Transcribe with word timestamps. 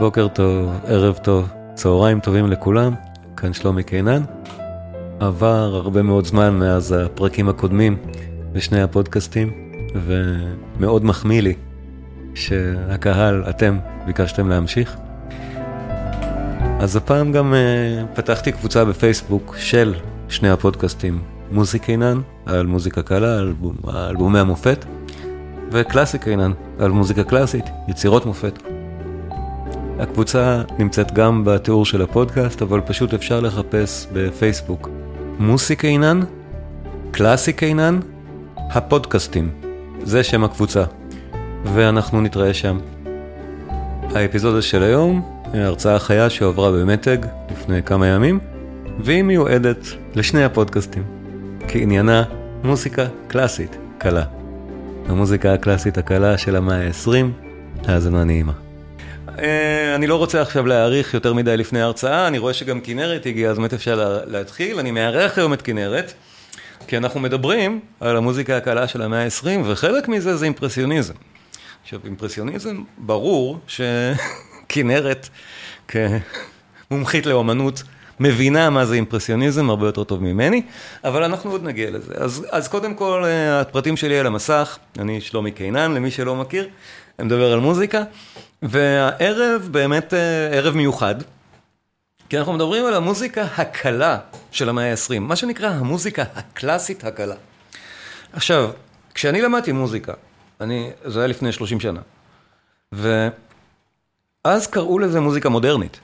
בוקר 0.00 0.28
טוב, 0.28 0.70
ערב 0.86 1.16
טוב, 1.16 1.48
צהריים 1.74 2.20
טובים 2.20 2.46
לכולם, 2.46 2.94
כאן 3.36 3.52
שלומי 3.52 3.82
קינן. 3.82 4.22
עבר 5.20 5.74
הרבה 5.74 6.02
מאוד 6.02 6.26
זמן 6.26 6.58
מאז 6.58 6.92
הפרקים 6.92 7.48
הקודמים 7.48 7.96
בשני 8.52 8.82
הפודקאסטים, 8.82 9.52
ומאוד 9.94 11.04
מחמיא 11.04 11.42
לי 11.42 11.54
שהקהל, 12.34 13.44
אתם, 13.48 13.78
ביקשתם 14.06 14.48
להמשיך. 14.48 14.96
אז 16.78 16.96
הפעם 16.96 17.32
גם 17.32 17.54
uh, 17.54 18.16
פתחתי 18.16 18.52
קבוצה 18.52 18.84
בפייסבוק 18.84 19.56
של 19.58 19.94
שני 20.28 20.50
הפודקאסטים, 20.50 21.22
מוזיק 21.50 21.82
קינן, 21.82 22.20
על 22.46 22.66
מוזיקה 22.66 23.02
קלה, 23.02 23.38
על 23.38 23.54
אלבומי 23.86 24.38
המופת, 24.38 24.84
וקלאסי 25.72 26.18
קינן, 26.18 26.52
על 26.78 26.90
מוזיקה 26.90 27.24
קלאסית, 27.24 27.64
יצירות 27.88 28.26
מופת. 28.26 28.79
הקבוצה 30.00 30.62
נמצאת 30.78 31.12
גם 31.12 31.44
בתיאור 31.44 31.84
של 31.84 32.02
הפודקאסט, 32.02 32.62
אבל 32.62 32.80
פשוט 32.80 33.14
אפשר 33.14 33.40
לחפש 33.40 34.06
בפייסבוק. 34.12 34.88
מוסי 35.38 35.76
קינן, 35.76 36.20
קלאסי 37.10 37.52
קינן, 37.52 38.00
הפודקאסטים. 38.56 39.50
זה 40.02 40.24
שם 40.24 40.44
הקבוצה. 40.44 40.84
ואנחנו 41.64 42.20
נתראה 42.20 42.54
שם. 42.54 42.78
האפיזודה 44.14 44.62
של 44.62 44.82
היום, 44.82 45.42
הרצאה 45.54 45.98
חיה 45.98 46.30
שהועברה 46.30 46.70
במתג 46.72 47.18
לפני 47.52 47.82
כמה 47.82 48.06
ימים, 48.06 48.40
והיא 48.98 49.22
מיועדת 49.22 49.86
לשני 50.14 50.44
הפודקאסטים. 50.44 51.02
כעניינה 51.68 52.24
מוזיקה 52.64 53.06
קלאסית 53.28 53.76
קלה. 53.98 54.24
המוזיקה 55.08 55.52
הקלאסית 55.52 55.98
הקלה 55.98 56.38
של 56.38 56.56
המאה 56.56 56.86
ה-20, 56.86 57.10
האזנה 57.88 58.24
נעימה. 58.24 58.69
אה, 59.40 59.94
אני 59.94 60.06
לא 60.06 60.16
רוצה 60.16 60.42
עכשיו 60.42 60.66
להאריך 60.66 61.14
יותר 61.14 61.34
מדי 61.34 61.56
לפני 61.56 61.80
ההרצאה, 61.80 62.26
אני 62.26 62.38
רואה 62.38 62.54
שגם 62.54 62.80
כנרת 62.80 63.26
הגיעה, 63.26 63.50
אז 63.50 63.58
באמת 63.58 63.72
אפשר 63.72 64.22
להתחיל. 64.26 64.78
אני 64.78 64.90
מארח 64.90 65.38
היום 65.38 65.52
את 65.52 65.62
כנרת, 65.62 66.12
כי 66.86 66.96
אנחנו 66.96 67.20
מדברים 67.20 67.80
על 68.00 68.16
המוזיקה 68.16 68.56
הקלה 68.56 68.88
של 68.88 69.02
המאה 69.02 69.24
ה-20, 69.24 69.48
וחלק 69.64 70.08
מזה 70.08 70.36
זה 70.36 70.44
אימפרסיוניזם. 70.44 71.14
עכשיו, 71.82 72.00
אימפרסיוניזם, 72.04 72.82
ברור 72.98 73.58
שכנרת, 73.66 75.28
כמומחית 75.88 77.26
לאומנות, 77.26 77.82
מבינה 78.20 78.70
מה 78.70 78.86
זה 78.86 78.94
אימפרסיוניזם 78.94 79.70
הרבה 79.70 79.86
יותר 79.86 80.04
טוב 80.04 80.22
ממני, 80.22 80.62
אבל 81.04 81.24
אנחנו 81.24 81.50
עוד 81.50 81.64
נגיע 81.64 81.90
לזה. 81.90 82.14
אז, 82.16 82.46
אז 82.50 82.68
קודם 82.68 82.94
כל, 82.94 83.24
אה, 83.24 83.60
הפרטים 83.60 83.96
שלי 83.96 84.18
על 84.18 84.26
המסך, 84.26 84.78
אני 84.98 85.20
שלומי 85.20 85.50
קינן, 85.50 85.94
למי 85.94 86.10
שלא 86.10 86.36
מכיר, 86.36 86.68
אני 87.18 87.26
מדבר 87.26 87.52
על 87.52 87.60
מוזיקה. 87.60 88.02
והערב 88.62 89.68
באמת 89.70 90.14
אה, 90.14 90.48
ערב 90.52 90.74
מיוחד, 90.74 91.14
כי 92.28 92.38
אנחנו 92.38 92.52
מדברים 92.52 92.86
על 92.86 92.94
המוזיקה 92.94 93.42
הקלה 93.42 94.18
של 94.50 94.68
המאה 94.68 94.90
ה-20, 94.90 95.18
מה 95.20 95.36
שנקרא 95.36 95.68
המוזיקה 95.68 96.22
הקלאסית 96.34 97.04
הקלה. 97.04 97.34
עכשיו, 98.32 98.70
כשאני 99.14 99.40
למדתי 99.40 99.72
מוזיקה, 99.72 100.12
אני, 100.60 100.90
זה 101.04 101.18
היה 101.18 101.28
לפני 101.28 101.52
30 101.52 101.80
שנה, 101.80 102.00
ואז 102.92 104.66
קראו 104.66 104.98
לזה 104.98 105.20
מוזיקה 105.20 105.48
מודרנית. 105.48 106.00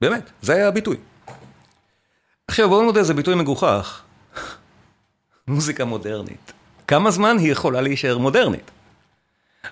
באמת, 0.00 0.30
זה 0.42 0.52
היה 0.54 0.68
הביטוי. 0.68 0.96
עכשיו 2.48 2.68
בואו 2.68 2.82
נודה, 2.82 3.02
זה 3.02 3.14
ביטוי 3.14 3.34
מגוחך. 3.34 4.02
מוזיקה 5.48 5.84
מודרנית. 5.84 6.52
כמה 6.86 7.10
זמן 7.10 7.38
היא 7.38 7.52
יכולה 7.52 7.80
להישאר 7.80 8.18
מודרנית? 8.18 8.70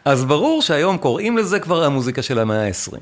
אז 0.04 0.24
ברור 0.24 0.62
שהיום 0.62 0.98
קוראים 0.98 1.38
לזה 1.38 1.60
כבר 1.60 1.84
המוזיקה 1.84 2.22
של 2.22 2.38
המאה 2.38 2.66
ה-20. 2.66 2.98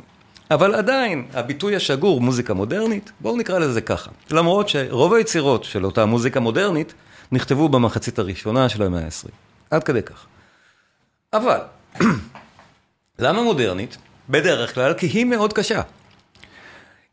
אבל 0.50 0.74
עדיין, 0.74 1.26
הביטוי 1.34 1.76
השגור, 1.76 2.20
מוזיקה 2.20 2.54
מודרנית, 2.54 3.12
בואו 3.20 3.36
נקרא 3.36 3.58
לזה 3.58 3.80
ככה. 3.80 4.10
למרות 4.30 4.68
שרוב 4.68 5.14
היצירות 5.14 5.64
של 5.64 5.84
אותה 5.84 6.04
מוזיקה 6.06 6.40
מודרנית 6.40 6.94
נכתבו 7.32 7.68
במחצית 7.68 8.18
הראשונה 8.18 8.68
של 8.68 8.82
המאה 8.82 9.04
ה-20. 9.04 9.30
עד 9.70 9.84
כדי 9.84 10.02
כך. 10.02 10.26
אבל, 11.32 11.58
למה 13.18 13.42
מודרנית? 13.42 13.96
בדרך 14.28 14.74
כלל 14.74 14.94
כי 14.94 15.06
היא 15.06 15.24
מאוד 15.24 15.52
קשה. 15.52 15.82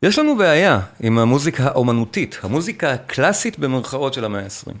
יש 0.02 0.18
לנו 0.18 0.36
בעיה 0.36 0.80
עם 1.00 1.18
המוזיקה 1.18 1.64
האומנותית, 1.64 2.38
המוזיקה 2.42 2.92
הקלאסית 2.92 3.58
במרכאות 3.58 4.14
של 4.14 4.24
המאה 4.24 4.42
ה-20. 4.42 4.72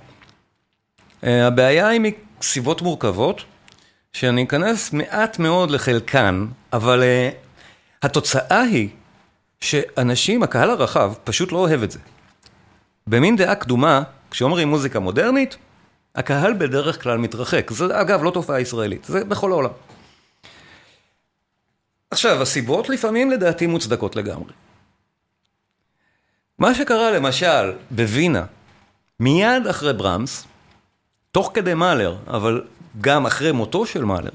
אה, 1.24 1.46
הבעיה 1.46 1.88
היא 1.88 2.00
מסיבות 2.40 2.82
מורכבות, 2.82 3.44
שאני 4.16 4.44
אכנס 4.44 4.92
מעט 4.92 5.38
מאוד 5.38 5.70
לחלקן, 5.70 6.46
אבל 6.72 7.02
uh, 7.02 7.34
התוצאה 8.02 8.60
היא 8.60 8.88
שאנשים, 9.60 10.42
הקהל 10.42 10.70
הרחב, 10.70 11.12
פשוט 11.24 11.52
לא 11.52 11.58
אוהב 11.58 11.82
את 11.82 11.90
זה. 11.90 11.98
במין 13.06 13.36
דעה 13.36 13.54
קדומה, 13.54 14.02
כשאומרים 14.30 14.68
מוזיקה 14.68 15.00
מודרנית, 15.00 15.56
הקהל 16.14 16.52
בדרך 16.52 17.02
כלל 17.02 17.18
מתרחק. 17.18 17.70
זה 17.70 18.00
אגב 18.00 18.22
לא 18.22 18.30
תופעה 18.30 18.60
ישראלית, 18.60 19.04
זה 19.04 19.24
בכל 19.24 19.52
העולם. 19.52 19.70
עכשיו, 22.10 22.42
הסיבות 22.42 22.88
לפעמים 22.88 23.30
לדעתי 23.30 23.66
מוצדקות 23.66 24.16
לגמרי. 24.16 24.52
מה 26.58 26.74
שקרה 26.74 27.10
למשל 27.10 27.72
בווינה, 27.90 28.44
מיד 29.20 29.66
אחרי 29.66 29.92
ברמס, 29.92 30.46
תוך 31.32 31.50
כדי 31.54 31.74
מאלר, 31.74 32.16
אבל 32.26 32.62
גם 33.00 33.26
אחרי 33.26 33.52
מותו 33.52 33.86
של 33.86 34.04
מאלר, 34.04 34.30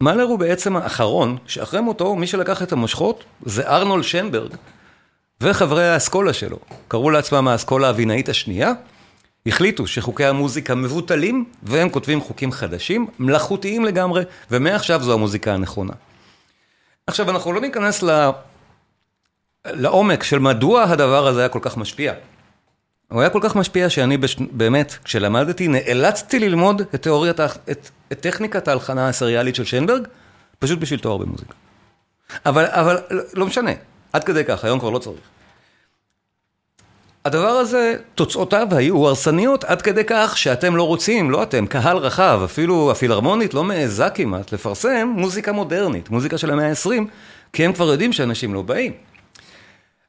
מאלר 0.00 0.24
הוא 0.24 0.38
בעצם 0.38 0.76
האחרון, 0.76 1.36
שאחרי 1.46 1.80
מותו, 1.80 2.16
מי 2.16 2.26
שלקח 2.26 2.62
את 2.62 2.72
המושכות 2.72 3.24
זה 3.44 3.68
ארנולד 3.68 4.04
שנברג 4.04 4.50
וחברי 5.40 5.88
האסכולה 5.88 6.32
שלו. 6.32 6.58
קראו 6.88 7.10
לעצמם 7.10 7.48
האסכולה 7.48 7.88
הווינאית 7.88 8.28
השנייה, 8.28 8.72
החליטו 9.46 9.86
שחוקי 9.86 10.24
המוזיקה 10.24 10.74
מבוטלים, 10.74 11.44
והם 11.62 11.90
כותבים 11.90 12.20
חוקים 12.20 12.52
חדשים, 12.52 13.06
מלאכותיים 13.18 13.84
לגמרי, 13.84 14.22
ומעכשיו 14.50 15.02
זו 15.02 15.12
המוזיקה 15.12 15.54
הנכונה. 15.54 15.92
עכשיו, 17.06 17.30
אנחנו 17.30 17.52
לא 17.52 17.60
ניכנס 17.60 18.02
ל... 18.02 18.30
לעומק 19.66 20.22
של 20.22 20.38
מדוע 20.38 20.82
הדבר 20.82 21.26
הזה 21.26 21.40
היה 21.40 21.48
כל 21.48 21.58
כך 21.62 21.76
משפיע. 21.76 22.12
הוא 23.14 23.20
היה 23.20 23.30
כל 23.30 23.38
כך 23.42 23.56
משפיע 23.56 23.90
שאני 23.90 24.16
בש... 24.16 24.36
באמת, 24.50 24.94
כשלמדתי, 25.04 25.68
נאלצתי 25.68 26.38
ללמוד 26.38 26.82
את 26.94 27.02
תיאוריית, 27.02 27.40
את, 27.40 27.90
את 28.12 28.20
טכניקת 28.20 28.68
ההלחנה 28.68 29.08
הסריאלית 29.08 29.54
של 29.54 29.64
שיינברג, 29.64 30.06
פשוט 30.58 30.78
בשביל 30.78 31.00
תואר 31.00 31.16
במוזיקה. 31.16 31.52
אבל, 32.46 32.64
אבל 32.66 32.98
לא, 33.34 33.46
משנה, 33.46 33.70
עד 34.12 34.24
כדי 34.24 34.44
כך, 34.44 34.64
היום 34.64 34.78
כבר 34.78 34.90
לא 34.90 34.98
צריך. 34.98 35.20
הדבר 37.24 37.48
הזה, 37.48 37.96
תוצאותיו 38.14 38.66
היו 38.70 39.06
הרסניות 39.06 39.64
עד 39.64 39.82
כדי 39.82 40.04
כך 40.06 40.38
שאתם 40.38 40.76
לא 40.76 40.82
רוצים, 40.82 41.30
לא 41.30 41.42
אתם, 41.42 41.66
קהל 41.66 41.96
רחב, 41.96 42.40
אפילו 42.44 42.90
הפילהרמונית 42.90 43.54
לא 43.54 43.64
מעיזה 43.64 44.10
כמעט 44.10 44.52
לפרסם 44.52 45.14
מוזיקה 45.16 45.52
מודרנית, 45.52 46.10
מוזיקה 46.10 46.38
של 46.38 46.50
המאה 46.50 46.68
ה-20, 46.68 47.02
כי 47.52 47.64
הם 47.64 47.72
כבר 47.72 47.90
יודעים 47.90 48.12
שאנשים 48.12 48.54
לא 48.54 48.62
באים. 48.62 48.92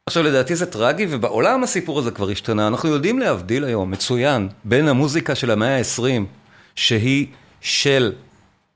עכשיו 0.10 0.24
לדעתי 0.24 0.56
זה 0.56 0.66
טרגי, 0.66 1.08
ובעולם 1.10 1.64
הסיפור 1.64 2.00
הזה 2.00 2.12
כבר 2.12 2.30
השתנה. 2.30 2.68
אנחנו 2.68 2.90
יודעים 2.90 3.20
להבדיל 3.20 3.64
היום, 3.64 3.92
מצוין, 3.92 4.50
בין 4.64 4.88
המוזיקה 4.88 5.36
של 5.36 5.52
המאה 5.52 5.78
ה-20, 5.78 6.24
שהיא 6.76 7.28
של 7.62 8.14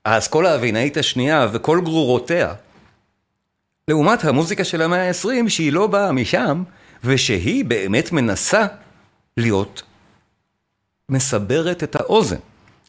האסכולה 0.05 0.53
הווינאית 0.53 0.97
השנייה 0.97 1.47
וכל 1.51 1.81
גרורותיה, 1.83 2.53
לעומת 3.87 4.23
המוזיקה 4.23 4.63
של 4.63 4.81
המאה 4.81 5.07
ה-20, 5.07 5.49
שהיא 5.49 5.73
לא 5.73 5.87
באה 5.87 6.11
משם, 6.11 6.63
ושהיא 7.03 7.65
באמת 7.65 8.11
מנסה 8.11 8.65
להיות 9.37 9.83
מסברת 11.09 11.83
את 11.83 11.95
האוזן. 11.95 12.39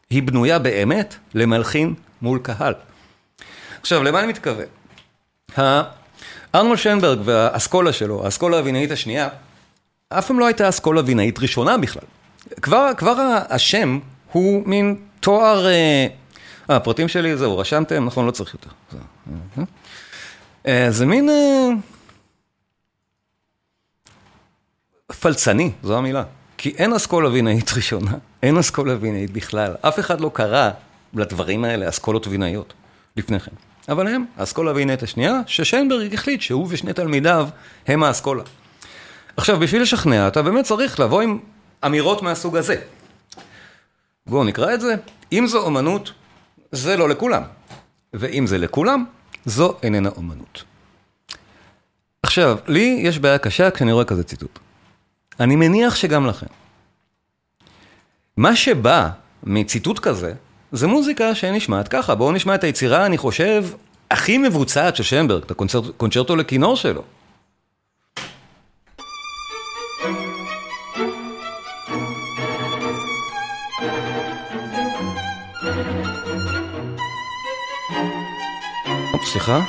היא 0.09 0.23
בנויה 0.23 0.59
באמת 0.59 1.15
למלחין 1.33 1.93
מול 2.21 2.39
קהל. 2.39 2.73
עכשיו, 3.81 4.03
למה 4.03 4.19
אני 4.19 4.27
מתכוון? 4.27 4.65
ארנולד 6.55 6.77
שיינברג 6.77 7.19
והאסכולה 7.23 7.93
שלו, 7.93 8.25
האסכולה 8.25 8.57
הווינאית 8.57 8.91
השנייה, 8.91 9.29
אף 10.09 10.27
פעם 10.27 10.39
לא 10.39 10.45
הייתה 10.45 10.69
אסכולה 10.69 11.01
וינאית 11.05 11.39
ראשונה 11.39 11.77
בכלל. 11.77 12.03
כבר, 12.61 12.91
כבר 12.97 13.37
השם 13.49 13.99
הוא 14.31 14.67
מין 14.67 14.95
תואר... 15.19 15.67
אה, 15.67 16.07
הפרטים 16.69 17.07
שלי 17.07 17.37
זהו, 17.37 17.57
רשמתם? 17.57 18.05
נכון, 18.05 18.25
לא 18.25 18.31
צריך 18.31 18.53
יותר. 18.53 18.69
זה, 18.91 18.97
אה, 19.57 19.63
אה, 20.67 20.91
זה 20.91 21.05
מין... 21.05 21.29
פלצני, 25.19 25.71
זו 25.83 25.97
המילה. 25.97 26.23
כי 26.57 26.73
אין 26.77 26.93
אסכולה 26.93 27.29
וינאית 27.29 27.71
ראשונה, 27.73 28.11
אין 28.43 28.57
אסכולה 28.57 28.95
וינאית 28.99 29.31
בכלל. 29.31 29.75
אף 29.81 29.99
אחד 29.99 30.21
לא 30.21 30.31
קרא 30.33 30.69
לדברים 31.13 31.63
האלה 31.63 31.89
אסכולות 31.89 32.27
וינאיות 32.27 32.73
לפני 33.17 33.39
כן. 33.39 33.51
אבל 33.91 34.07
הם, 34.07 34.25
האסכולה 34.37 34.71
הווינאית 34.71 35.03
השנייה, 35.03 35.39
ששיינברג 35.47 36.13
החליט 36.13 36.41
שהוא 36.41 36.67
ושני 36.69 36.93
תלמידיו 36.93 37.49
הם 37.87 38.03
האסכולה. 38.03 38.43
עכשיו, 39.37 39.59
בשביל 39.59 39.81
לשכנע, 39.81 40.27
אתה 40.27 40.41
באמת 40.41 40.65
צריך 40.65 40.99
לבוא 40.99 41.21
עם 41.21 41.39
אמירות 41.85 42.21
מהסוג 42.21 42.57
הזה. 42.57 42.75
בואו 44.27 44.43
נקרא 44.43 44.73
את 44.73 44.81
זה. 44.81 44.95
אם 45.31 45.47
זו 45.47 45.57
אומנות, 45.57 46.11
זה 46.71 46.97
לא 46.97 47.09
לכולם. 47.09 47.43
ואם 48.13 48.47
זה 48.47 48.57
לכולם, 48.57 49.05
זו 49.45 49.77
איננה 49.83 50.09
אומנות. 50.09 50.63
עכשיו, 52.23 52.57
לי 52.67 52.99
יש 53.03 53.19
בעיה 53.19 53.37
קשה 53.37 53.71
כשאני 53.71 53.91
רואה 53.91 54.05
כזה 54.05 54.23
ציטוט. 54.23 54.59
אני 55.39 55.55
מניח 55.55 55.95
שגם 55.95 56.25
לכם. 56.25 56.47
מה 58.37 58.55
שבא 58.55 59.09
מציטוט 59.43 59.99
כזה, 59.99 60.33
זה 60.71 60.87
מוזיקה 60.87 61.35
שנשמעת 61.35 61.87
ככה. 61.87 62.15
בואו 62.15 62.31
נשמע 62.31 62.55
את 62.55 62.63
היצירה, 62.63 63.05
אני 63.05 63.17
חושב, 63.17 63.65
הכי 64.11 64.37
מבוצעת 64.37 64.95
של 64.95 65.03
שמברג, 65.03 65.43
את 65.43 65.51
הקונצ'רטו 65.51 66.35
לכינור 66.35 66.75
שלו. 66.75 67.01
סליחה? 79.25 79.59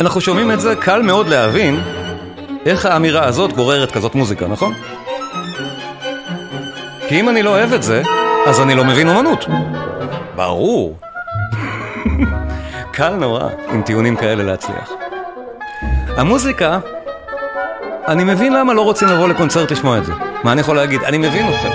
אנחנו 0.00 0.20
שומעים 0.20 0.50
את 0.50 0.60
זה, 0.60 0.76
קל 0.76 1.02
מאוד 1.02 1.28
להבין 1.28 1.80
איך 2.66 2.86
האמירה 2.86 3.24
הזאת 3.26 3.52
גוררת 3.52 3.90
כזאת 3.90 4.14
מוזיקה, 4.14 4.48
נכון? 4.48 4.74
כי 7.08 7.20
אם 7.20 7.28
אני 7.28 7.42
לא 7.42 7.50
אוהב 7.50 7.72
את 7.72 7.82
זה, 7.82 8.02
אז 8.46 8.60
אני 8.60 8.74
לא 8.74 8.84
מבין 8.84 9.08
אומנות. 9.08 9.44
ברור. 10.36 10.98
קל 12.94 13.14
נורא 13.14 13.48
עם 13.68 13.82
טיעונים 13.82 14.16
כאלה 14.16 14.42
להצליח. 14.42 14.90
המוזיקה, 16.16 16.78
אני 18.08 18.24
מבין 18.24 18.52
למה 18.52 18.74
לא 18.74 18.82
רוצים 18.82 19.08
לבוא 19.08 19.28
לקונצרט 19.28 19.70
לשמוע 19.70 19.98
את 19.98 20.04
זה. 20.04 20.12
מה 20.44 20.52
אני 20.52 20.60
יכול 20.60 20.76
להגיד? 20.76 21.02
אני 21.02 21.18
מבין 21.18 21.46
אתכם. 21.48 21.70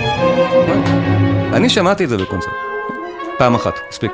אני 1.53 1.69
שמעתי 1.69 2.03
את 2.03 2.09
זה 2.09 2.17
בקונצרט. 2.17 2.53
פעם 3.37 3.55
אחת, 3.55 3.73
הספיק. 3.89 4.11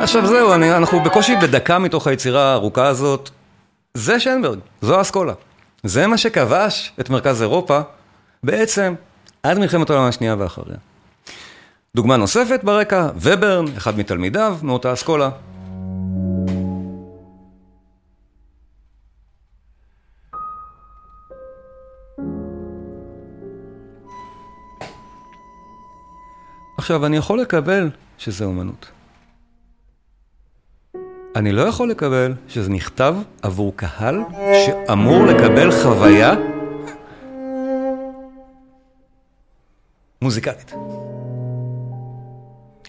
עכשיו 0.00 0.26
זהו, 0.26 0.54
אני, 0.54 0.76
אנחנו 0.76 1.00
בקושי 1.00 1.36
בדקה 1.36 1.78
מתוך 1.78 2.06
היצירה 2.06 2.42
הארוכה 2.42 2.86
הזאת. 2.86 3.30
זה 3.94 4.20
שיינברג, 4.20 4.58
זו 4.82 4.98
האסכולה. 4.98 5.32
זה 5.82 6.06
מה 6.06 6.18
שכבש 6.18 6.92
את 7.00 7.10
מרכז 7.10 7.42
אירופה, 7.42 7.80
בעצם, 8.42 8.94
עד 9.44 9.58
מלחמת 9.58 9.90
העולם 9.90 10.04
השנייה 10.04 10.36
ואחריה. 10.38 10.76
דוגמה 11.96 12.16
נוספת 12.16 12.64
ברקע, 12.64 13.08
וברן, 13.16 13.64
אחד 13.76 13.98
מתלמידיו 13.98 14.56
מאותה 14.62 14.92
אסכולה. 14.92 15.30
עכשיו, 26.78 27.06
אני 27.06 27.16
יכול 27.16 27.40
לקבל 27.40 27.90
שזה 28.18 28.44
אומנות. 28.44 28.90
אני 31.36 31.52
לא 31.52 31.62
יכול 31.62 31.90
לקבל 31.90 32.32
שזה 32.48 32.70
נכתב 32.70 33.14
עבור 33.42 33.72
קהל 33.76 34.20
שאמור 34.66 35.26
לקבל 35.26 35.70
חוויה 35.82 36.53
מוזיקלית. 40.24 40.72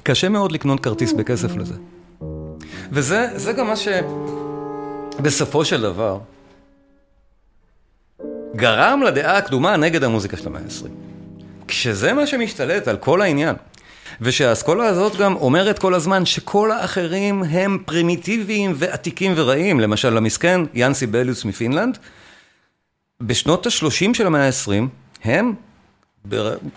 קשה 0.04 0.30
מאוד 0.30 0.52
לקנות 0.52 0.80
כרטיס 0.80 1.14
בכסף 1.14 1.56
לזה. 1.56 1.74
וזה 2.92 3.54
גם 3.58 3.68
מה 3.68 3.74
שבסופו 5.16 5.66
של 5.66 5.82
דבר 5.82 6.20
גרם 8.56 9.02
לדעה 9.04 9.38
הקדומה 9.38 9.78
נגד 9.78 10.04
המוזיקה 10.04 10.38
של 10.38 10.48
המאה 10.48 10.62
ה-20. 10.62 10.88
כשזה 11.68 12.14
מה 12.14 12.28
שמשתלט 12.28 12.88
על 12.88 12.98
כל 12.98 13.22
העניין. 13.22 13.56
ושהאסכולה 14.22 14.86
הזאת 14.86 15.16
גם 15.16 15.36
אומרת 15.36 15.80
כל 15.80 15.94
הזמן 15.94 16.26
שכל 16.26 16.72
האחרים 16.72 17.44
הם 17.44 17.78
פרימיטיביים 17.86 18.74
ועתיקים 18.76 19.34
ורעים. 19.36 19.80
למשל, 19.80 20.18
המסכן 20.18 20.62
יאן 20.74 20.94
סיבליוס 20.94 21.46
מפינלנד, 21.46 21.98
בשנות 23.22 23.66
ה-30 23.66 24.14
של 24.14 24.28
המאה 24.28 24.48
ה-20, 24.48 24.72
הם 25.24 25.54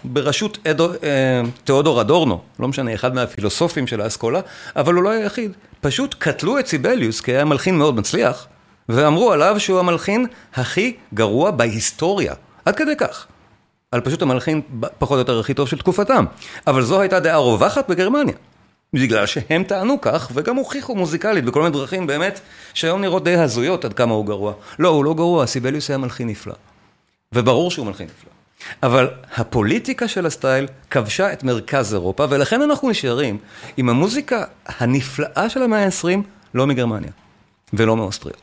בראשות 0.05 0.59
אדו, 0.67 0.91
אה, 1.03 1.43
תיאודור 1.65 2.01
אדורנו, 2.01 2.41
לא 2.59 2.69
משנה, 2.69 2.95
אחד 2.95 3.15
מהפילוסופים 3.15 3.87
של 3.87 4.01
האסכולה, 4.01 4.41
אבל 4.77 4.95
הוא 4.95 5.03
לא 5.03 5.11
היחיד. 5.11 5.53
פשוט 5.81 6.15
קטלו 6.19 6.59
את 6.59 6.67
סיבליוס, 6.67 7.21
כי 7.21 7.33
היה 7.33 7.45
מלחין 7.45 7.79
מאוד 7.79 7.97
מצליח, 7.97 8.47
ואמרו 8.89 9.33
עליו 9.33 9.61
שהוא 9.61 9.79
המלחין 9.79 10.27
הכי 10.55 10.97
גרוע 11.15 11.51
בהיסטוריה. 11.51 12.35
עד 12.65 12.77
כדי 12.77 12.97
כך. 12.97 13.27
על 13.93 14.01
פשוט 14.01 14.23
המלחין 14.23 14.61
פחות 14.99 15.15
או 15.15 15.19
יותר 15.19 15.41
הכי 15.41 15.55
טוב 15.55 15.69
של 15.69 15.79
תקופתם. 15.79 16.25
אבל 16.67 16.83
זו 16.83 17.01
הייתה 17.01 17.21
דעה 17.21 17.37
רווחת 17.37 17.91
בגרמניה. 17.91 18.35
בגלל 18.93 19.27
שהם 19.27 19.65
טענו 19.65 20.01
כך, 20.01 20.31
וגם 20.35 20.57
הוכיחו 20.57 20.95
מוזיקלית 20.95 21.45
בכל 21.45 21.63
מיני 21.63 21.73
דרכים 21.73 22.07
באמת, 22.07 22.41
שהיום 22.75 23.01
נראות 23.01 23.25
די 23.25 23.35
הזויות 23.35 23.85
עד 23.85 23.93
כמה 23.93 24.15
הוא 24.15 24.27
גרוע. 24.27 24.53
לא, 24.79 24.89
הוא 24.89 25.05
לא 25.05 25.15
גרוע, 25.15 25.47
סיבליוס 25.47 25.91
היה 25.91 25.99
מלחין 25.99 26.29
נפלא. 26.29 26.55
וברור 27.33 27.71
שהוא 27.71 27.87
מלחין 27.87 28.07
נפלא. 28.07 28.38
אבל 28.83 29.11
הפוליטיקה 29.37 30.09
של 30.09 30.27
הסטייל 30.27 30.67
כבשה 30.91 31.33
את 31.33 31.45
מרכז 31.45 31.95
אירופה, 31.95 32.27
ולכן 32.31 32.63
אנחנו 32.63 32.91
נשארים 32.91 33.39
עם 33.77 33.89
המוזיקה 33.89 34.45
הנפלאה 34.67 35.49
של 35.49 35.63
המאה 35.63 35.85
ה-20, 35.85 36.19
לא 36.55 36.67
מגרמניה, 36.67 37.11
ולא 37.73 37.97
מאוסטריה. 37.97 38.35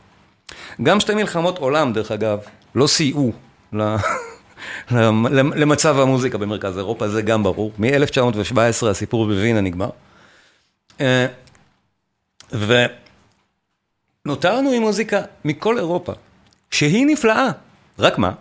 גם 0.84 1.00
שתי 1.00 1.16
מלחמות 1.16 1.58
עולם, 1.58 1.94
דרך 1.94 2.12
אגב, 2.12 2.40
לא 2.76 2.88
סייעו 2.88 3.34
למצב 5.56 6.00
המוזיקה 6.00 6.38
במרכז 6.38 6.78
אירופה, 6.78 7.10
זה 7.10 7.22
גם 7.22 7.44
ברור. 7.44 7.72
מ-1917 7.80 8.88
הסיפור 8.88 9.26
בווינה 9.26 9.62
נגמר. 9.62 9.90
אה, 11.02 11.28
ונותרנו 14.26 14.72
עם 14.72 14.82
מוזיקה 14.82 15.22
מכל 15.46 15.78
אירופה, 15.78 16.14
שהיא 16.72 17.06
נפלאה. 17.06 17.50
רק 18.00 18.18
מה? 18.18 18.32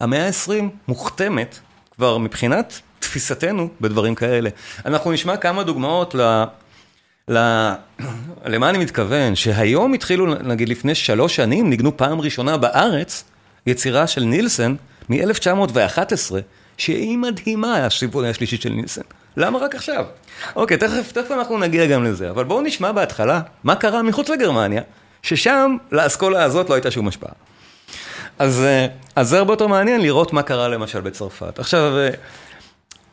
המאה 0.00 0.26
ה-20 0.26 0.64
מוכתמת 0.88 1.58
כבר 1.94 2.18
מבחינת 2.18 2.80
תפיסתנו 2.98 3.68
בדברים 3.80 4.14
כאלה. 4.14 4.50
אנחנו 4.86 5.12
נשמע 5.12 5.36
כמה 5.36 5.62
דוגמאות 5.62 6.14
ל... 6.14 6.44
ל... 7.28 7.38
למה 8.52 8.70
אני 8.70 8.78
מתכוון? 8.78 9.34
שהיום 9.34 9.94
התחילו, 9.94 10.26
נגיד 10.26 10.68
לפני 10.68 10.94
שלוש 10.94 11.36
שנים, 11.36 11.70
ניגנו 11.70 11.96
פעם 11.96 12.20
ראשונה 12.20 12.56
בארץ 12.56 13.24
יצירה 13.66 14.06
של 14.06 14.24
נילסן 14.24 14.74
מ-1911, 15.08 16.34
שהיא 16.76 17.18
מדהימה, 17.18 17.86
הסימפוניה 17.86 18.30
השלישית 18.30 18.62
של 18.62 18.70
נילסן. 18.70 19.02
למה 19.36 19.58
רק 19.58 19.74
עכשיו? 19.74 20.04
אוקיי, 20.56 20.76
תכף, 20.76 21.12
תכף 21.12 21.30
אנחנו 21.30 21.58
נגיע 21.58 21.86
גם 21.86 22.04
לזה, 22.04 22.30
אבל 22.30 22.44
בואו 22.44 22.60
נשמע 22.60 22.92
בהתחלה 22.92 23.40
מה 23.64 23.74
קרה 23.74 24.02
מחוץ 24.02 24.28
לגרמניה, 24.28 24.82
ששם 25.22 25.76
לאסכולה 25.92 26.42
הזאת 26.42 26.70
לא 26.70 26.74
הייתה 26.74 26.90
שום 26.90 27.08
השפעה. 27.08 27.32
אז, 28.38 28.60
אה, 28.60 28.86
אז 29.16 29.28
זה 29.28 29.38
הרבה 29.38 29.52
יותר 29.52 29.66
מעניין 29.66 30.00
לראות 30.00 30.32
מה 30.32 30.42
קרה 30.42 30.68
למשל 30.68 31.00
בצרפת. 31.00 31.58
עכשיו, 31.58 31.98
אה, 31.98 32.08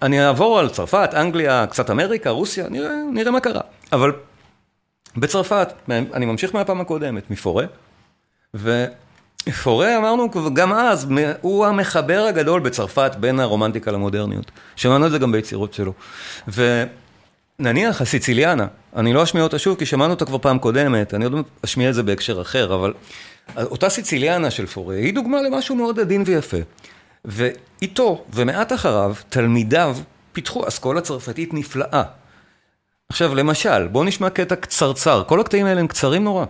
אני 0.02 0.26
אעבור 0.26 0.60
על 0.60 0.70
צרפת, 0.70 1.10
אנגליה, 1.14 1.66
קצת 1.70 1.90
אמריקה, 1.90 2.30
רוסיה, 2.30 2.70
נראה, 2.70 2.92
נראה 3.14 3.32
מה 3.32 3.40
קרה. 3.40 3.62
אבל 3.92 4.12
בצרפת, 5.18 5.74
אני 5.90 6.26
ממשיך 6.26 6.56
מהפעם 6.56 6.82
הקודמת, 6.82 7.32
מפורה, 7.32 7.66
ופורה 8.54 9.98
אמרנו 9.98 10.30
גם 10.54 10.74
אז, 10.74 11.08
הוא 11.42 11.66
המחבר 11.66 12.26
הגדול 12.30 12.62
בצרפת 12.62 13.12
בין 13.20 13.40
הרומנטיקה 13.40 13.92
למודרניות. 13.92 14.52
שמענו 14.76 15.06
את 15.06 15.12
זה 15.12 15.18
גם 15.18 15.32
ביצירות 15.32 15.74
שלו. 15.74 15.94
ונניח 16.48 18.02
הסיציליאנה, 18.02 18.68
אני 18.96 19.14
לא 19.14 19.24
אשמיע 19.24 19.44
אותה 19.44 19.60
שוב 19.60 19.78
כי 19.78 19.86
שמענו 19.86 20.14
אותה 20.14 20.26
כבר 20.26 20.38
פעם 20.38 20.60
קודמת, 20.60 21.14
אני 21.14 21.26
עוד 21.26 21.34
אשמיע 21.66 21.90
את 21.90 21.94
זה 21.96 22.04
בהקשר 22.04 22.42
אחר, 22.42 22.76
אבל 22.76 22.94
אותה 23.58 23.90
סיציליאנה 23.90 24.52
של 24.52 24.66
פורה 24.66 24.96
היא 24.96 25.14
דוגמה 25.14 25.42
למשהו 25.42 25.76
מאוד 25.76 26.00
עדין 26.00 26.24
ויפה. 26.26 26.58
ואיתו, 27.26 28.26
ומעט 28.34 28.74
אחריו, 28.74 29.16
תלמידיו 29.30 29.98
פיתחו 30.34 30.68
אסכולה 30.68 31.02
צרפתית 31.02 31.54
נפלאה. 31.54 32.04
עכשיו, 33.10 33.36
למשל, 33.36 33.88
בואו 33.88 34.04
נשמע 34.04 34.30
קטע 34.30 34.56
קצרצר, 34.56 35.24
כל 35.28 35.40
הקטעים 35.40 35.66
האלה 35.66 35.80
הם 35.80 35.88
קצרים 35.88 36.24
נורא, 36.24 36.46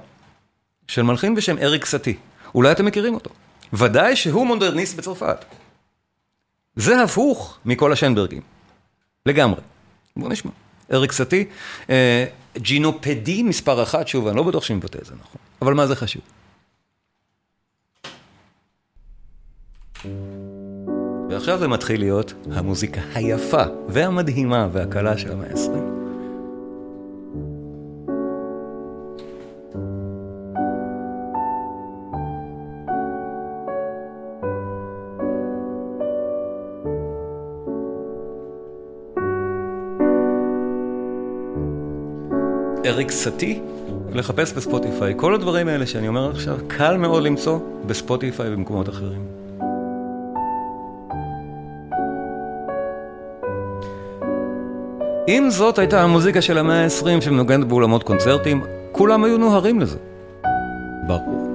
של 0.87 1.01
מלחין 1.01 1.35
בשם 1.35 1.57
אריק 1.57 1.85
סטי. 1.85 2.15
אולי 2.55 2.71
אתם 2.71 2.85
מכירים 2.85 3.13
אותו. 3.13 3.29
ודאי 3.73 4.15
שהוא 4.15 4.47
מודרניסט 4.47 4.97
בצרפת. 4.97 5.45
זה 6.75 7.03
הפוך 7.03 7.57
מכל 7.65 7.93
השנברגים. 7.93 8.41
לגמרי. 9.25 9.61
בואו 10.17 10.29
נשמע. 10.29 10.51
אריק 10.93 11.11
סטי, 11.11 11.45
אה, 11.89 12.25
ג'ינופדי 12.57 13.43
מספר 13.43 13.83
אחת, 13.83 14.07
שוב, 14.07 14.27
אני 14.27 14.37
לא 14.37 14.43
בטוח 14.43 14.63
שאני 14.63 14.77
מבטא 14.77 14.97
את 14.97 15.05
זה 15.05 15.13
נכון, 15.13 15.41
אבל 15.61 15.73
מה 15.73 15.87
זה 15.87 15.95
חשוב? 15.95 16.21
ועכשיו 21.29 21.59
זה 21.59 21.67
מתחיל 21.67 21.99
להיות 21.99 22.33
המוזיקה 22.51 23.01
היפה 23.13 23.63
והמדהימה 23.87 24.67
והקלה 24.71 25.17
של 25.17 25.31
המאה 25.31 25.47
ה-20. 25.47 25.95
אריק 42.85 43.11
סטי, 43.11 43.59
לחפש 44.13 44.53
בספוטיפיי. 44.53 45.13
כל 45.17 45.35
הדברים 45.35 45.67
האלה 45.67 45.85
שאני 45.85 46.07
אומר 46.07 46.29
עכשיו, 46.29 46.57
קל 46.67 46.97
מאוד 46.97 47.23
למצוא 47.23 47.59
בספוטיפיי 47.87 48.53
ובמקומות 48.53 48.89
אחרים. 48.89 49.34
אם 55.27 55.47
זאת 55.49 55.79
הייתה 55.79 56.01
המוזיקה 56.03 56.41
של 56.41 56.57
המאה 56.57 56.83
ה-20 56.83 57.21
שמנוגנת 57.21 57.67
באולמות 57.67 58.03
קונצרטים, 58.03 58.63
כולם 58.91 59.23
היו 59.23 59.37
נוהרים 59.37 59.79
לזה. 59.79 59.97
ברור. 61.07 61.45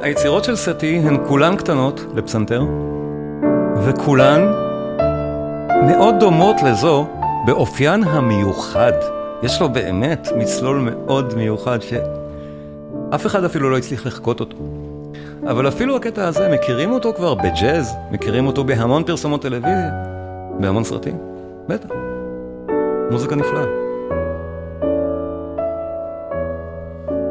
היצירות 0.00 0.44
של 0.44 0.56
סטי 0.56 1.00
הן 1.04 1.16
כולן 1.26 1.56
קטנות 1.56 2.06
לפסנתר, 2.14 2.62
וכולן 3.84 4.52
מאוד 5.86 6.14
דומות 6.20 6.62
לזו 6.62 7.17
באופיין 7.48 8.04
המיוחד. 8.04 8.92
יש 9.42 9.60
לו 9.60 9.68
באמת 9.68 10.28
מצלול 10.36 10.78
מאוד 10.78 11.34
מיוחד 11.36 11.78
שאף 11.82 13.26
אחד 13.26 13.44
אפילו 13.44 13.70
לא 13.70 13.78
הצליח 13.78 14.06
לחקות 14.06 14.40
אותו. 14.40 14.56
אבל 15.50 15.68
אפילו 15.68 15.96
הקטע 15.96 16.28
הזה, 16.28 16.48
מכירים 16.48 16.92
אותו 16.92 17.12
כבר 17.14 17.34
בג'אז, 17.34 17.94
מכירים 18.10 18.46
אותו 18.46 18.64
בהמון 18.64 19.04
פרסומות 19.04 19.42
טלוויזיה, 19.42 19.90
בהמון 20.60 20.84
סרטים, 20.84 21.18
בטח. 21.68 21.88
מוזיקה 23.10 23.36
נפלאה. 23.36 23.64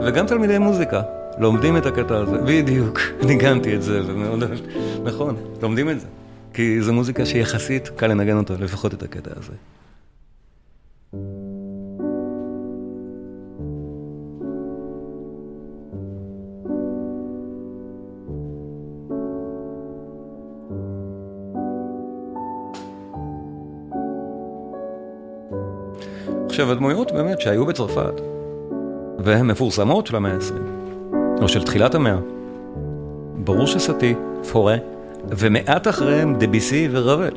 וגם 0.05 0.27
תלמידי 0.27 0.57
מוזיקה 0.57 1.01
לומדים 1.37 1.77
את 1.77 1.85
הקטע 1.85 2.17
הזה, 2.17 2.37
בדיוק, 2.37 2.99
ניגנתי 3.27 3.75
את 3.75 3.81
זה, 3.81 4.01
ומאוד, 4.07 4.43
נכון, 5.03 5.35
לומדים 5.61 5.89
את 5.89 5.99
זה. 5.99 6.07
כי 6.53 6.81
זו 6.81 6.93
מוזיקה 6.93 7.25
שיחסית 7.25 7.89
קל 7.89 8.07
לנגן 8.07 8.37
אותה, 8.37 8.53
לפחות 8.59 8.93
את 8.93 9.03
הקטע 9.03 9.31
הזה. 9.35 9.53
עכשיו, 26.57 26.71
הדמויות 26.71 27.11
באמת 27.11 27.41
שהיו 27.41 27.65
בצרפת, 27.65 28.21
והן 29.19 29.47
מפורסמות 29.47 30.07
של 30.07 30.15
המאה 30.15 30.33
ה-20, 30.33 31.13
או 31.41 31.47
של 31.47 31.63
תחילת 31.63 31.95
המאה, 31.95 32.17
ברור 33.35 33.67
שסטי, 33.67 34.15
פורה, 34.51 34.75
ומעט 35.29 35.87
אחריהם 35.87 36.35
דביסי 36.35 36.87
ורבל. 36.91 37.33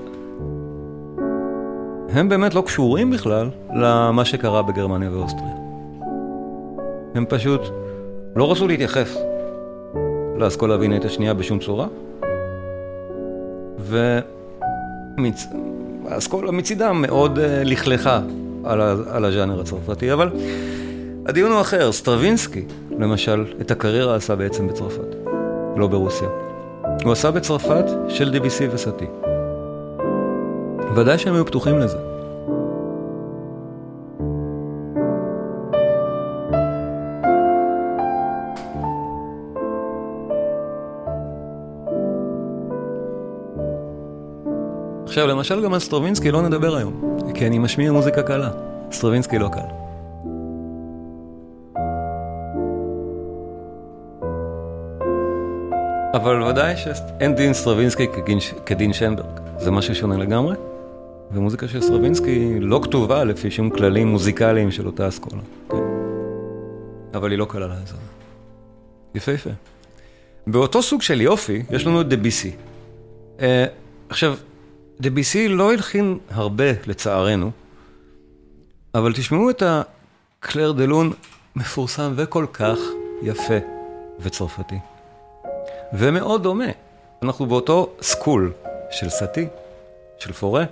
הם 2.08 2.28
באמת 2.28 2.54
לא 2.54 2.60
קשורים 2.60 3.10
בכלל 3.10 3.50
למה 3.74 4.24
שקרה 4.24 4.62
בגרמניה 4.62 5.10
ואוסטריה. 5.12 5.54
הם 7.14 7.24
פשוט 7.28 7.60
לא 8.36 8.52
רצו 8.52 8.68
להתייחס 8.68 9.18
לאסכולה 10.36 10.74
הווינית 10.74 11.04
השנייה 11.04 11.34
בשום 11.34 11.58
צורה, 11.58 11.86
והאסכולה 16.08 16.50
מצידם 16.50 17.02
מאוד 17.02 17.38
uh, 17.38 17.40
לכלכה 17.64 18.20
על, 18.64 18.80
על 19.10 19.24
הז'אנר 19.24 19.60
הצרפתי, 19.60 20.12
אבל 20.12 20.30
הדיון 21.26 21.52
הוא 21.52 21.60
אחר. 21.60 21.92
סטרווינסקי, 21.92 22.64
למשל, 22.98 23.44
את 23.60 23.70
הקריירה 23.70 24.16
עשה 24.16 24.36
בעצם 24.36 24.68
בצרפת, 24.68 25.16
לא 25.76 25.86
ברוסיה. 25.86 26.28
הוא 27.04 27.12
עשה 27.12 27.30
בצרפת 27.30 27.84
של 28.08 28.34
DBC 28.34 28.74
וסטי. 28.74 29.06
ודאי 30.96 31.18
שהם 31.18 31.34
היו 31.34 31.46
פתוחים 31.46 31.78
לזה. 31.78 31.96
עכשיו, 45.04 45.26
למשל 45.26 45.62
גם 45.64 45.74
על 45.74 45.80
סטרווינסקי 45.80 46.30
לא 46.30 46.42
נדבר 46.42 46.76
היום, 46.76 47.09
כי 47.34 47.46
אני 47.46 47.58
משמיע 47.58 47.92
מוזיקה 47.92 48.22
קלה. 48.22 48.50
סטרווינסקי 48.92 49.38
לא 49.38 49.48
קל. 49.52 49.80
אבל 56.14 56.42
ודאי 56.42 56.76
שאין 56.76 57.34
דין 57.34 57.52
סטרווינסקי 57.52 58.06
כדין 58.66 58.92
שנברג. 58.92 59.40
זה 59.58 59.70
משהו 59.70 59.94
שונה 59.94 60.16
לגמרי, 60.16 60.56
ומוזיקה 61.32 61.68
של 61.68 61.80
סטרווינסקי 61.80 62.60
לא 62.60 62.80
כתובה 62.82 63.24
לפי 63.24 63.50
שום 63.50 63.70
כללים 63.70 64.08
מוזיקליים 64.08 64.70
של 64.70 64.86
אותה 64.86 65.08
אסכולה. 65.08 65.42
כן. 65.68 65.76
אבל 67.14 67.30
היא 67.30 67.38
לא 67.38 67.44
קלה 67.44 67.66
להאזנה. 67.66 67.98
יפה. 69.14 69.32
באותו 70.46 70.82
סוג 70.82 71.02
של 71.02 71.20
יופי, 71.20 71.62
יש 71.70 71.86
לנו 71.86 72.00
את 72.00 72.08
דביסי. 72.08 72.52
Uh, 73.38 73.42
עכשיו, 74.08 74.36
דביסי 75.00 75.48
לא 75.48 75.72
הלחין 75.72 76.18
הרבה, 76.30 76.64
לצערנו, 76.86 77.50
אבל 78.94 79.12
תשמעו 79.12 79.50
את 79.50 79.62
הקלר 80.42 80.72
דה 80.72 80.86
לון 80.86 81.12
מפורסם 81.56 82.12
וכל 82.16 82.46
כך 82.52 82.78
יפה 83.22 83.54
וצרפתי. 84.20 84.78
ומאוד 85.92 86.42
דומה. 86.42 86.64
אנחנו 87.22 87.46
באותו 87.46 87.90
סקול 88.02 88.52
של 88.90 89.08
סטי, 89.08 89.46
של 90.18 90.32
פורה. 90.32 90.64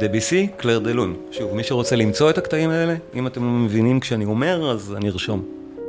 דביסי, 0.00 0.48
קלר 0.56 0.78
דה 0.78 0.92
לון. 0.92 1.16
שוב, 1.30 1.54
מי 1.54 1.64
שרוצה 1.64 1.96
למצוא 1.96 2.30
את 2.30 2.38
הקטעים 2.38 2.70
האלה, 2.70 2.94
אם 3.14 3.26
אתם 3.26 3.44
לא 3.44 3.50
מבינים 3.50 4.00
כשאני 4.00 4.24
אומר, 4.24 4.70
אז 4.70 4.94
אני 4.96 5.08
ארשום. 5.08 5.44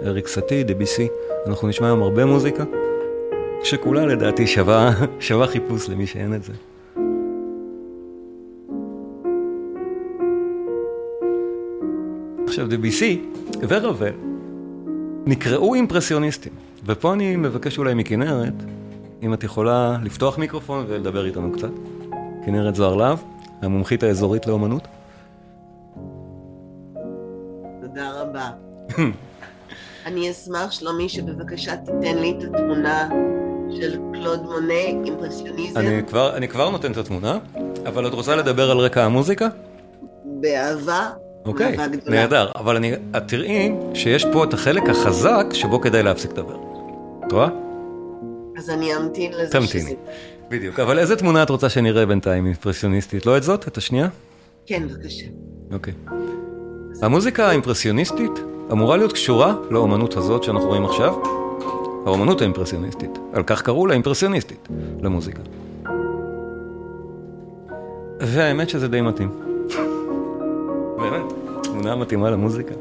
אריק 0.05 0.27
סטי, 0.27 0.63
דביסי. 0.63 1.07
אנחנו 1.47 1.67
נשמע 1.67 1.87
היום 1.87 2.01
הרבה 2.01 2.25
מוזיקה. 2.25 2.63
שכולה 3.63 4.05
לדעתי 4.05 4.47
שווה, 4.47 4.91
שווה 5.19 5.47
חיפוש 5.47 5.89
למי 5.89 6.07
שאין 6.07 6.35
את 6.35 6.43
זה. 6.43 6.53
עכשיו, 12.47 12.67
דביסי 12.67 13.21
ורבל 13.67 14.13
נקראו 15.25 15.73
אימפרסיוניסטים, 15.73 16.53
ופה 16.85 17.13
אני 17.13 17.35
מבקש 17.35 17.77
אולי 17.77 17.93
מכנרת, 17.93 18.53
אם 19.23 19.33
את 19.33 19.43
יכולה 19.43 19.97
לפתוח 20.03 20.37
מיקרופון 20.37 20.85
ולדבר 20.87 21.25
איתנו 21.25 21.51
קצת. 21.51 21.71
כנרת 22.45 22.75
זוהר 22.75 22.95
להב, 22.95 23.17
המומחית 23.61 24.03
האזורית 24.03 24.47
לאומנות. 24.47 24.87
תודה 27.81 28.21
רבה. 28.21 28.49
אני 30.05 30.31
אשמח, 30.31 30.71
שלומי, 30.71 31.09
שבבקשה 31.09 31.77
תיתן 31.77 32.17
לי 32.17 32.35
את 32.37 32.43
התמונה 32.43 33.09
של 33.81 33.97
קלוד 34.13 34.43
מונה, 34.43 34.73
אימפרסיוניזם. 34.73 35.79
אני 35.79 36.03
כבר, 36.07 36.37
אני 36.37 36.47
כבר 36.47 36.69
נותן 36.69 36.91
את 36.91 36.97
התמונה, 36.97 37.37
אבל 37.85 38.07
את 38.07 38.13
רוצה 38.13 38.35
לדבר 38.35 38.71
על 38.71 38.77
רקע 38.77 39.03
המוזיקה? 39.03 39.47
באהבה. 40.25 41.09
אוקיי, 41.45 41.77
נהדר, 42.05 42.51
אבל 42.55 42.75
אני, 42.75 42.93
את 42.93 43.27
תראי 43.27 43.71
שיש 43.93 44.25
פה 44.33 44.43
את 44.43 44.53
החלק 44.53 44.89
החזק 44.89 45.45
שבו 45.53 45.81
כדאי 45.81 46.03
להפסיק 46.03 46.31
לדבר. 46.31 46.55
את 47.27 47.31
רואה? 47.31 47.47
אז 48.57 48.69
אני 48.69 48.95
אמתין 48.95 49.31
לזה 49.31 49.51
תמתיני. 49.51 49.83
שזה... 49.83 49.93
בדיוק, 50.49 50.79
אבל 50.79 50.99
איזה 50.99 51.15
תמונה 51.15 51.43
את 51.43 51.49
רוצה 51.49 51.69
שנראה 51.69 52.05
בינתיים, 52.05 52.45
אימפרסיוניסטית? 52.45 53.25
לא 53.25 53.37
את 53.37 53.43
זאת? 53.43 53.67
את 53.67 53.77
השנייה? 53.77 54.07
כן, 54.65 54.87
בבקשה. 54.87 55.25
אוקיי. 55.71 55.93
המוזיקה 57.01 57.47
האימפרסיוניסטית 57.47 58.31
אמורה 58.71 58.97
להיות 58.97 59.13
קשורה 59.13 59.55
לאומנות 59.69 60.17
הזאת 60.17 60.43
שאנחנו 60.43 60.67
רואים 60.67 60.85
עכשיו, 60.85 61.13
האומנות 62.05 62.41
האימפרסיוניסטית. 62.41 63.19
על 63.33 63.43
כך 63.43 63.61
קראו 63.61 63.87
לה 63.87 63.93
אימפרסיוניסטית, 63.93 64.67
למוזיקה. 65.01 65.41
והאמת 68.19 68.69
שזה 68.69 68.87
די 68.87 69.01
מתאים. 69.01 69.29
באמת, 70.97 71.33
תמונה 71.63 71.95
מתאימה 71.95 72.29
למוזיקה. 72.31 72.73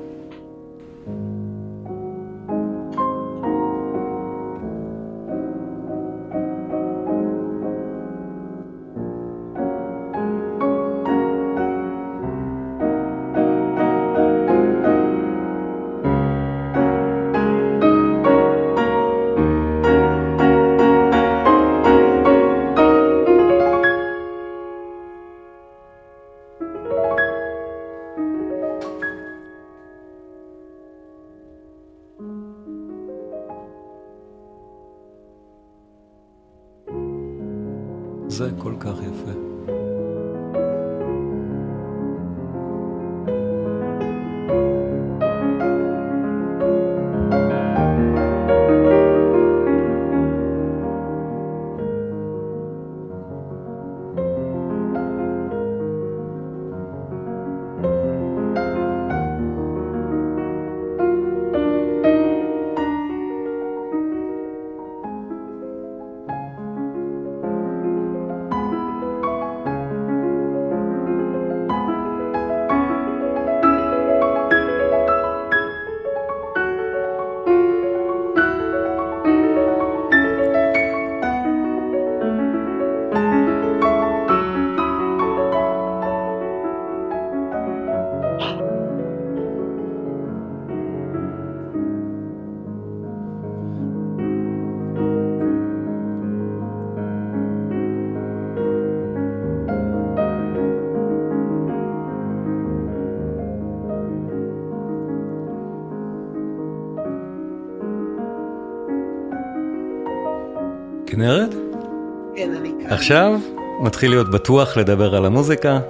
עכשיו 113.02 113.40
מתחיל 113.80 114.11
להיות 114.11 114.30
בטוח 114.30 114.76
לדבר 114.76 115.14
על 115.14 115.25
המוזיקה, 115.25 115.80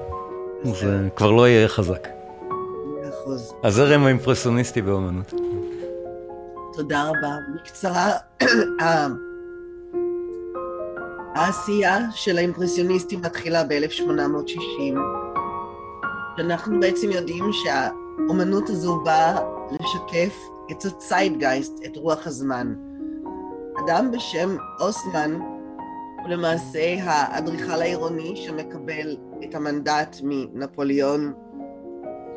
זה 0.65 1.09
כבר 1.17 1.31
לא 1.31 1.49
יהיה 1.49 1.69
חזק. 1.69 2.09
אחוז. 3.09 3.55
הזרם 3.65 4.05
האימפרסוניסטי 4.05 4.83
באומנות. 4.83 5.35
תודה 6.73 7.03
רבה. 7.03 7.37
בקצרה, 7.55 8.11
העשייה 11.35 11.99
של 12.13 12.39
האימפרסיוניסטים 12.39 13.21
מתחילה 13.21 13.65
ב-1860. 13.65 14.97
אנחנו 16.39 16.81
בעצם 16.81 17.11
יודעים 17.11 17.45
שהאומנות 17.53 18.71
הזו 18.71 19.01
באה 19.05 19.41
לשקף 19.73 20.37
את 20.71 20.85
הציידגייסט, 20.85 21.73
את 21.85 21.97
רוח 21.97 22.27
הזמן. 22.27 22.75
אדם 23.85 24.11
בשם 24.13 24.57
אוסמן 24.81 25.52
הוא 26.23 26.29
למעשה 26.29 26.97
האדריכל 27.03 27.83
העירוני 27.83 28.37
שמקבל 28.37 29.17
את 29.45 29.55
המנדט 29.55 30.17
מנפוליאון, 30.23 31.33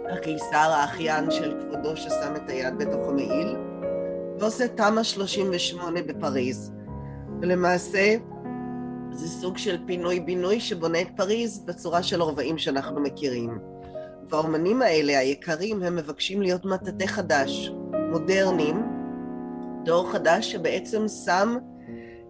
הקיסר 0.10 0.56
האחיין 0.72 1.32
של 1.32 1.62
כבודו 1.62 1.98
ששם 1.98 2.36
את 2.36 2.50
היד 2.50 2.78
בתוך 2.78 3.10
המעיל, 3.10 3.56
ועושה 4.40 4.68
תמ"א 4.68 5.04
38 5.04 6.02
בפריז. 6.02 6.72
ולמעשה 7.42 8.16
זה 9.12 9.28
סוג 9.28 9.58
של 9.58 9.78
פינוי-בינוי 9.86 10.60
שבונה 10.60 11.02
את 11.02 11.08
פריז 11.16 11.60
בצורה 11.60 12.04
של 12.04 12.22
הרובעים 12.22 12.58
שאנחנו 12.58 13.02
מכירים. 13.02 13.60
והאומנים 14.30 14.82
האלה, 14.82 15.20
היקרים, 15.20 15.84
הם 15.84 15.96
מבקשים 15.96 16.42
להיות 16.42 16.66
מטאטא 16.66 17.06
חדש, 17.06 17.72
מודרניים, 18.12 18.84
דור 19.84 20.12
חדש 20.12 20.52
שבעצם 20.52 21.08
שם 21.08 21.58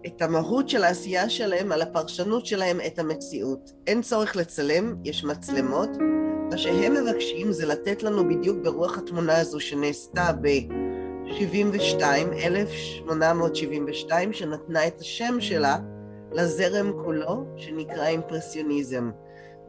את 0.06 0.22
המהות 0.22 0.68
של 0.68 0.84
העשייה 0.84 1.28
שלהם 1.28 1.72
על 1.72 1.82
הפרשנות 1.82 2.46
שלהם 2.46 2.80
את 2.86 2.98
המציאות. 2.98 3.72
אין 3.86 4.02
צורך 4.02 4.36
לצלם, 4.36 4.94
יש 5.04 5.24
מצלמות. 5.24 5.88
מה 6.50 6.58
שהם 6.58 6.94
מבקשים 6.94 7.52
זה 7.52 7.66
לתת 7.66 8.02
לנו 8.02 8.28
בדיוק 8.28 8.58
ברוח 8.62 8.98
התמונה 8.98 9.36
הזו 9.36 9.60
שנעשתה 9.60 10.32
ב-72, 10.40 12.02
1872, 12.02 14.32
שנתנה 14.32 14.86
את 14.86 15.00
השם 15.00 15.36
שלה 15.40 15.78
לזרם 16.32 16.92
כולו, 17.04 17.44
שנקרא 17.56 18.06
אימפרסיוניזם. 18.06 19.10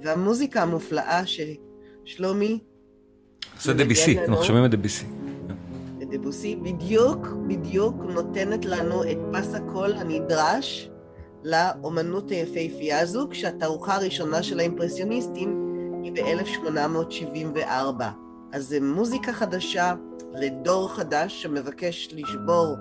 והמוזיקה 0.03 0.61
המופלאה 0.61 1.21
ששלומי 1.25 2.59
זה 3.61 3.73
דביסי, 3.73 4.15
לנו. 4.15 4.25
אנחנו 4.25 4.43
שומעים 4.43 4.65
את 4.65 4.71
דביסי. 4.71 5.05
דבוסי, 6.17 6.55
בדיוק, 6.55 7.27
בדיוק 7.47 7.95
נותנת 8.09 8.65
לנו 8.65 9.03
את 9.03 9.17
פס 9.33 9.53
הקול 9.53 9.93
הנדרש 9.93 10.89
לאומנות 11.43 12.29
היפהפייה 12.29 12.99
הזו, 12.99 13.27
כשהתערוכה 13.31 13.95
הראשונה 13.95 14.43
של 14.43 14.59
האימפרסיוניסטים 14.59 15.67
היא 16.03 16.11
ב-1874. 16.11 18.03
אז 18.53 18.67
זה 18.67 18.77
מוזיקה 18.81 19.33
חדשה 19.33 19.93
לדור 20.33 20.95
חדש 20.95 21.41
שמבקש 21.41 22.09
לשבור 22.11 22.75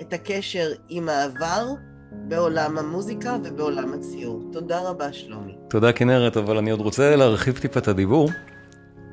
את 0.00 0.12
הקשר 0.12 0.72
עם 0.88 1.08
העבר 1.08 1.66
בעולם 2.12 2.78
המוזיקה 2.78 3.36
ובעולם 3.44 3.92
הציור. 3.92 4.42
תודה 4.52 4.80
רבה, 4.88 5.12
שלומי. 5.12 5.52
תודה 5.68 5.92
כנרת, 5.92 6.36
אבל 6.36 6.58
אני 6.58 6.70
עוד 6.70 6.80
רוצה 6.80 7.16
להרחיב 7.16 7.58
טיפה 7.58 7.80
את 7.80 7.88
הדיבור. 7.88 8.28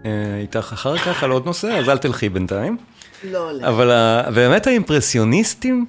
אה, 0.06 0.38
איתך 0.38 0.70
אחר 0.74 0.98
כך 0.98 1.24
על 1.24 1.32
עוד 1.32 1.46
נושא, 1.46 1.68
אז 1.68 1.90
אל 1.90 1.98
תלכי 1.98 2.30
בינתיים. 2.30 2.78
לא 3.24 3.50
הולך. 3.50 3.64
אבל 3.64 3.92
באמת 4.36 4.68
האימפרסיוניסטים 4.68 5.86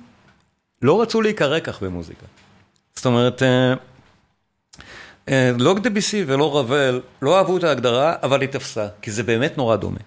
לא 0.83 1.03
רצו 1.03 1.23
להיקרא 1.23 1.59
כך 1.59 1.83
במוזיקה. 1.83 2.27
זאת 2.95 3.07
אומרת, 3.07 3.43
אה, 3.43 3.75
אה, 5.29 5.53
לא 5.59 5.75
דביסי 5.75 6.25
ולא 6.27 6.59
רבל 6.59 7.01
לא 7.23 7.39
אהבו 7.39 7.57
את 7.57 7.65
ההגדרה, 7.65 8.15
אבל 8.23 8.41
היא 8.41 8.49
תפסה, 8.49 8.87
כי 9.03 9.11
זה 9.11 9.23
באמת 9.23 9.59
נורא 9.59 9.77
דומה. 9.77 9.99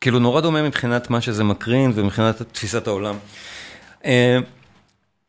כאילו 0.00 0.18
נורא 0.18 0.40
דומה 0.40 0.62
מבחינת 0.62 1.10
מה 1.10 1.20
שזה 1.20 1.44
מקרין 1.44 1.92
ומבחינת 1.94 2.42
תפיסת 2.42 2.86
העולם. 2.86 3.16
אה, 4.04 4.38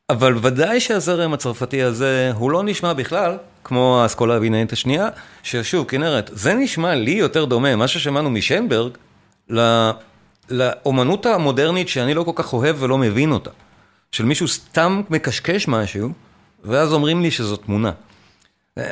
אבל 0.10 0.38
ודאי 0.42 0.80
שהזרם 0.80 1.34
הצרפתי 1.34 1.84
הזה, 1.84 2.32
הוא 2.36 2.52
לא 2.52 2.64
נשמע 2.64 2.94
בכלל 2.94 3.38
כמו 3.64 4.02
האסכולה 4.02 4.36
הווינאית 4.36 4.74
השנייה, 4.74 5.10
ששוב, 5.44 5.88
כנרת, 5.88 6.30
זה 6.34 6.54
נשמע 6.54 6.96
לי 6.96 7.12
יותר 7.12 7.46
דומה, 7.46 7.76
מה 7.76 7.88
ששמענו 7.88 8.30
משנברג, 8.30 8.92
לאומנות 10.54 11.26
המודרנית 11.26 11.90
שאני 11.90 12.14
לא 12.14 12.24
כל 12.24 12.32
כך 12.36 12.54
אוהב 12.54 12.76
ולא 12.80 12.98
מבין 12.98 13.32
אותה. 13.32 13.50
של 14.12 14.26
מישהו 14.26 14.48
סתם 14.48 15.02
מקשקש 15.10 15.68
משהו, 15.68 16.10
ואז 16.64 16.94
אומרים 16.94 17.22
לי 17.22 17.32
שזו 17.32 17.56
תמונה. 17.56 17.92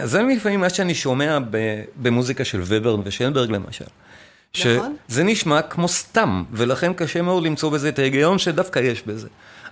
זה 0.03 0.21
לפעמים 0.21 0.59
מה 0.59 0.69
שאני 0.69 0.95
שומע 0.95 1.37
במוזיקה 2.01 2.45
של 2.45 2.61
וברן 2.63 3.01
ושנברג 3.03 3.51
למשל. 3.51 3.85
נכון. 4.57 4.95
שזה 5.09 5.23
נשמע 5.23 5.61
כמו 5.61 5.87
סתם, 5.87 6.43
ולכן 6.51 6.93
קשה 6.93 7.21
מאוד 7.21 7.43
למצוא 7.43 7.69
בזה 7.69 7.89
את 7.89 7.99
ההיגיון 7.99 8.37
שדווקא 8.37 8.79
יש 8.79 9.03
בזה. 9.07 9.27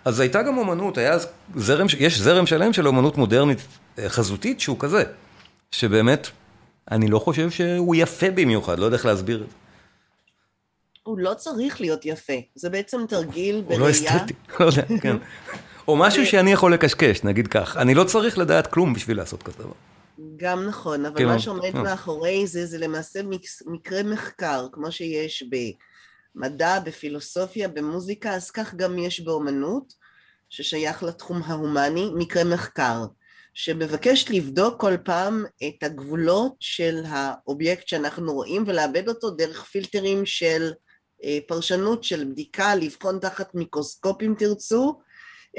אז 0.06 0.19
הייתה 0.19 0.43
גם 0.43 0.58
אומנות, 0.58 0.97
היה 0.97 1.17
זרם, 1.56 1.88
יש 1.99 2.19
זרם 2.19 2.45
שלם 2.45 2.73
של 2.73 2.88
אומנות 2.88 3.17
מודרנית 3.17 3.60
אה, 3.99 4.10
חזותית 4.10 4.60
שהוא 4.60 4.78
כזה, 4.80 5.04
שבאמת, 5.71 6.28
אני 6.91 7.08
לא 7.08 7.19
חושב 7.19 7.49
שהוא 7.49 7.95
יפה 7.95 8.32
במיוחד, 8.32 8.80
לא 8.80 8.86
יודע 8.86 8.97
איך 8.97 9.06
להסביר 9.06 9.43
את 9.43 9.49
זה. 9.49 9.56
הוא 11.09 11.19
לא 11.19 11.33
צריך 11.33 11.81
להיות 11.81 12.05
יפה, 12.05 12.33
זה 12.55 12.69
בעצם 12.69 13.05
תרגיל 13.07 13.55
הוא 13.55 13.63
בראייה. 13.63 13.79
לא 13.79 13.91
אסתטי, 13.91 14.33
לא 14.59 14.65
יודע, 14.65 14.83
כן. 15.01 15.17
או 15.87 15.95
משהו 15.95 16.25
שאני 16.25 16.51
יכול 16.51 16.73
לקשקש, 16.73 17.23
נגיד 17.23 17.47
כך. 17.47 17.77
אני 17.77 17.93
לא 17.93 18.03
צריך 18.03 18.37
לדעת 18.37 18.67
כלום 18.67 18.93
בשביל 18.93 19.17
לעשות 19.17 19.43
כזה 19.43 19.57
דבר. 19.57 19.73
גם 20.35 20.65
נכון, 20.65 21.05
אבל 21.05 21.17
כן, 21.17 21.25
מה 21.25 21.39
שעומד 21.39 21.75
אה. 21.75 21.83
מאחורי 21.83 22.47
זה, 22.47 22.65
זה 22.65 22.77
למעשה 22.77 23.19
מקרה 23.65 24.03
מחקר, 24.03 24.67
כמו 24.71 24.91
שיש 24.91 25.43
במדע, 26.35 26.79
בפילוסופיה, 26.79 27.67
במוזיקה, 27.67 28.33
אז 28.33 28.51
כך 28.51 28.75
גם 28.75 28.97
יש 28.97 29.19
באומנות, 29.19 29.93
ששייך 30.49 31.03
לתחום 31.03 31.41
ההומני, 31.45 32.11
מקרה 32.15 32.43
מחקר, 32.43 33.05
שמבקש 33.53 34.25
לבדוק 34.29 34.81
כל 34.81 34.97
פעם 35.03 35.45
את 35.67 35.83
הגבולות 35.83 36.55
של 36.59 37.03
האובייקט 37.07 37.87
שאנחנו 37.87 38.33
רואים 38.33 38.63
ולעבד 38.67 39.07
אותו 39.07 39.29
דרך 39.29 39.63
פילטרים 39.63 40.25
של 40.25 40.63
אה, 40.63 40.88
פרשנות, 41.47 42.03
של 42.03 42.23
בדיקה, 42.23 42.75
לבחון 42.75 43.19
תחת 43.19 43.55
מיקרוסקופ 43.55 44.21
אם 44.21 44.34
תרצו, 44.38 44.99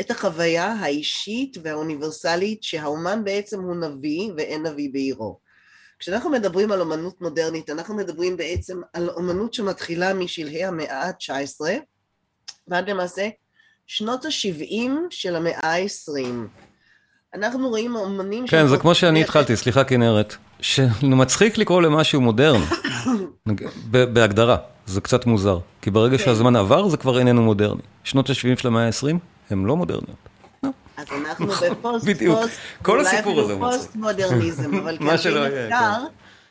את 0.01 0.11
החוויה 0.11 0.66
האישית 0.73 1.57
והאוניברסלית 1.62 2.62
שהאומן 2.62 3.25
בעצם 3.25 3.61
הוא 3.61 3.77
נביא 3.77 4.31
ואין 4.37 4.66
נביא 4.66 4.90
בעירו. 4.92 5.38
כשאנחנו 5.99 6.31
מדברים 6.31 6.73
על 6.73 6.81
אומנות 6.81 7.20
מודרנית, 7.20 7.70
אנחנו 7.70 7.96
מדברים 7.96 8.37
בעצם 8.37 8.81
על 8.92 9.11
אומנות 9.11 9.55
שמתחילה 9.55 10.14
משלהי 10.14 10.64
המאה 10.64 11.03
ה-19 11.03 11.61
ועד 12.68 12.90
למעשה 12.90 13.29
שנות 13.87 14.25
ה-70 14.25 14.90
של 15.11 15.37
המאה 15.37 15.77
ה-20. 15.77 16.27
אנחנו 17.35 17.68
רואים 17.68 17.96
אומנים... 17.96 18.46
כן, 18.46 18.66
זה 18.66 18.77
כמו 18.77 18.94
שאני 18.94 19.20
התחלתי, 19.20 19.57
סליחה 19.57 19.85
כנרת, 19.85 20.35
שמצחיק 20.61 21.59
לקרוא 21.59 21.83
למשהו 21.83 22.20
מודרני, 22.20 22.64
בהגדרה, 24.12 24.57
זה 24.90 25.00
קצת 25.00 25.26
מוזר, 25.26 25.59
כי 25.83 25.90
ברגע 25.90 26.18
כן. 26.18 26.24
שהזמן 26.24 26.57
עבר 26.57 26.88
זה 26.88 26.96
כבר 26.96 27.18
איננו 27.18 27.42
מודרני. 27.42 27.81
שנות 28.05 28.31
ה-70 28.31 28.61
של 28.61 28.68
המאה 28.68 28.87
ה-20 28.87 29.16
הן 29.50 29.64
לא 29.64 29.76
מודרניות. 29.76 30.29
אז 30.96 31.07
אנחנו 31.26 31.46
בפוסט, 31.46 32.07
פוסט, 32.26 32.59
כל 32.83 33.00
הסיפור 33.00 33.40
הזה. 33.40 33.57
פוסט 33.59 33.96
מודרניזם, 33.96 34.74
אבל 34.74 34.98
כאל 35.00 35.14
מחקר, 35.14 36.05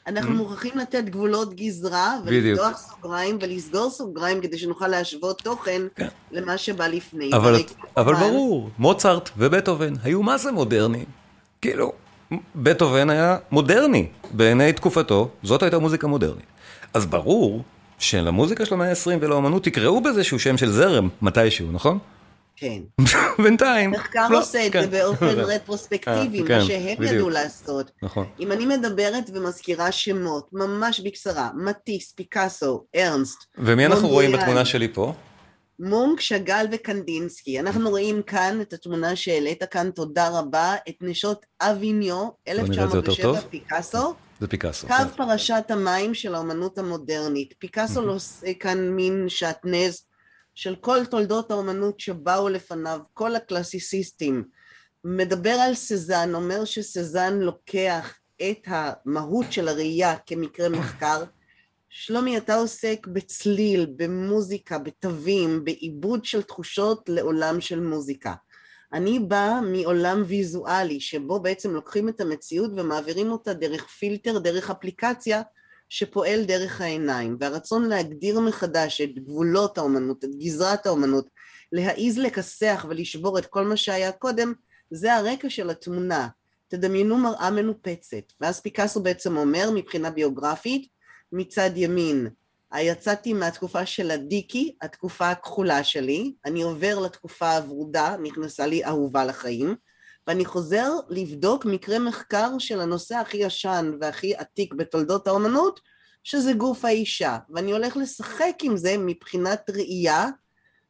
אנחנו 0.08 0.34
מוכרחים 0.34 0.72
לתת 0.78 1.04
גבולות 1.06 1.54
גזרה, 1.54 2.16
ולפתוח 2.26 2.78
סוגריים 2.78 3.38
ולסגור 3.42 3.90
סוגריים, 3.90 4.42
כדי 4.42 4.58
שנוכל 4.58 4.88
להשוות 4.88 5.42
תוכן 5.42 5.82
כן. 5.96 6.08
למה 6.32 6.58
שבא 6.58 6.88
לפני. 6.88 7.30
אבל 7.98 8.16
ברור, 8.16 8.70
מוצרט 8.78 9.30
ובטהובן 9.38 9.94
היו 10.04 10.24
מה 10.24 10.38
זה 10.38 10.52
מודרניים. 10.52 11.06
כאילו, 11.62 11.92
בטהובן 12.56 13.10
היה 13.10 13.38
מודרני 13.52 14.08
בעיני 14.32 14.74
תקופתו, 14.74 15.30
זאת 15.44 15.64
הייתה 15.64 15.80
מוזיקה 15.80 16.08
מודרנית. 16.08 16.46
אז 16.94 17.06
ברור 17.06 17.64
שלמוזיקה 18.00 18.66
של 18.66 18.74
המאה 18.74 18.90
ה-20 18.90 19.18
ולאמנות 19.22 19.64
תקראו 19.64 20.02
שהוא 20.22 20.40
שם 20.40 20.58
של 20.58 20.72
זרם 20.72 21.10
מתישהו, 21.22 21.72
נכון? 21.72 22.00
כן. 22.56 22.82
בינתיים. 23.44 23.92
מחקר 23.92 24.28
לא, 24.30 24.40
עושה 24.40 24.68
את 24.68 24.72
כן. 24.72 24.82
זה 24.82 24.88
באופן 24.88 25.40
רטרוספקטיבי, 25.56 26.44
כן, 26.48 26.58
מה 26.58 26.66
שהם 26.66 27.04
ידעו 27.04 27.30
לעשות. 27.30 27.92
נכון. 28.02 28.26
אם 28.40 28.52
אני 28.52 28.66
מדברת 28.66 29.30
ומזכירה 29.34 29.92
שמות, 29.92 30.50
ממש 30.54 31.00
בקצרה, 31.00 31.50
מטיס, 31.56 32.14
פיקאסו, 32.16 32.84
ארנסט. 32.96 33.38
ומי 33.58 33.86
אנחנו 33.86 34.08
רואים 34.08 34.32
בתמונה 34.32 34.66
שלי 34.66 34.88
פה? 34.94 35.14
מונק, 35.80 36.20
שאגאל 36.20 36.68
וקנדינסקי. 36.72 37.60
אנחנו 37.60 37.90
רואים 37.90 38.22
כאן 38.22 38.62
את 38.62 38.74
התמונה 38.74 39.16
שהעלית 39.16 39.64
כאן, 39.64 39.90
תודה 39.92 40.30
רבה, 40.40 40.76
את 40.90 40.96
נשות 41.02 41.46
אביניו, 41.62 42.28
1907, 42.48 43.42
פיקאסו. 43.50 44.14
זה 44.40 44.48
פיקאסו. 44.48 44.88
קו 44.88 44.94
כן. 44.94 45.10
פרשת 45.18 45.64
המים 45.70 46.14
של 46.14 46.36
האומנות 46.36 46.78
המודרנית. 46.78 47.54
פיקאסו 47.60 48.02
לא 48.02 48.14
עושה 48.14 48.54
כאן 48.54 48.90
מין 48.90 49.26
שעטנז 49.30 50.06
של 50.56 50.76
כל 50.76 51.06
תולדות 51.06 51.52
האומנות 51.52 52.00
שבאו 52.00 52.50
לפניו, 52.50 53.00
כל 53.14 53.36
הקלאסיסיסטים, 53.36 54.44
מדבר 55.04 55.50
על 55.50 55.76
סזן, 55.76 56.36
אומר 56.36 56.66
שסזן 56.66 57.40
לוקח 57.40 58.20
את 58.42 58.60
המהות 58.66 59.52
של 59.52 59.68
הראייה 59.68 60.16
כמקרה 60.26 60.70
מחקר. 60.70 61.24
שלומי, 61.90 62.38
אתה 62.38 62.56
עוסק 62.56 63.08
בצליל, 63.08 63.88
במוזיקה, 63.96 64.80
בתווים, 64.80 65.66
בעיבוד 65.66 66.26
של 66.26 66.42
תחושות 66.42 67.10
לעולם 67.10 67.62
של 67.62 67.80
מוזיקה. 67.80 68.34
אני 68.94 69.20
באה 69.20 69.62
מעולם 69.62 70.24
ויזואלי, 70.28 71.00
שבו 71.00 71.40
בעצם 71.40 71.74
לוקחים 71.74 72.10
את 72.10 72.22
המציאות 72.22 72.72
ומעבירים 72.76 73.32
אותה 73.32 73.54
דרך 73.54 73.88
פילטר, 73.88 74.40
דרך 74.40 74.70
אפליקציה, 74.70 75.42
שפועל 75.90 76.44
דרך 76.44 76.82
העיניים, 76.82 77.38
והרצון 77.40 77.90
להגדיר 77.90 78.40
מחדש 78.40 79.02
את 79.02 79.20
גבולות 79.20 79.78
האומנות, 79.78 80.24
את 80.24 80.36
גזרת 80.36 80.86
האומנות, 80.86 81.30
להעיז 81.72 82.18
לכסח 82.18 82.86
ולשבור 82.90 83.40
את 83.40 83.46
כל 83.46 83.66
מה 83.66 83.78
שהיה 83.78 84.12
קודם, 84.12 84.54
זה 84.92 85.16
הרקע 85.16 85.50
של 85.50 85.70
התמונה. 85.70 86.28
תדמיינו 86.68 87.18
מראה 87.18 87.52
מנופצת, 87.52 88.34
ואז 88.42 88.62
פיקאסו 88.62 89.04
בעצם 89.04 89.38
אומר 89.38 89.72
מבחינה 89.76 90.12
ביוגרפית, 90.12 90.88
מצד 91.32 91.70
ימין, 91.76 92.28
יצאתי 92.78 93.34
מהתקופה 93.34 93.86
של 93.86 94.12
הדיקי, 94.12 94.76
התקופה 94.82 95.30
הכחולה 95.30 95.84
שלי, 95.84 96.34
אני 96.46 96.62
עובר 96.62 97.00
לתקופה 97.00 97.56
הוורודה, 97.58 98.16
נכנסה 98.24 98.68
לי 98.68 98.86
אהובה 98.86 99.26
לחיים, 99.26 99.76
ואני 100.28 100.46
חוזר 100.46 100.92
לבדוק 101.10 101.66
מקרה 101.66 102.00
מחקר 102.00 102.60
של 102.60 102.82
הנושא 102.82 103.16
הכי 103.16 103.38
ישן 103.38 103.92
והכי 104.02 104.36
עתיק 104.36 104.74
בתולדות 104.74 105.28
האומנות, 105.28 105.80
שזה 106.24 106.54
גוף 106.54 106.86
האישה, 106.86 107.38
ואני 107.50 107.72
הולך 107.72 107.98
לשחק 107.98 108.56
עם 108.64 108.78
זה 108.78 108.96
מבחינת 108.98 109.70
ראייה 109.70 110.28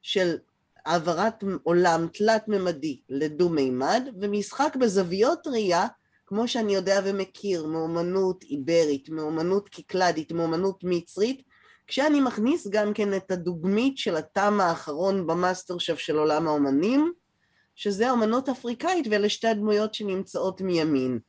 של 0.01 0.37
העברת 0.85 1.43
עולם 1.63 2.07
תלת-ממדי 2.13 3.01
לדו-מימד, 3.09 4.09
ומשחק 4.21 4.75
בזוויות 4.79 5.47
ראייה, 5.47 5.87
כמו 6.25 6.47
שאני 6.47 6.75
יודע 6.75 6.99
ומכיר, 7.03 7.65
מאומנות 7.65 8.43
איברית, 8.43 9.09
מאומנות 9.09 9.69
קיקלדית, 9.69 10.31
מאומנות 10.31 10.79
מצרית, 10.83 11.48
כשאני 11.89 12.21
מכניס 12.21 12.67
גם 12.67 12.93
כן 12.93 13.13
את 13.13 13.31
הדוגמית 13.31 13.97
של 13.97 14.15
הטעם 14.15 14.61
האחרון 14.61 15.27
במאסטר 15.27 15.77
שף 15.77 15.97
של 15.97 16.17
עולם 16.17 16.47
האומנים, 16.47 17.13
שזה 17.75 18.11
אומנות 18.11 18.49
אפריקאית 18.49 19.07
ואלה 19.09 19.29
שתי 19.29 19.47
הדמויות 19.47 19.93
שנמצאות 19.93 20.61
מימין. 20.61 21.19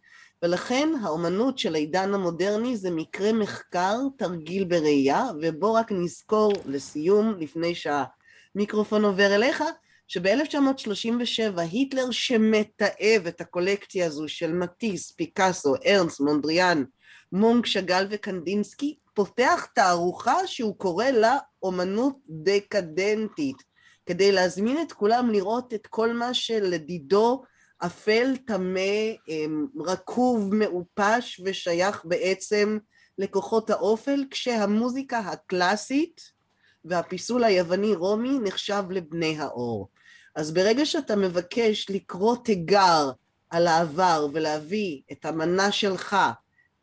ולכן 0.42 0.88
האומנות 1.02 1.58
של 1.58 1.74
העידן 1.74 2.14
המודרני 2.14 2.76
זה 2.76 2.90
מקרה 2.90 3.32
מחקר, 3.32 3.96
תרגיל 4.18 4.64
בראייה, 4.64 5.24
ובוא 5.42 5.78
רק 5.78 5.92
נזכור 5.92 6.52
לסיום, 6.66 7.34
לפני 7.38 7.74
שהמיקרופון 7.74 9.04
עובר 9.04 9.34
אליך, 9.34 9.64
שב-1937 10.08 11.60
היטלר 11.60 12.10
שמתעב 12.10 13.26
את 13.28 13.40
הקולקציה 13.40 14.06
הזו 14.06 14.28
של 14.28 14.52
מטיס, 14.52 15.10
פיקאסו, 15.12 15.74
ארנס, 15.86 16.20
מונדריאן, 16.20 16.84
מונק, 17.32 17.66
שאגאל 17.66 18.06
וקנדינסקי, 18.10 18.96
פותח 19.14 19.66
תערוכה 19.74 20.46
שהוא 20.46 20.76
קורא 20.76 21.04
לה 21.04 21.38
אומנות 21.62 22.16
דקדנטית. 22.28 23.56
כדי 24.06 24.32
להזמין 24.32 24.82
את 24.82 24.92
כולם 24.92 25.30
לראות 25.30 25.74
את 25.74 25.86
כל 25.86 26.12
מה 26.12 26.34
שלדידו 26.34 27.42
אפל, 27.78 28.36
טמא, 28.46 28.80
אמ, 29.28 29.66
רקוב, 29.78 30.54
מעופש 30.54 31.40
ושייך 31.44 32.04
בעצם 32.04 32.78
לכוחות 33.18 33.70
האופל, 33.70 34.24
כשהמוזיקה 34.30 35.18
הקלאסית 35.18 36.20
והפיסול 36.84 37.44
היווני-רומי 37.44 38.38
נחשב 38.42 38.84
לבני 38.90 39.38
האור. 39.38 39.88
אז 40.34 40.54
ברגע 40.54 40.86
שאתה 40.86 41.16
מבקש 41.16 41.90
לקרוא 41.90 42.36
תיגר 42.44 43.10
על 43.50 43.66
העבר 43.66 44.26
ולהביא 44.32 45.00
את 45.12 45.24
המנה 45.24 45.72
שלך 45.72 46.16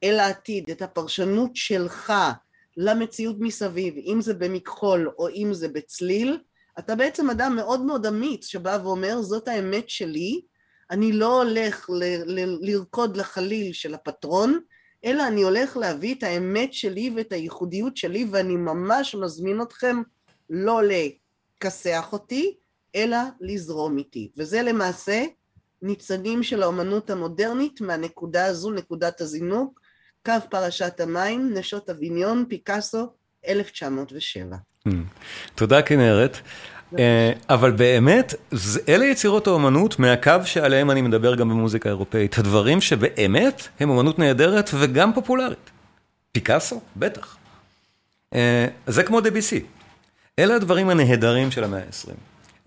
אל 0.04 0.20
העתיד, 0.20 0.70
את 0.72 0.82
הפרשנות 0.82 1.56
שלך 1.56 2.14
למציאות 2.78 3.36
מסביב, 3.40 3.96
אם 3.98 4.22
זה 4.22 4.34
במכחול 4.34 5.12
או 5.18 5.30
אם 5.30 5.50
זה 5.54 5.68
בצליל, 5.68 6.40
אתה 6.80 6.96
בעצם 6.96 7.30
אדם 7.30 7.56
מאוד 7.56 7.82
מאוד 7.82 8.06
אמיץ 8.06 8.46
שבא 8.46 8.80
ואומר 8.84 9.22
זאת 9.22 9.48
האמת 9.48 9.90
שלי, 9.90 10.42
אני 10.92 11.12
לא 11.12 11.42
הולך 11.42 11.90
ל- 11.90 12.40
ל- 12.40 12.58
לרקוד 12.62 13.18
לחליל 13.18 13.74
של 13.74 13.94
הפטרון, 13.94 14.60
אלא 15.06 15.28
אני 15.28 15.42
הולך 15.42 15.78
להביא 15.78 16.16
את 16.16 16.24
האמת 16.24 16.74
שלי 16.74 17.12
ואת 17.16 17.34
הייחודיות 17.34 17.98
שלי 17.98 18.26
ואני 18.32 18.56
ממש 18.56 19.16
מזמין 19.16 19.62
אתכם 19.62 20.02
לא 20.50 20.82
לכסח 20.84 22.10
אותי, 22.12 22.56
אלא 22.96 23.18
לזרום 23.42 23.98
איתי. 23.98 24.32
וזה 24.38 24.62
למעשה 24.62 25.26
ניצנים 25.82 26.44
של 26.44 26.64
האומנות 26.64 27.10
המודרנית 27.10 27.82
מהנקודה 27.82 28.46
הזו, 28.46 28.72
נקודת 28.72 29.22
הזינוק, 29.22 29.80
קו 30.28 30.50
פרשת 30.50 31.00
המים, 31.00 31.52
נשות 31.54 31.90
אביניון, 31.90 32.46
פיקאסו, 32.50 33.08
1907. 33.48 34.56
Hmm. 34.88 34.92
תודה 35.56 35.82
כנרת. 35.82 36.38
אה, 37.00 37.32
אבל 37.50 37.72
באמת, 37.72 38.34
אלה 38.90 39.06
יצירות 39.06 39.48
האומנות 39.48 40.00
מהקו 40.00 40.32
שעליהם 40.46 40.92
אני 40.92 41.02
מדבר 41.02 41.36
גם 41.36 41.50
במוזיקה 41.50 41.90
האירופאית. 41.90 42.38
הדברים 42.38 42.82
שבאמת 42.82 43.68
הם 43.80 43.90
אומנות 43.90 44.20
נהדרת 44.20 44.70
וגם 44.74 45.14
פופולרית. 45.14 45.70
פיקאסו? 46.32 46.82
בטח. 46.96 47.38
אה, 48.34 48.68
זה 48.88 49.04
כמו 49.04 49.22
דביסי. 49.22 49.64
אלה 50.40 50.56
הדברים 50.56 50.90
הנהדרים 50.90 51.52
של 51.52 51.64
המאה 51.64 51.80
ה-20. 51.80 52.14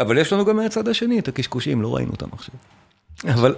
אבל 0.01 0.19
יש 0.19 0.33
לנו 0.33 0.45
גם 0.45 0.57
מהצד 0.57 0.89
השני 0.89 1.19
את 1.19 1.29
הקשקושים, 1.29 1.83
לא 1.83 1.95
ראינו 1.97 2.11
אותם 2.13 2.29
עכשיו. 2.33 2.55
אבל 3.29 3.55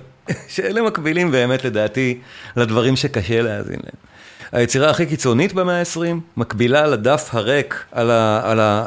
שאלה 0.49 0.83
מקבילים 0.83 1.31
באמת 1.31 1.65
לדעתי 1.65 2.21
לדברים 2.57 2.97
שקשה 2.97 3.43
להאזין 3.43 3.81
להם. 3.85 4.13
היצירה 4.53 4.91
הכי 4.91 5.07
קיצונית 5.07 5.53
במאה 5.53 5.79
ה-20 5.81 6.17
מקבילה 6.37 6.87
לדף 6.87 7.29
הריק 7.33 7.85
על, 7.93 8.11
ה, 8.11 8.41
על 8.51 8.61
ה, 8.61 8.87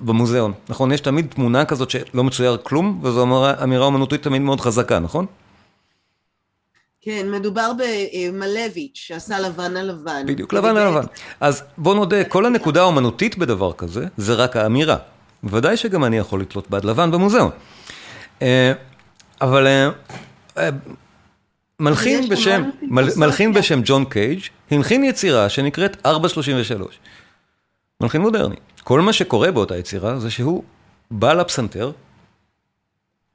במוזיאון, 0.00 0.52
נכון? 0.68 0.92
יש 0.92 1.00
תמיד 1.00 1.26
תמונה 1.34 1.64
כזאת 1.64 1.90
שלא 1.90 2.24
מצויר 2.24 2.56
כלום, 2.62 3.00
וזו 3.02 3.22
אמירה, 3.22 3.54
אמירה 3.62 3.84
אומנותית 3.84 4.22
תמיד 4.22 4.42
מאוד 4.42 4.60
חזקה, 4.60 4.98
נכון? 4.98 5.26
כן, 7.02 7.26
מדובר 7.30 7.72
במלביץ' 7.72 8.90
שעשה 8.94 9.40
לבן 9.40 9.76
על 9.76 9.90
לבן. 9.90 10.22
בדיוק, 10.26 10.52
לבן 10.52 10.76
על 10.76 10.88
לבן. 10.88 11.06
אז 11.40 11.62
בוא 11.78 11.94
נודה, 11.94 12.24
כל 12.24 12.46
הנקודה 12.46 12.80
האומנותית 12.80 13.38
בדבר 13.38 13.72
כזה, 13.72 14.06
זה 14.16 14.34
רק 14.34 14.56
האמירה. 14.56 14.96
בוודאי 15.42 15.76
שגם 15.76 16.04
אני 16.04 16.18
יכול 16.18 16.40
לתלות 16.40 16.70
בד 16.70 16.84
לבן 16.84 17.10
במוזיאון. 17.10 17.50
אבל 19.40 19.66
אה, 19.66 19.90
אה, 20.58 20.68
מלחין 21.80 22.28
בשם, 22.28 22.70
מלחין 23.16 23.52
בשם 23.52 23.80
ג'ון 23.84 24.04
קייג' 24.04 24.40
הלחין 24.70 25.04
יצירה 25.04 25.48
שנקראת 25.48 26.06
433. 26.06 26.98
מלחין 28.00 28.20
מודרני. 28.20 28.56
כל 28.84 29.00
מה 29.00 29.12
שקורה 29.12 29.50
באותה 29.50 29.76
יצירה 29.76 30.18
זה 30.18 30.30
שהוא 30.30 30.64
בא 31.10 31.32
לפסנתר, 31.32 31.92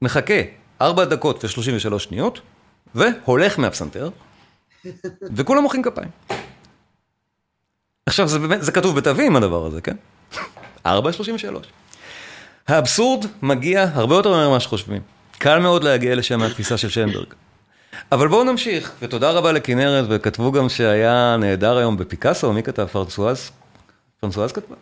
מחכה 0.02 0.34
4 0.80 1.04
דקות 1.04 1.44
ו-33 1.44 1.98
שניות, 1.98 2.40
והולך 2.94 3.58
מהפסנתר, 3.58 4.10
וכולם 5.36 5.62
מוחאים 5.62 5.82
כפיים. 5.82 6.08
עכשיו, 8.06 8.28
זה 8.28 8.38
באמת, 8.38 8.62
זה 8.62 8.72
כתוב 8.72 8.96
בתווים 8.96 9.36
הדבר 9.36 9.66
הזה, 9.66 9.80
כן? 9.80 9.96
4.33. 10.86 10.88
האבסורד 12.68 13.26
מגיע 13.42 13.86
הרבה 13.94 14.14
יותר 14.14 14.30
מהר 14.30 14.48
ממה 14.48 14.60
שחושבים. 14.60 15.02
קל 15.38 15.58
מאוד 15.58 15.84
להגיע 15.84 16.14
לשם 16.14 16.38
מהתפיסה 16.38 16.76
של 16.76 16.88
שיינברג. 16.88 17.26
אבל 18.12 18.28
בואו 18.28 18.44
נמשיך, 18.44 18.92
ותודה 19.02 19.30
רבה 19.30 19.52
לכנרת, 19.52 20.04
וכתבו 20.08 20.52
גם 20.52 20.68
שהיה 20.68 21.36
נהדר 21.40 21.76
היום 21.76 21.96
בפיקאסו, 21.96 22.52
מי 22.52 22.62
כתב? 22.62 22.86
פרנסואז? 22.86 23.50
פרנסואז 24.20 24.52
כתבה? 24.52 24.74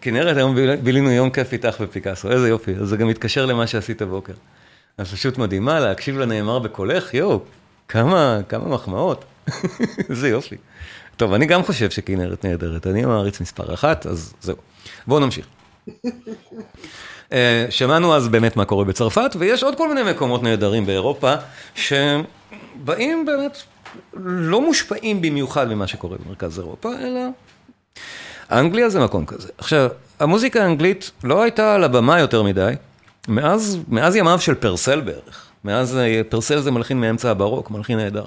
כנרת, 0.00 0.36
היום 0.36 0.56
בילינו 0.82 1.10
יום 1.10 1.30
כיף 1.30 1.52
איתך 1.52 1.80
בפיקאסו, 1.80 2.30
איזה 2.30 2.48
יופי, 2.48 2.74
אז 2.74 2.88
זה 2.88 2.96
גם 2.96 3.08
מתקשר 3.08 3.46
למה 3.46 3.66
שעשית 3.66 4.02
בוקר. 4.02 4.32
אז 4.98 5.12
פשוט 5.12 5.38
מדהימה, 5.38 5.80
להקשיב 5.80 6.18
לנאמר 6.18 6.58
בקולך, 6.58 7.14
יואו, 7.14 7.40
כמה, 7.88 8.40
כמה 8.48 8.68
מחמאות, 8.68 9.24
איזה 10.10 10.28
יופי. 10.28 10.56
טוב, 11.16 11.32
אני 11.32 11.46
גם 11.46 11.62
חושב 11.62 11.90
שכנרת 11.90 12.44
נהדרת, 12.44 12.86
אני 12.86 13.04
מעריץ 13.04 13.40
מספר 13.40 13.74
אחת, 13.74 14.06
אז 14.06 14.34
זהו. 14.40 14.56
בואו 15.06 15.20
נמשיך. 15.20 15.46
אה, 17.32 17.66
שמענו 17.70 18.14
אז 18.14 18.28
באמת 18.28 18.56
מה 18.56 18.64
קורה 18.64 18.84
בצרפת, 18.84 19.36
ויש 19.38 19.62
עוד 19.62 19.74
כל 19.76 19.88
מיני 19.88 20.10
מקומות 20.10 20.42
נהדרים 20.42 20.86
באירופה, 20.86 21.34
שבאים 21.74 23.26
באמת, 23.26 23.58
לא 24.24 24.60
מושפעים 24.60 25.22
במיוחד 25.22 25.68
ממה 25.68 25.86
שקורה 25.86 26.16
במרכז 26.24 26.58
אירופה, 26.58 26.90
אלא 27.00 27.20
אנגליה 28.50 28.88
זה 28.88 29.00
מקום 29.00 29.26
כזה. 29.26 29.48
עכשיו, 29.58 29.88
המוזיקה 30.20 30.62
האנגלית 30.62 31.10
לא 31.24 31.42
הייתה 31.42 31.74
על 31.74 31.84
הבמה 31.84 32.20
יותר 32.20 32.42
מדי, 32.42 32.72
מאז, 33.28 33.78
מאז 33.88 34.16
ימיו 34.16 34.40
של 34.40 34.54
פרסל 34.54 35.00
בערך. 35.00 35.46
מאז, 35.64 35.96
אה, 35.96 36.20
פרסל 36.28 36.60
זה 36.60 36.70
מלחין 36.70 37.00
מאמצע 37.00 37.30
הברוק, 37.30 37.70
מלחין 37.70 37.98
נהדר. 37.98 38.24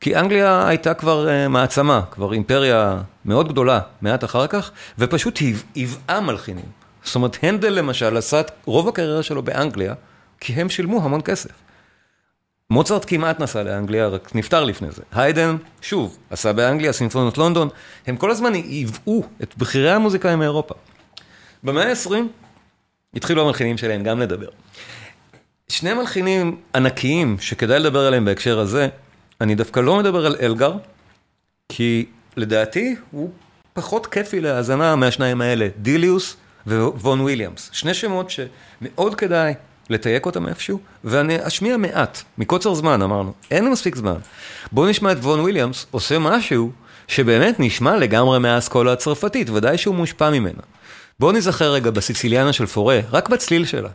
כי 0.00 0.16
אנגליה 0.16 0.68
הייתה 0.68 0.94
כבר 0.94 1.26
uh, 1.26 1.48
מעצמה, 1.48 2.02
כבר 2.10 2.32
אימפריה 2.32 3.00
מאוד 3.24 3.48
גדולה, 3.48 3.80
מעט 4.02 4.24
אחר 4.24 4.46
כך, 4.46 4.70
ופשוט 4.98 5.38
היוועה 5.74 6.20
מלחינים. 6.20 6.79
זאת 7.04 7.14
אומרת, 7.14 7.36
הנדל 7.42 7.72
למשל 7.72 8.16
עשה 8.16 8.40
את 8.40 8.50
רוב 8.64 8.88
הקריירה 8.88 9.22
שלו 9.22 9.42
באנגליה, 9.42 9.94
כי 10.40 10.52
הם 10.52 10.68
שילמו 10.68 11.04
המון 11.04 11.20
כסף. 11.20 11.50
מוצרט 12.70 13.04
כמעט 13.06 13.40
נסע 13.40 13.62
לאנגליה, 13.62 14.08
רק 14.08 14.34
נפטר 14.34 14.64
לפני 14.64 14.90
זה. 14.90 15.02
היידן, 15.12 15.56
שוב, 15.82 16.18
עשה 16.30 16.52
באנגליה, 16.52 16.92
סימפוניות 16.92 17.38
לונדון, 17.38 17.68
הם 18.06 18.16
כל 18.16 18.30
הזמן 18.30 18.54
היוו 18.54 19.22
את 19.42 19.56
בכירי 19.56 19.90
המוזיקאים 19.90 20.38
מאירופה. 20.38 20.74
במאה 21.64 21.90
ה-20 21.90 22.12
התחילו 23.14 23.42
המלחינים 23.42 23.78
שלהם 23.78 24.02
גם 24.02 24.20
לדבר. 24.20 24.48
שני 25.68 25.94
מלחינים 25.94 26.60
ענקיים 26.74 27.36
שכדאי 27.40 27.78
לדבר 27.78 28.06
עליהם 28.06 28.24
בהקשר 28.24 28.58
הזה, 28.58 28.88
אני 29.40 29.54
דווקא 29.54 29.80
לא 29.80 29.98
מדבר 29.98 30.26
על 30.26 30.36
אלגר, 30.42 30.72
כי 31.68 32.06
לדעתי 32.36 32.96
הוא 33.10 33.30
פחות 33.72 34.06
כיפי 34.06 34.40
להאזנה 34.40 34.96
מהשניים 34.96 35.40
האלה, 35.40 35.68
דיליוס 35.76 36.36
ווון 36.66 37.20
וויליאמס. 37.20 37.70
שני 37.72 37.94
שמות 37.94 38.30
שמאוד 38.30 39.14
כדאי 39.14 39.54
לתייק 39.90 40.26
אותם 40.26 40.48
איפשהו, 40.48 40.80
ואני 41.04 41.46
אשמיע 41.46 41.76
מעט, 41.76 42.22
מקוצר 42.38 42.74
זמן 42.74 43.02
אמרנו, 43.02 43.32
אין 43.50 43.70
מספיק 43.70 43.96
זמן. 43.96 44.16
בואו 44.72 44.90
נשמע 44.90 45.12
את 45.12 45.16
וון 45.16 45.40
וויליאמס 45.40 45.86
עושה 45.90 46.18
משהו 46.18 46.70
שבאמת 47.08 47.60
נשמע 47.60 47.96
לגמרי 47.96 48.38
מהאסכולה 48.38 48.92
הצרפתית, 48.92 49.50
ודאי 49.50 49.78
שהוא 49.78 49.94
מושפע 49.94 50.30
ממנה. 50.30 50.62
בואו 51.20 51.32
נזכר 51.32 51.72
רגע 51.72 51.90
בסיציליאנה 51.90 52.52
של 52.52 52.66
פורה, 52.66 53.00
רק 53.10 53.28
בצליל 53.28 53.64
שלה. 53.64 53.88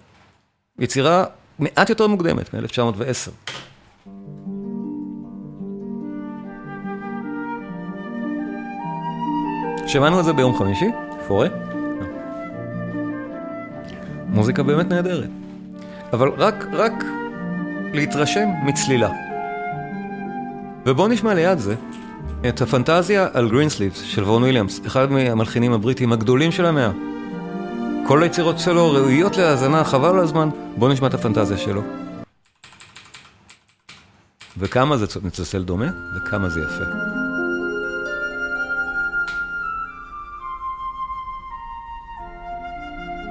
יצירה 0.80 1.26
מעט 1.60 1.90
יותר 1.90 2.08
מוקדמת, 2.08 2.54
מ-1910. 2.54 3.56
שמענו 9.88 10.20
את 10.20 10.26
זה 10.26 10.34
ביום 10.34 10.58
חמישי, 10.58 10.86
פורה. 11.28 11.75
מוזיקה 14.36 14.64
באמת 14.64 14.90
נהדרת. 14.90 15.30
אבל 16.14 16.30
רק, 16.30 16.66
רק 16.74 16.94
להתרשם 17.94 18.50
מצלילה. 18.66 19.10
ובואו 20.86 21.08
נשמע 21.08 21.34
ליד 21.34 21.58
זה 21.58 21.76
את 22.50 22.62
הפנטזיה 22.62 23.28
על 23.34 23.50
גרינסליבס 23.50 24.02
של 24.02 24.24
וון 24.24 24.44
וויליאמס, 24.44 24.82
אחד 24.88 25.12
מהמלחינים 25.12 25.74
הבריטים 25.74 26.14
הגדולים 26.14 26.52
של 26.52 26.66
המאה. 26.66 26.92
כל 28.08 28.24
היצירות 28.24 28.60
שלו 28.60 28.92
ראויות 28.92 29.38
להאזנה, 29.38 29.84
חבל 29.84 30.10
על 30.10 30.20
הזמן, 30.20 30.50
בואו 30.78 30.92
נשמע 30.92 31.08
את 31.08 31.14
הפנטזיה 31.14 31.58
שלו. 31.58 31.82
וכמה 34.58 34.98
זה 34.98 35.06
מצלצל 35.24 35.64
דומה, 35.64 35.88
וכמה 36.18 36.50
זה 36.50 36.60
יפה. 36.60 36.84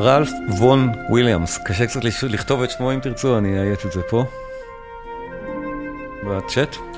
רלף 0.00 0.30
וון 0.48 0.92
וויליאמס, 1.08 1.58
קשה 1.58 1.86
קצת 1.86 2.00
לכתוב 2.22 2.62
את 2.62 2.70
שמו 2.70 2.92
אם 2.92 3.00
תרצו, 3.00 3.38
אני 3.38 3.58
אעיית 3.58 3.86
את 3.86 3.92
זה 3.92 4.02
פה, 4.02 4.24
בצ'אט. 6.26 6.93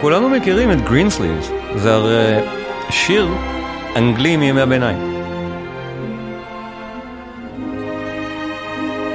כולנו 0.00 0.28
מכירים 0.28 0.70
את 0.70 0.80
גרינסליבס, 0.84 1.50
זה 1.76 1.94
הרי 1.94 2.36
שיר 2.90 3.28
אנגלי 3.96 4.36
מימי 4.36 4.60
הביניים. 4.60 4.98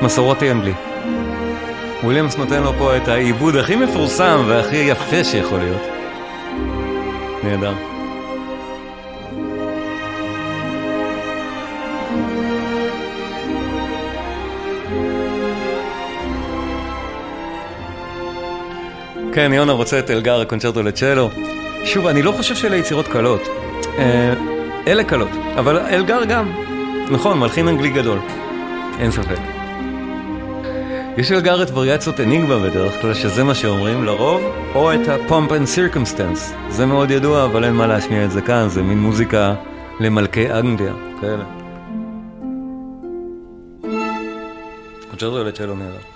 מסורתי 0.01 0.51
אנגלי. 0.51 0.73
וויליאמס 2.03 2.37
נותן 2.37 2.63
לו 2.63 2.73
פה 2.77 2.97
את 2.97 3.07
העיבוד 3.07 3.55
הכי 3.55 3.75
מפורסם 3.75 4.43
והכי 4.47 4.77
יפה 4.77 5.23
שיכול 5.23 5.59
להיות. 5.59 5.81
נהדר. 7.43 7.94
כן, 19.35 19.53
יונה 19.53 19.71
רוצה 19.71 19.99
את 19.99 20.11
אלגר, 20.11 20.41
הקונצ'רטו 20.41 20.83
לצ'לו. 20.83 21.29
שוב, 21.83 22.07
אני 22.07 22.21
לא 22.21 22.31
חושב 22.31 22.55
שאלה 22.55 22.75
יצירות 22.75 23.07
קלות. 23.07 23.41
אה, 23.97 24.33
אלה 24.87 25.03
קלות, 25.03 25.29
אבל 25.55 25.77
אלגר 25.77 26.25
גם. 26.25 26.51
נכון, 27.11 27.39
מלחין 27.39 27.67
אנגלי 27.67 27.89
גדול. 27.89 28.19
אין 28.99 29.11
ספק. 29.11 29.39
יש 31.17 31.31
אלגר 31.31 31.63
את 31.63 31.67
וריאציות 31.73 32.19
אניגמה 32.19 32.59
בדרך 32.59 33.01
כלל, 33.01 33.13
שזה 33.13 33.43
מה 33.43 33.55
שאומרים 33.55 34.03
לרוב, 34.03 34.41
או 34.75 34.93
את 34.93 35.07
ה-Pomp 35.07 35.49
and 35.49 35.95
Circumstance. 35.95 36.53
זה 36.69 36.85
מאוד 36.85 37.11
ידוע, 37.11 37.45
אבל 37.45 37.63
אין 37.63 37.73
מה 37.73 37.87
להשמיע 37.87 38.25
את 38.25 38.31
זה 38.31 38.41
כאן, 38.41 38.69
זה 38.69 38.81
מין 38.81 38.97
מוזיקה 38.97 39.53
למלכי 39.99 40.51
אנגליה, 40.51 40.93
כאלה. 41.21 41.43
קונצ'רטו 45.09 45.43
לצ'לו 45.43 45.75
נהדר. 45.75 46.14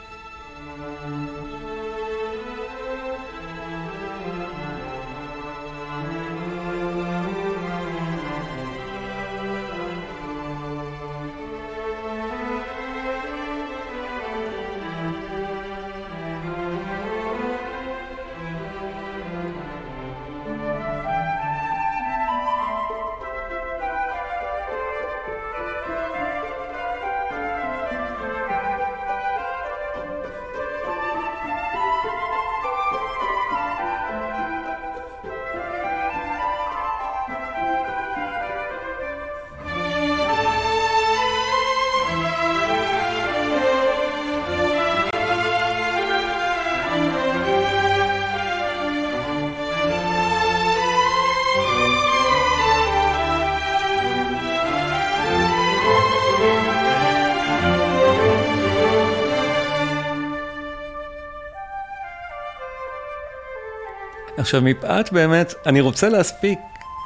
עכשיו, 64.50 64.62
מפאת 64.62 65.14
באמת, 65.14 65.54
אני 65.66 65.82
רוצה 65.82 66.10
להספיק 66.10 66.60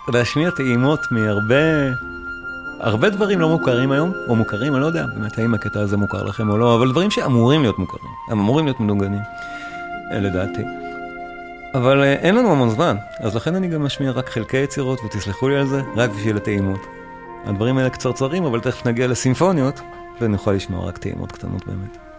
להשמיע 0.08 0.50
טעימות 0.50 1.00
מהרבה... 1.12 1.90
הרבה 2.80 3.10
דברים 3.10 3.40
לא 3.40 3.50
מוכרים 3.50 3.92
היום, 3.92 4.12
או 4.28 4.36
מוכרים, 4.36 4.74
אני 4.74 4.82
לא 4.82 4.86
יודע 4.86 5.06
באמת 5.16 5.38
האם 5.38 5.54
הקטע 5.54 5.80
הזה 5.80 5.98
מוכר 5.98 6.24
לכם 6.24 6.50
או 6.50 6.58
לא, 6.58 6.76
אבל 6.76 6.92
דברים 6.92 7.12
שאמורים 7.12 7.62
להיות 7.62 7.80
מוכרים, 7.80 8.12
הם 8.30 8.40
אמורים 8.40 8.66
להיות 8.66 8.80
מנוגנים, 8.80 9.22
אה, 10.12 10.20
לדעתי. 10.20 10.62
אבל 11.74 12.04
אה, 12.04 12.14
אין 12.14 12.36
לנו 12.36 12.52
המון 12.52 12.70
זמן, 12.70 12.96
אז 13.20 13.36
לכן 13.36 13.56
אני 13.56 13.68
גם 13.68 13.84
משמיע 13.84 14.12
רק 14.12 14.30
חלקי 14.30 14.58
יצירות, 14.58 15.00
ותסלחו 15.06 15.50
לי 15.50 15.56
על 15.58 15.68
זה, 15.68 15.82
רק 15.96 16.10
בשביל 16.10 16.38
הטעימות. 16.38 16.80
הדברים 17.46 17.78
האלה 17.78 17.90
קצרצרים, 17.90 18.46
אבל 18.46 18.60
תכף 18.60 18.86
נגיע 18.86 19.08
לסימפוניות, 19.08 19.82
ונוכל 20.22 20.52
לשמוע 20.52 20.88
רק 20.88 20.98
טעימות 20.98 21.32
קטנות 21.32 21.68
באמת. 21.68 22.13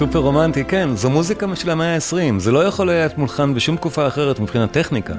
סופר 0.00 0.18
רומנטי, 0.18 0.64
כן, 0.64 0.96
זו 0.96 1.10
מוזיקה 1.10 1.56
של 1.56 1.70
המאה 1.70 1.94
ה-20, 1.94 2.38
זה 2.38 2.52
לא 2.52 2.64
יכול 2.64 2.86
להיות 2.86 3.18
מולחן 3.18 3.54
בשום 3.54 3.76
תקופה 3.76 4.06
אחרת 4.06 4.38
מבחינת 4.38 4.72
טכניקה, 4.72 5.14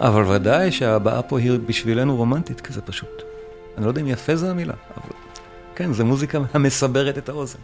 אבל 0.00 0.24
ודאי 0.24 0.72
שהבאה 0.72 1.22
פה 1.22 1.38
היא 1.38 1.58
בשבילנו 1.66 2.16
רומנטית, 2.16 2.60
כי 2.60 2.72
זה 2.72 2.80
פשוט. 2.80 3.22
אני 3.76 3.84
לא 3.84 3.90
יודע 3.90 4.00
אם 4.00 4.06
יפה 4.08 4.36
זו 4.36 4.46
המילה, 4.46 4.74
אבל 4.96 5.10
כן, 5.74 5.92
זו 5.92 6.04
מוזיקה 6.04 6.38
המסברת 6.54 7.18
את 7.18 7.28
האוזן. 7.28 7.58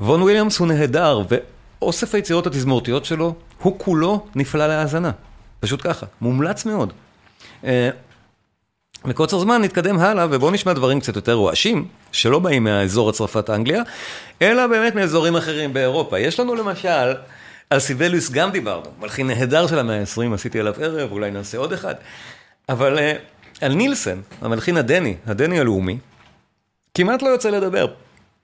וון 0.00 0.22
וויליאמס 0.22 0.58
הוא 0.58 0.68
נהדר, 0.68 1.22
ואוסף 1.28 2.14
היצירות 2.14 2.46
התזמורתיות 2.46 3.04
שלו, 3.04 3.34
הוא 3.62 3.74
כולו 3.78 4.26
נפלא 4.34 4.66
להאזנה. 4.66 5.10
פשוט 5.60 5.80
ככה, 5.84 6.06
מומלץ 6.20 6.66
מאוד. 6.66 6.92
אה, 9.04 9.10
מקוצר 9.10 9.38
זמן 9.38 9.62
נתקדם 9.62 9.98
הלאה 9.98 10.26
ובואו 10.30 10.50
נשמע 10.50 10.72
דברים 10.72 11.00
קצת 11.00 11.16
יותר 11.16 11.34
רועשים, 11.34 11.88
שלא 12.12 12.38
באים 12.38 12.64
מהאזור 12.64 13.10
הצרפת 13.10 13.50
אנגליה, 13.50 13.82
אלא 14.42 14.66
באמת 14.66 14.94
מאזורים 14.94 15.36
אחרים 15.36 15.72
באירופה. 15.72 16.18
יש 16.18 16.40
לנו 16.40 16.54
למשל, 16.54 17.14
על 17.70 17.78
סיבליוס 17.78 18.30
גם 18.30 18.50
דיברנו, 18.50 18.86
מלחין 19.00 19.26
נהדר 19.26 19.66
של 19.66 19.78
המאה 19.78 20.00
ה-20, 20.00 20.34
עשיתי 20.34 20.60
עליו 20.60 20.74
ערב, 20.80 21.12
אולי 21.12 21.30
נעשה 21.30 21.58
עוד 21.58 21.72
אחד, 21.72 21.94
אבל 22.68 22.98
uh, 22.98 23.00
על 23.60 23.74
נילסן, 23.74 24.20
המלחין 24.40 24.76
הדני, 24.76 25.16
הדני 25.26 25.60
הלאומי, 25.60 25.98
כמעט 26.94 27.22
לא 27.22 27.28
יוצא 27.28 27.50
לדבר. 27.50 27.86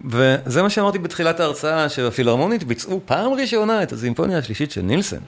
וזה 0.04 0.62
מה 0.62 0.70
שאמרתי 0.70 0.98
בתחילת 0.98 1.40
ההרצאה, 1.40 1.88
שהפילהרמונית 1.88 2.64
ביצעו 2.64 3.00
פעם 3.04 3.32
ראשונה 3.32 3.82
את 3.82 3.92
הסימפוניה 3.92 4.38
השלישית 4.38 4.70
של 4.70 4.82
נילסן, 4.82 5.20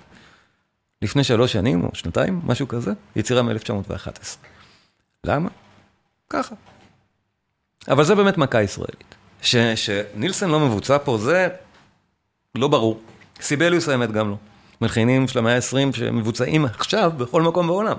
לפני 1.02 1.24
שלוש 1.24 1.52
שנים 1.52 1.84
או 1.84 1.88
שנתיים, 1.92 2.40
משהו 2.44 2.68
כזה, 2.68 2.92
יצירה 3.16 3.42
מ-1911. 3.42 4.57
למה? 5.24 5.48
ככה. 6.30 6.54
אבל 7.88 8.04
זה 8.04 8.14
באמת 8.14 8.38
מכה 8.38 8.62
ישראלית. 8.62 9.14
ש, 9.42 9.56
שנילסן 9.56 10.48
לא 10.48 10.60
מבוצע 10.60 10.98
פה, 11.04 11.18
זה 11.18 11.48
לא 12.54 12.68
ברור. 12.68 13.00
סיבליוס 13.40 13.88
האמת 13.88 14.12
גם 14.12 14.30
לא. 14.30 14.36
מלחינים 14.80 15.28
של 15.28 15.38
המאה 15.38 15.56
ה-20 15.56 15.96
שמבוצעים 15.96 16.64
עכשיו 16.64 17.12
בכל 17.16 17.42
מקום 17.42 17.66
בעולם. 17.66 17.96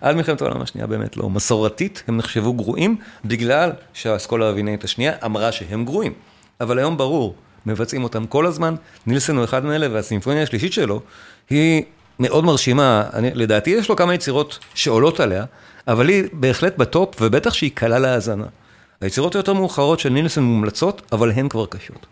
עד 0.00 0.16
מלחמת 0.16 0.40
העולם 0.40 0.60
השנייה 0.60 0.86
באמת 0.86 1.16
לא. 1.16 1.30
מסורתית 1.30 2.02
הם 2.06 2.16
נחשבו 2.16 2.52
גרועים 2.52 2.96
בגלל 3.24 3.72
שהאסכולה 3.92 4.46
האבינית 4.46 4.84
השנייה 4.84 5.12
אמרה 5.24 5.52
שהם 5.52 5.84
גרועים. 5.84 6.12
אבל 6.60 6.78
היום 6.78 6.96
ברור, 6.96 7.34
מבצעים 7.66 8.04
אותם 8.04 8.26
כל 8.26 8.46
הזמן. 8.46 8.74
נילסן 9.06 9.36
הוא 9.36 9.44
אחד 9.44 9.64
מאלה 9.64 9.86
והסימפוניה 9.92 10.42
השלישית 10.42 10.72
שלו 10.72 11.00
היא 11.50 11.82
מאוד 12.18 12.44
מרשימה. 12.44 13.04
אני, 13.12 13.30
לדעתי 13.34 13.70
יש 13.70 13.88
לו 13.88 13.96
כמה 13.96 14.14
יצירות 14.14 14.58
שעולות 14.74 15.20
עליה, 15.20 15.44
אבל 15.88 16.08
היא 16.08 16.24
בהחלט 16.32 16.76
בטופ, 16.76 17.14
ובטח 17.20 17.54
שהיא 17.54 17.70
קלה 17.74 17.98
להאזנה. 17.98 18.44
היצירות 19.00 19.34
היותר 19.34 19.52
מאוחרות 19.52 20.00
של 20.00 20.08
נילסון 20.08 20.44
מומלצות, 20.44 21.02
אבל 21.12 21.30
הן 21.30 21.48
כבר 21.48 21.66
קשות. 21.66 22.06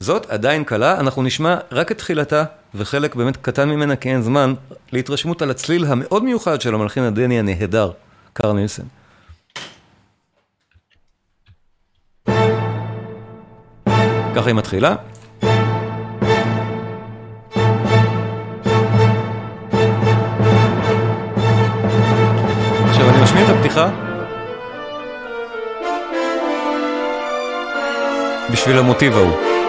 זאת 0.00 0.30
עדיין 0.30 0.64
קלה, 0.64 1.00
אנחנו 1.00 1.22
נשמע 1.22 1.56
רק 1.72 1.92
את 1.92 1.98
תחילתה, 1.98 2.44
וחלק 2.74 3.14
באמת 3.14 3.36
קטן 3.36 3.68
ממנה 3.68 3.96
כי 3.96 4.10
אין 4.10 4.22
זמן, 4.22 4.54
להתרשמות 4.92 5.42
על 5.42 5.50
הצליל 5.50 5.84
המאוד 5.84 6.24
מיוחד 6.24 6.60
של 6.60 6.74
המלחין 6.74 7.02
הדני 7.02 7.38
הנהדר, 7.38 7.90
קארל 8.32 8.52
נילסון. 8.52 8.86
ככה 14.34 14.46
היא 14.46 14.54
מתחילה. 14.54 14.96
משמיע 23.22 23.44
את 23.44 23.48
הפתיחה 23.48 23.88
בשביל 28.50 28.78
המוטיב 28.78 29.16
ההוא. 29.16 29.61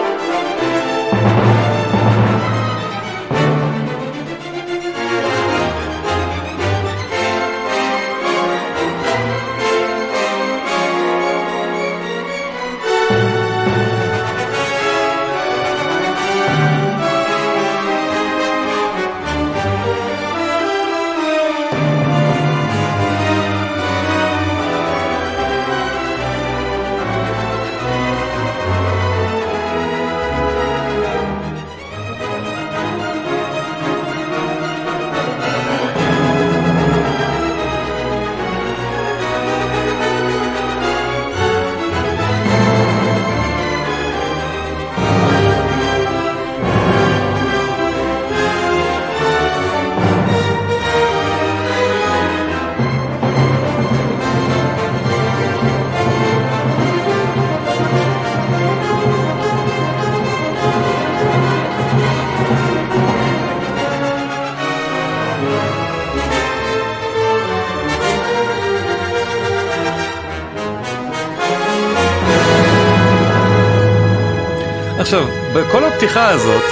הפתיחה 76.16 76.30
הזאת, 76.30 76.62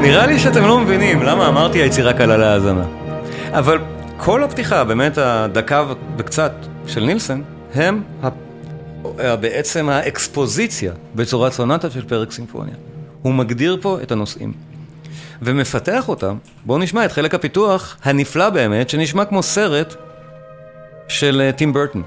נראה 0.00 0.26
לי 0.26 0.38
שאתם 0.38 0.62
לא 0.62 0.80
מבינים 0.80 1.22
למה 1.22 1.48
אמרתי 1.48 1.78
היצירה 1.78 2.12
קלה 2.12 2.36
להאזנה. 2.36 2.84
אבל 3.50 3.78
כל 4.16 4.44
הפתיחה, 4.44 4.84
באמת 4.84 5.18
הדקה 5.18 5.84
וקצת 6.16 6.52
של 6.86 7.04
נילסן, 7.04 7.42
הם 7.74 8.02
בעצם 9.16 9.88
האקספוזיציה 9.88 10.92
בצורת 11.14 11.52
סונטה 11.52 11.90
של 11.90 12.04
פרק 12.08 12.32
סימפוניה. 12.32 12.74
הוא 13.22 13.34
מגדיר 13.34 13.78
פה 13.80 13.98
את 14.02 14.12
הנושאים. 14.12 14.52
ומפתח 15.42 16.08
אותם, 16.08 16.36
בואו 16.66 16.78
נשמע 16.78 17.04
את 17.04 17.12
חלק 17.12 17.34
הפיתוח 17.34 17.96
הנפלא 18.04 18.50
באמת, 18.50 18.88
שנשמע 18.88 19.24
כמו 19.24 19.42
סרט 19.42 19.94
של 21.08 21.40
אה, 21.44 21.52
טים 21.52 21.72
ברטון, 21.72 22.02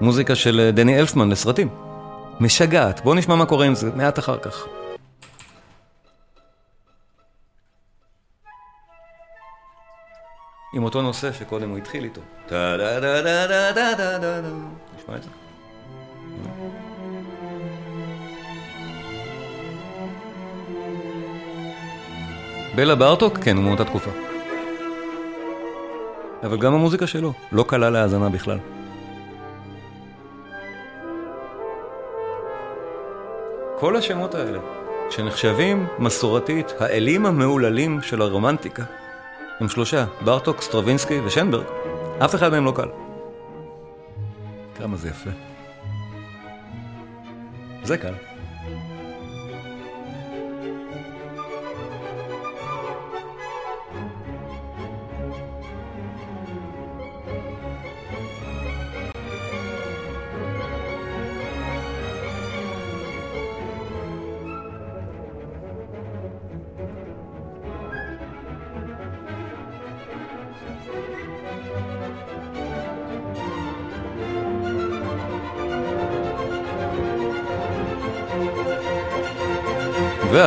מוזיקה 0.00 0.34
של 0.34 0.60
אה, 0.60 0.70
דני 0.70 0.98
אלפמן 0.98 1.30
לסרטים. 1.30 1.91
משגעת, 2.40 3.00
בואו 3.00 3.14
נשמע 3.14 3.34
מה 3.34 3.46
קורה 3.46 3.66
עם 3.66 3.74
זה 3.74 3.90
מעט 3.94 4.18
אחר 4.18 4.38
כך. 4.38 4.66
עם 10.74 10.84
אותו 10.84 11.02
נושא 11.02 11.32
שקודם 11.32 11.70
הוא 11.70 11.78
התחיל 11.78 12.04
איתו. 12.04 12.20
נשמע 14.98 15.16
את 15.16 15.22
זה? 15.22 15.28
בלה 22.74 22.94
בארטוק, 22.94 23.38
כן, 23.38 23.56
הוא 23.56 23.64
מאותה 23.64 23.84
תקופה. 23.84 24.10
אבל 26.42 26.58
גם 26.58 26.74
המוזיקה 26.74 27.06
שלו 27.06 27.32
לא 27.52 27.64
קלה 27.68 27.90
להאזנה 27.90 28.28
בכלל. 28.28 28.58
כל 33.82 33.96
השמות 33.96 34.34
האלה, 34.34 34.58
שנחשבים 35.10 35.86
מסורתית 35.98 36.66
האלים 36.78 37.26
המהוללים 37.26 38.02
של 38.02 38.22
הרומנטיקה, 38.22 38.82
הם 39.60 39.68
שלושה, 39.68 40.04
בארטוק, 40.24 40.62
סטרווינסקי 40.62 41.20
ושנברג. 41.20 41.64
אף 42.24 42.34
אחד 42.34 42.48
מהם 42.48 42.64
לא 42.64 42.72
קל. 42.76 42.88
כמה 44.78 44.96
זה 44.96 45.08
יפה. 45.08 45.30
זה 47.82 47.98
קל. 47.98 48.31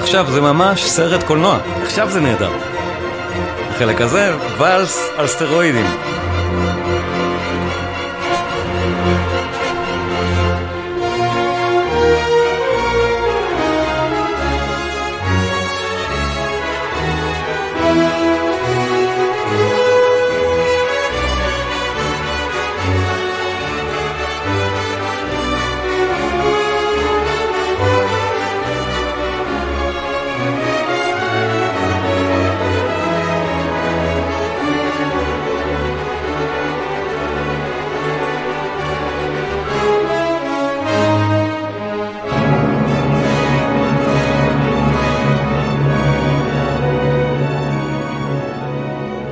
ועכשיו 0.06 0.32
זה 0.32 0.42
ממש 0.42 0.84
סרט 0.84 1.24
קולנוע, 1.24 1.58
עכשיו 1.84 2.10
זה 2.10 2.22
נהדר. 2.22 2.52
החלק 3.70 4.02
הזה, 4.02 4.34
ואלס 4.58 5.10
על 5.18 5.28
סטרואידים. 5.28 5.86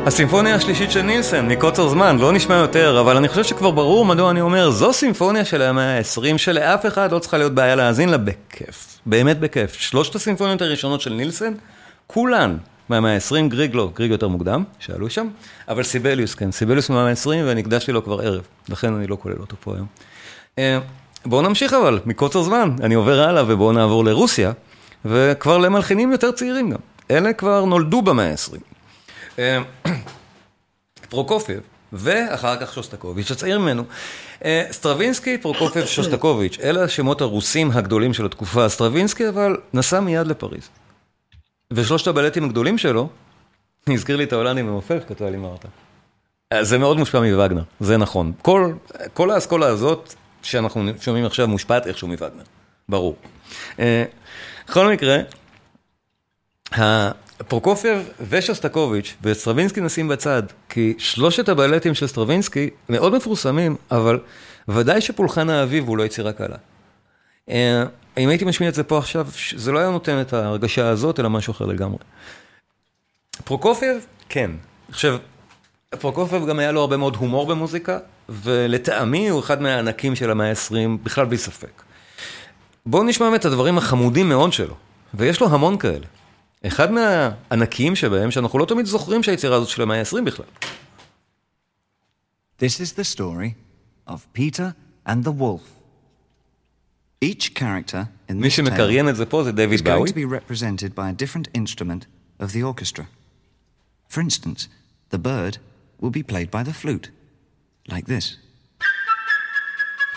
הסימפוניה 0.06 0.56
השלישית 0.56 0.92
של 0.92 1.02
נילסן, 1.02 1.48
מקוצר 1.48 1.90
זמן, 1.90 2.18
לא 2.18 2.32
נשמע 2.32 2.56
יותר, 2.56 3.00
אבל 3.00 3.18
אני 3.18 3.28
חושב 3.28 3.44
שכבר 3.44 3.72
ברור 3.72 4.06
מדוע 4.06 4.32
אני 4.32 4.42
אומר, 4.42 4.70
זו 4.70 4.94
סימפוניה 4.94 5.46
של 5.46 5.62
המאה 5.62 5.98
ה-20, 5.98 6.38
שלאף 6.38 6.86
אחד 6.86 7.12
לא 7.12 7.20
צריכה 7.20 7.38
להיות 7.38 7.56
בעיה 7.56 7.76
להאזין 7.76 8.10
לה 8.10 8.18
בכיף. 8.18 9.00
באמת 9.06 9.40
בכיף. 9.40 9.74
שלושת 9.74 10.16
הסימפוניות 10.16 10.62
הראשונות 10.62 11.02
של 11.02 11.14
נילסן, 11.14 11.54
כולן 12.08 12.58
מהמאה 12.90 13.16
ה-20, 13.16 13.48
גריג 13.48 13.76
לא, 13.76 13.92
גריג 13.96 14.12
יותר 14.12 14.28
מוקדם, 14.28 14.64
שאלו 14.80 15.10
שם, 15.10 15.28
אבל 15.68 15.84
סיבליוס, 15.84 16.36
כן, 16.36 16.52
סיבליוס 16.52 16.90
מהמאה 16.90 17.10
ה-20, 17.10 17.28
ואני 17.46 17.62
הקדשתי 17.62 17.92
לו 17.92 18.04
כבר 18.04 18.22
ערב, 18.22 18.42
לכן 18.70 18.94
אני 18.94 19.08
לא 19.08 19.18
כולל 19.22 19.38
אותו 19.40 19.56
פה 19.60 19.76
היום. 19.76 19.86
אה, 20.60 20.80
בואו 21.26 21.42
נמשיך 21.42 21.74
אבל, 21.74 22.00
מקוצר 22.06 22.42
זמן, 22.42 22.76
אני 22.82 22.96
עובר 22.96 23.20
הלאה 23.22 23.44
ובואו 23.48 23.72
נעבור 23.72 24.06
לרוסיה, 24.06 24.52
וכבר 25.06 25.58
למלחינים 25.58 26.12
יותר 26.12 26.32
צעירים 26.32 26.70
גם. 26.70 26.80
אלה 27.12 27.34
כבר 27.34 27.66
נולדו 27.66 28.02
במאה 28.02 28.32
ה-20. 28.32 28.73
אה, 29.40 29.60
פרוקופייב, 31.10 31.60
ואחר 31.94 32.56
כך 32.62 32.74
שוסטקוביץ', 32.74 33.32
הצעיר 33.32 33.60
ממנו. 33.60 33.84
אה, 34.46 34.66
סטרווינסקי, 34.72 35.38
פרוקופייב, 35.38 35.86
שוסטקוביץ', 35.96 36.58
אלה 36.64 36.84
השמות 36.84 37.22
הרוסים 37.22 37.72
הגדולים 37.72 38.14
של 38.14 38.26
התקופה. 38.26 38.70
סטרווינסקי 38.70 39.30
אבל 39.30 39.58
נסע 39.74 40.00
מיד 40.00 40.28
לפריז. 40.28 40.70
ושלושת 41.72 42.08
הבלטים 42.08 42.44
הגדולים 42.44 42.78
שלו, 42.78 43.10
הזכיר 43.94 44.16
לי 44.16 44.24
את 44.24 44.34
ההולנדי 44.34 44.62
המעופף, 44.62 45.04
כתבה 45.08 45.30
לי 45.30 45.38
מרתה. 45.38 45.68
אה, 46.54 46.64
זה 46.64 46.78
מאוד 46.78 46.98
מושפע 46.98 47.20
מווגנר, 47.20 47.64
זה 47.80 47.98
נכון. 47.98 48.32
כל, 48.42 48.74
כל 49.14 49.32
האסכולה 49.32 49.68
הזאת 49.68 50.14
שאנחנו 50.42 50.92
שומעים 51.02 51.26
עכשיו 51.26 51.48
מושפעת 51.48 51.88
איכשהו 51.88 52.08
מווגנר, 52.08 52.44
ברור. 52.90 53.16
בכל 54.70 54.88
מקרה, 54.88 55.18
פרוקופייב 57.48 58.10
ושוסטקוביץ' 58.30 59.16
וסטרווינסקי 59.22 59.82
נשים 59.82 60.08
בצד, 60.08 60.44
כי 60.70 60.94
שלושת 60.98 61.50
הבלטים 61.50 61.94
של 61.94 62.08
סטרווינסקי 62.08 62.70
מאוד 62.90 63.16
מפורסמים, 63.16 63.76
אבל 63.92 64.20
ודאי 64.68 65.02
שפולחן 65.02 65.50
האביב 65.50 65.88
הוא 65.88 65.98
לא 65.98 66.04
יצירה 66.04 66.34
קלה. 66.34 66.56
אה, 67.50 67.84
אם 68.18 68.30
הייתי 68.30 68.46
משמיע 68.46 68.70
את 68.70 68.76
זה 68.76 68.84
פה 68.84 68.98
עכשיו, 68.98 69.28
זה 69.56 69.72
לא 69.72 69.80
היה 69.80 69.90
נותן 69.90 70.22
את 70.22 70.34
ההרגשה 70.34 70.90
הזאת, 70.90 71.20
אלא 71.20 71.30
משהו 71.30 71.52
אחר 71.52 71.66
לגמרי. 71.66 71.98
פרוקופייב, 73.44 74.06
כן. 74.30 74.52
עכשיו, 74.90 75.18
פרוקופייב 76.00 76.46
גם 76.46 76.60
היה 76.60 76.72
לו 76.72 76.82
הרבה 76.82 76.98
מאוד 76.98 77.16
הומור 77.16 77.48
במוזיקה, 77.48 78.00
ולטעמי 78.30 79.30
הוא 79.30 79.40
אחד 79.40 79.62
מהענקים 79.62 80.16
של 80.16 80.32
המאה 80.32 80.50
ה-20, 80.50 80.76
בכלל 81.04 81.26
בלי 81.26 81.38
ספק. 81.38 81.82
בואו 82.86 83.04
נשמע 83.04 83.36
את 83.36 83.46
הדברים 83.46 83.78
החמודים 83.78 84.30
מאוד 84.30 84.54
שלו, 84.54 84.76
ויש 85.14 85.42
לו 85.42 85.48
המון 85.50 85.78
כאלה. 85.78 86.06
אחד 86.68 86.92
מהענקיים 86.92 87.96
שבהם, 87.96 88.32
שאנחנו 88.32 88.60
לא 88.60 88.66
תמיד 88.66 88.86
זוכרים 88.86 89.24
שהיצירה 89.24 89.56
הזאת 89.56 89.70
של 89.70 89.82
המאה 89.82 90.00
ה-20 90.00 90.22
בכלל. 90.26 90.46
This 92.60 92.80
is 92.80 92.94
the 92.94 93.04
story 93.04 93.56
of 94.08 94.20
Peter 94.34 94.74
and 95.06 95.24
the 95.24 95.32
wolf. 95.32 95.64
Each 97.22 97.54
character 97.54 98.10
in 98.30 98.42
this 98.42 98.56
tale 98.56 99.08
is 99.78 99.82
going 99.82 100.06
to 100.06 100.14
be 100.14 100.26
represented 100.26 100.92
by 100.94 101.08
a 101.10 101.16
different 101.22 101.48
instrument 101.54 102.02
of 102.44 102.52
the 102.54 102.64
orchestra. 102.72 103.06
For 104.14 104.22
instance, 104.22 104.68
the 105.14 105.18
bird 105.18 105.58
will 106.02 106.14
be 106.20 106.24
played 106.32 106.50
by 106.52 106.64
the 106.64 106.74
flute, 106.82 107.08
like 107.94 108.06
this. 108.06 108.38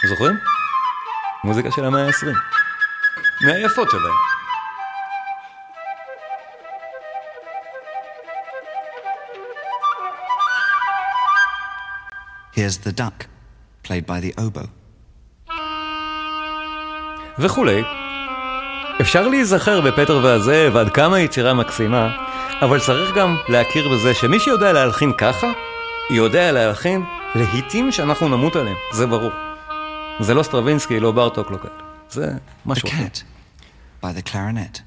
זוכרים? 0.08 0.36
מוזיקה 1.44 1.68
של 1.76 1.84
המאה 1.84 2.06
ה-20. 2.06 2.26
מהיפות 3.46 3.90
שלהם. 3.90 4.14
Here's 12.56 12.78
the 12.78 12.92
duck, 12.92 13.26
played 13.82 14.06
by 14.06 14.20
the 14.20 14.32
oboe. 14.40 14.68
וכולי. 17.38 17.82
אפשר 19.00 19.28
להיזכר 19.28 19.80
בפטר 19.80 20.20
והזאב 20.22 20.76
עד 20.76 20.90
כמה 20.90 21.20
יצירה 21.20 21.54
מקסימה, 21.54 22.16
אבל 22.62 22.80
צריך 22.80 23.14
גם 23.16 23.36
להכיר 23.48 23.88
בזה 23.88 24.14
שמי 24.14 24.40
שיודע 24.40 24.72
להלחין 24.72 25.12
ככה, 25.18 25.46
יודע 26.10 26.52
להלחין 26.52 27.04
להיטים 27.34 27.92
שאנחנו 27.92 28.28
נמות 28.28 28.56
עליהם, 28.56 28.76
זה 28.92 29.06
ברור. 29.06 29.32
זה 30.20 30.34
לא 30.34 30.42
סטרווינסקי, 30.42 31.00
לא 31.00 31.12
בארטוק, 31.12 31.50
לא 31.50 31.56
כאלה. 31.56 31.74
זה 32.10 32.32
משהו 32.66 32.88
אחר. 32.88 32.96
The 32.96 33.06
cat, 33.06 34.04
by 34.04 34.18
the 34.18 34.30
clarinet. 34.30 34.85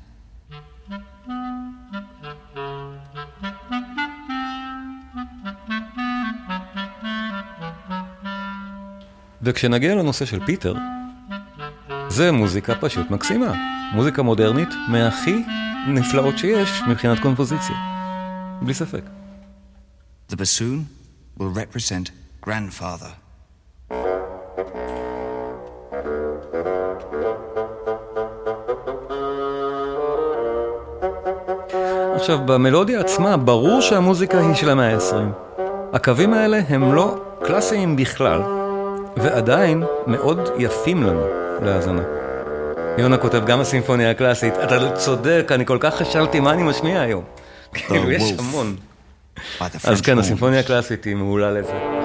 וכשנגיע 9.49 9.95
לנושא 9.95 10.25
של 10.25 10.45
פיטר, 10.45 10.73
זה 12.07 12.31
מוזיקה 12.31 12.75
פשוט 12.75 13.11
מקסימה. 13.11 13.53
מוזיקה 13.93 14.21
מודרנית 14.21 14.69
מהכי 14.87 15.43
נפלאות 15.87 16.37
שיש 16.37 16.81
מבחינת 16.87 17.19
קומפוזיציה. 17.19 17.75
בלי 18.61 18.73
ספק. 18.73 19.01
The 20.31 20.35
bassoon 20.35 21.39
will 21.39 21.43
represent 21.55 22.09
grandfather. 22.45 23.11
עכשיו, 32.15 32.39
במלודיה 32.45 32.99
עצמה, 32.99 33.37
ברור 33.37 33.81
שהמוזיקה 33.81 34.39
היא 34.39 34.53
של 34.53 34.69
המאה 34.69 34.93
ה-20. 34.93 35.15
הקווים 35.93 36.33
האלה 36.33 36.59
הם 36.69 36.93
לא 36.93 37.21
קלאסיים 37.43 37.95
בכלל, 37.95 38.58
ועדיין 39.23 39.83
מאוד 40.07 40.49
יפים 40.57 41.03
לנו 41.03 41.25
להאזנה. 41.61 42.01
יונה 42.97 43.17
כותב 43.17 43.45
גם 43.45 43.59
הסימפוניה 43.59 44.11
הקלאסית, 44.11 44.53
אתה 44.63 44.91
צודק, 44.91 45.49
אני 45.51 45.65
כל 45.65 45.77
כך 45.79 45.95
חשבתי 45.95 46.39
מה 46.39 46.51
אני 46.51 46.63
משמיע 46.63 47.01
היום. 47.01 47.23
כאילו, 47.73 48.11
יש 48.11 48.33
המון. 48.39 48.75
אז 49.83 50.01
כן, 50.01 50.19
הסימפוניה 50.19 50.59
הקלאסית 50.59 51.03
היא 51.03 51.15
מעולה 51.15 51.51
לזה. 51.51 51.98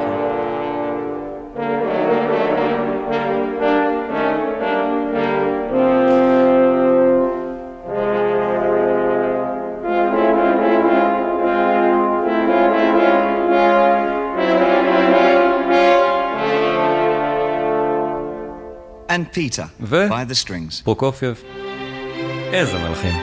And 19.45 19.51
Peter, 19.51 19.69
ו- 19.81 20.09
by 20.09 20.25
the 20.25 20.35
strings. 20.35 20.85
פרוקופייב, 20.85 21.43
איזה 22.53 22.79
מלחין. 22.79 23.15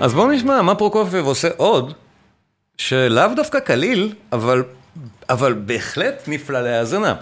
אז 0.00 0.14
בואו 0.14 0.30
נשמע 0.30 0.62
מה 0.62 0.74
פרוקופייב 0.74 1.26
עושה 1.26 1.48
עוד, 1.56 1.92
שלאו 2.78 3.34
דווקא 3.36 3.60
קליל, 3.60 4.14
אבל, 4.32 4.64
אבל 5.30 5.52
בהחלט 5.52 6.22
נפלא 6.26 6.60
להאזנה. 6.60 7.14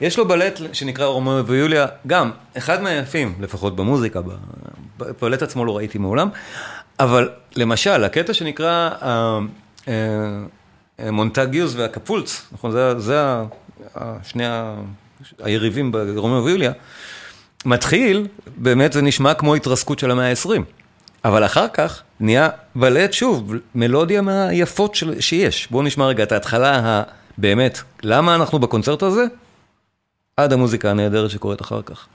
יש 0.00 0.18
לו 0.18 0.28
בלט 0.28 0.60
שנקרא 0.72 1.06
רומאו 1.06 1.46
ויוליה, 1.46 1.86
גם 2.06 2.30
אחד 2.58 2.82
מהיפים, 2.82 3.34
לפחות 3.40 3.76
במוזיקה, 3.76 4.20
בבלט 4.98 5.42
עצמו 5.42 5.64
לא 5.64 5.76
ראיתי 5.76 5.98
מעולם, 5.98 6.28
אבל 7.00 7.28
למשל, 7.56 8.04
הקטע 8.04 8.34
שנקרא 8.34 8.90
אה, 9.02 9.38
אה, 9.88 9.94
מונטגיוס 11.10 11.74
והקפולטס, 11.76 12.46
נכון, 12.52 12.70
זה, 12.70 12.98
זה 13.00 13.20
ה- 13.22 13.44
ה- 13.94 14.14
שני 14.22 14.46
ה- 14.46 14.74
היריבים 15.42 15.92
ברומאו 15.92 16.44
ויוליה, 16.44 16.72
מתחיל, 17.64 18.26
באמת 18.56 18.92
זה 18.92 19.02
נשמע 19.02 19.34
כמו 19.34 19.54
התרסקות 19.54 19.98
של 19.98 20.10
המאה 20.10 20.30
ה-20. 20.30 20.60
אבל 21.24 21.44
אחר 21.44 21.66
כך 21.68 22.02
נהיה 22.20 22.48
בלט 22.74 23.12
שוב, 23.12 23.52
מלודיה 23.74 24.22
מהיפות 24.22 24.94
של, 24.94 25.20
שיש. 25.20 25.68
בואו 25.70 25.82
נשמע 25.82 26.06
רגע 26.06 26.22
את 26.22 26.32
ההתחלה 26.32 27.02
הבאמת, 27.38 27.78
למה 28.02 28.34
אנחנו 28.34 28.58
בקונצרט 28.58 29.02
הזה? 29.02 29.24
עד 30.36 30.52
המוזיקה 30.52 30.90
הנהדרת 30.90 31.30
שקורית 31.30 31.60
אחר 31.60 31.82
כך. 31.82 32.06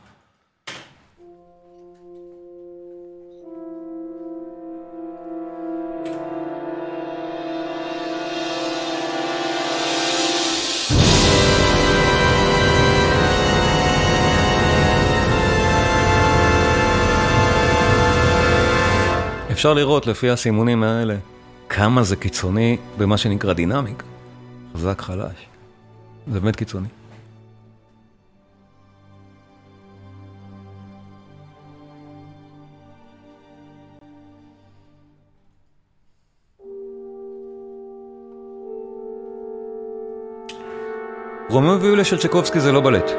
אפשר 19.52 19.74
לראות 19.74 20.08
לפי 20.08 20.30
הסימונים 20.30 20.84
האלה 20.84 21.16
כמה 21.70 22.04
זה 22.04 22.16
קיצוני 22.16 22.78
במה 22.98 23.18
שנקרא 23.18 23.54
dynamic. 23.54 24.04
חזק 24.74 25.02
חלש. 25.02 25.36
זה 26.28 26.40
באמת 26.40 26.56
קיצוני. 26.56 26.99
רומאו 41.50 41.82
ויוליה 41.82 42.06
של 42.06 42.18
צ'קובסקי 42.18 42.60
זה 42.60 42.72
לא 42.72 42.82
בלט. 42.82 43.12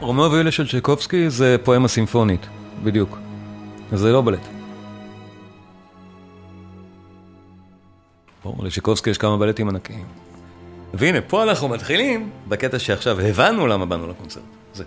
רומאו 0.00 0.32
ויוליה 0.32 0.52
של 0.52 0.68
צ'קובסקי 0.68 1.30
זה 1.30 1.56
פואמה 1.64 1.88
סימפונית, 1.88 2.46
בדיוק. 2.84 3.18
זה 3.92 4.12
לא 4.12 4.22
בלט. 4.22 4.46
ברור, 8.44 8.64
לצ'קובסקי 8.64 9.10
יש 9.10 9.18
כמה 9.18 9.36
בלטים 9.36 9.68
ענקיים. 9.68 10.04
והנה, 10.94 11.20
פה 11.20 11.42
אנחנו 11.42 11.68
מתחילים 11.68 12.30
בקטע 12.48 12.78
שעכשיו 12.78 13.20
הבנו 13.20 13.66
למה 13.66 13.86
באנו 13.86 14.06
לקונצרט. 14.06 14.42
זה. 14.74 14.84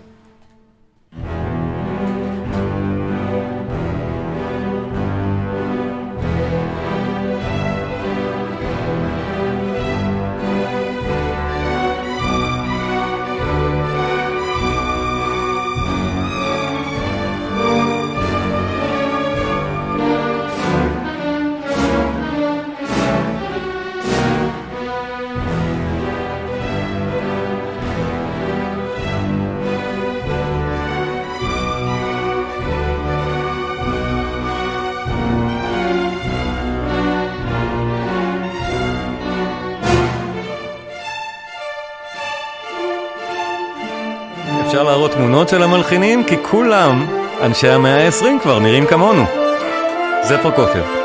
אפשר 44.74 44.84
להראות 44.84 45.10
תמונות 45.10 45.48
של 45.48 45.62
המלחינים, 45.62 46.24
כי 46.24 46.36
כולם, 46.42 47.06
אנשי 47.42 47.68
המאה 47.68 48.06
ה-20 48.06 48.42
כבר, 48.42 48.58
נראים 48.58 48.86
כמונו. 48.86 49.24
זה 50.22 50.38
פרוקופייב. 50.38 51.03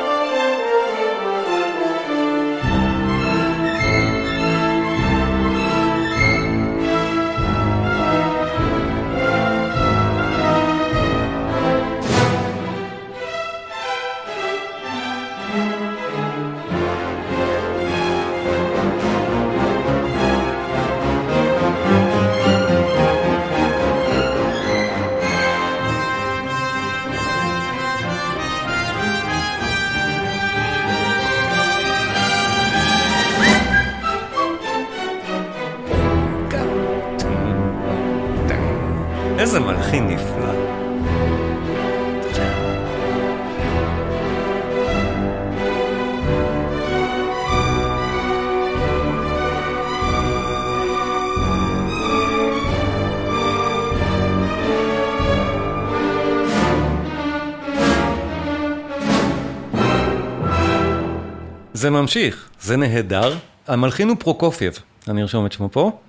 ממשיך, 62.01 62.49
זה 62.61 62.77
נהדר. 62.77 63.37
המלחין 63.67 64.09
הוא 64.09 64.17
פרוקופייב, 64.19 64.79
אני 65.07 65.21
ארשום 65.21 65.45
את 65.45 65.51
שמו 65.51 65.69
פה. 65.71 65.99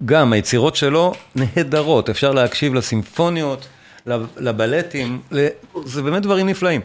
וגם 0.00 0.32
היצירות 0.32 0.76
שלו 0.76 1.14
נהדרות, 1.34 2.10
אפשר 2.10 2.32
להקשיב 2.32 2.74
לסימפוניות, 2.74 3.68
לבלטים, 4.36 5.20
זה 5.84 6.02
באמת 6.02 6.22
דברים 6.22 6.48
נפלאים. 6.48 6.80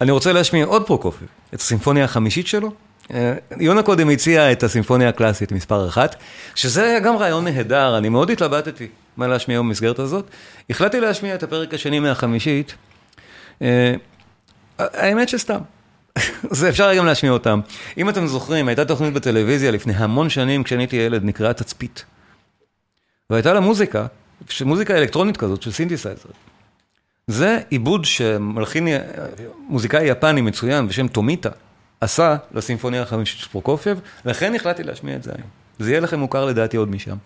אני 0.00 0.10
רוצה 0.10 0.32
להשמיע 0.32 0.66
עוד 0.66 0.86
פרוקופייב, 0.86 1.30
את 1.54 1.60
הסימפוניה 1.60 2.04
החמישית 2.04 2.46
שלו. 2.46 2.70
אה, 3.14 3.34
יונה 3.60 3.82
קודם 3.82 4.10
הציע 4.10 4.52
את 4.52 4.62
הסימפוניה 4.62 5.08
הקלאסית 5.08 5.52
מספר 5.52 5.88
אחת, 5.88 6.16
שזה 6.54 6.82
היה 6.82 7.00
גם 7.00 7.16
רעיון 7.16 7.44
נהדר, 7.44 7.98
אני 7.98 8.08
מאוד 8.08 8.30
התלבטתי 8.30 8.88
מה 9.16 9.26
להשמיע 9.26 9.58
במסגרת 9.58 9.98
הזאת. 9.98 10.30
החלטתי 10.70 11.00
להשמיע 11.00 11.34
את 11.34 11.42
הפרק 11.42 11.74
השני 11.74 12.00
מהחמישית. 12.00 12.74
אה, 14.80 14.86
האמת 14.92 15.28
שסתם. 15.28 15.60
זה 16.50 16.68
אפשר 16.68 16.94
גם 16.94 17.06
להשמיע 17.06 17.32
אותם. 17.32 17.60
אם 17.98 18.08
אתם 18.08 18.26
זוכרים, 18.26 18.68
הייתה 18.68 18.84
תוכנית 18.84 19.14
בטלוויזיה 19.14 19.70
לפני 19.70 19.92
המון 19.96 20.30
שנים, 20.30 20.62
כשאני 20.62 20.82
הייתי 20.82 20.96
ילד, 20.96 21.24
נקראה 21.24 21.52
תצפית. 21.52 22.04
והייתה 23.30 23.52
לה 23.52 23.60
מוזיקה, 23.60 24.06
מוזיקה 24.64 24.98
אלקטרונית 24.98 25.36
כזאת 25.36 25.62
של 25.62 25.72
סינתסייזר. 25.72 26.28
זה 27.26 27.58
עיבוד 27.68 28.04
שמלחין, 28.04 28.88
מוזיקאי 29.68 30.04
יפני 30.04 30.40
מצוין 30.40 30.88
בשם 30.88 31.08
טומיטה, 31.08 31.50
עשה 32.00 32.36
לסימפוניה 32.54 33.02
החמישית 33.02 33.40
של 33.40 33.48
פרוקופייב, 33.48 34.00
לכן 34.24 34.54
החלטתי 34.54 34.82
להשמיע 34.82 35.16
את 35.16 35.22
זה 35.22 35.30
היום. 35.34 35.48
זה 35.78 35.90
יהיה 35.90 36.00
לכם 36.00 36.18
מוכר 36.18 36.44
לדעתי 36.44 36.76
עוד 36.76 36.90
משם. 36.90 37.16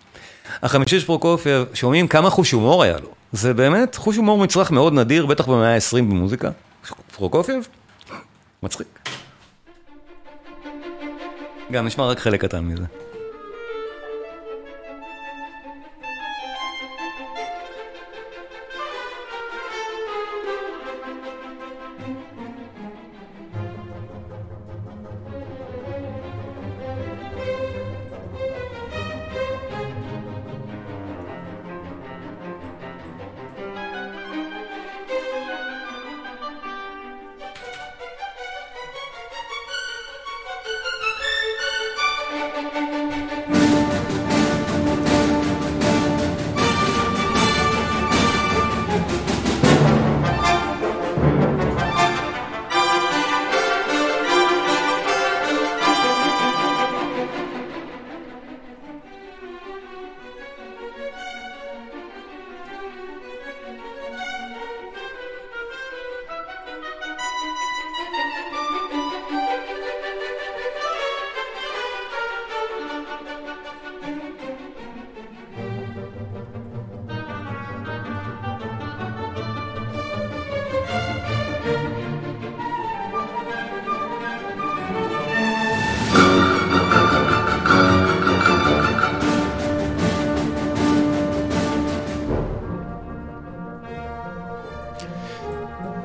החמישית 0.63 1.01
של 1.01 1.07
פרוקופייב, 1.07 1.65
שומעים 1.75 2.09
כמה 2.09 2.31
חוש 2.31 2.53
הומור 2.53 2.83
היה 2.83 2.99
לו. 2.99 3.09
זה 3.33 3.55
באמת 3.55 3.95
חוש 3.95 4.17
הומור 4.17 4.39
מצרך 4.39 4.71
מאוד 4.71 4.93
נדיר, 4.93 5.27
בטח 5.27 5.49
במאה 5.49 5.75
ה-20 5.75 5.97
במוזיקה. 5.97 6.51
פרוקופייב, 7.17 7.69
מצחיק. 8.63 9.09
גם 11.73 11.87
נשמע 11.87 12.07
רק 12.07 12.19
חלק 12.19 12.41
קטן 12.41 12.65
מזה. 12.65 13.04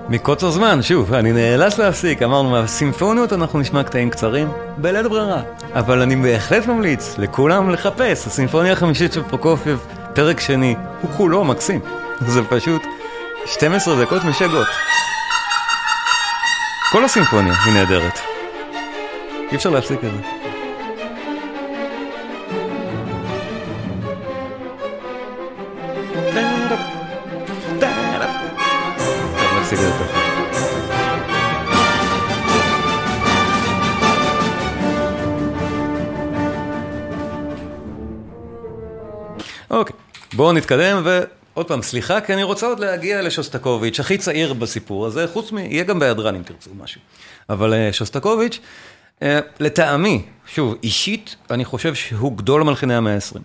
מקוצר 0.10 0.50
זמן, 0.50 0.82
שוב, 0.82 1.14
אני 1.14 1.32
נאלץ 1.32 1.78
להפסיק, 1.78 2.22
אמרנו, 2.22 2.50
מהסימפוניות 2.50 3.34
אנחנו 3.34 3.60
נשמע 3.60 3.84
קטעים 3.84 4.10
קצרים, 4.10 4.52
בלית 4.78 5.06
ברירה. 5.06 5.42
אבל 5.74 6.02
אני 6.02 6.16
בהחלט 6.16 6.68
ממליץ 6.68 7.16
לכולם 7.18 7.70
לחפש, 7.70 8.28
הסימפוניה 8.28 8.74
החמישית 8.74 9.14
של 9.14 9.24
פרוקופייב, 9.24 9.86
פרק 10.14 10.40
שני, 10.40 10.76
הוא 11.02 11.12
כולו 11.18 11.44
מקסים. 11.44 11.80
זה 12.28 12.42
פשוט 12.44 12.82
12 13.46 14.06
דקות 14.06 14.24
משגעות. 14.24 14.68
כל 16.92 17.06
הסימפוניה 17.06 17.54
היא 17.66 17.74
נהדרת. 17.74 18.20
אי 19.52 19.56
אפשר 19.56 19.70
להפסיק 19.70 20.00
את 20.04 20.12
זה. 20.12 20.39
בואו 40.40 40.54
נתקדם, 40.54 41.02
ועוד 41.04 41.68
פעם, 41.68 41.82
סליחה, 41.82 42.22
כי 42.22 42.34
אני 42.34 42.44
רוצה 42.44 42.68
עוד 42.68 42.80
להגיע 42.80 43.22
לשוסטקוביץ', 43.22 44.00
הכי 44.00 44.18
צעיר 44.18 44.54
בסיפור 44.54 45.06
הזה, 45.06 45.28
חוץ 45.34 45.52
מ... 45.52 45.58
יהיה 45.58 45.84
גם 45.84 46.00
בהיעדרן 46.00 46.36
אם 46.36 46.44
תרצו 46.44 46.70
משהו. 46.84 47.02
אבל 47.50 47.74
אה, 47.74 47.94
שוסטקוביץ', 47.94 48.60
אה, 49.22 49.40
לטעמי, 49.60 50.26
שוב, 50.48 50.76
אישית, 50.84 51.36
אני 51.52 51.66
חושב 51.66 51.96
שהוא 51.96 52.38
גדול 52.38 52.64
מלחיני 52.64 52.96
המאה 52.96 53.16
ה-20. 53.16 53.40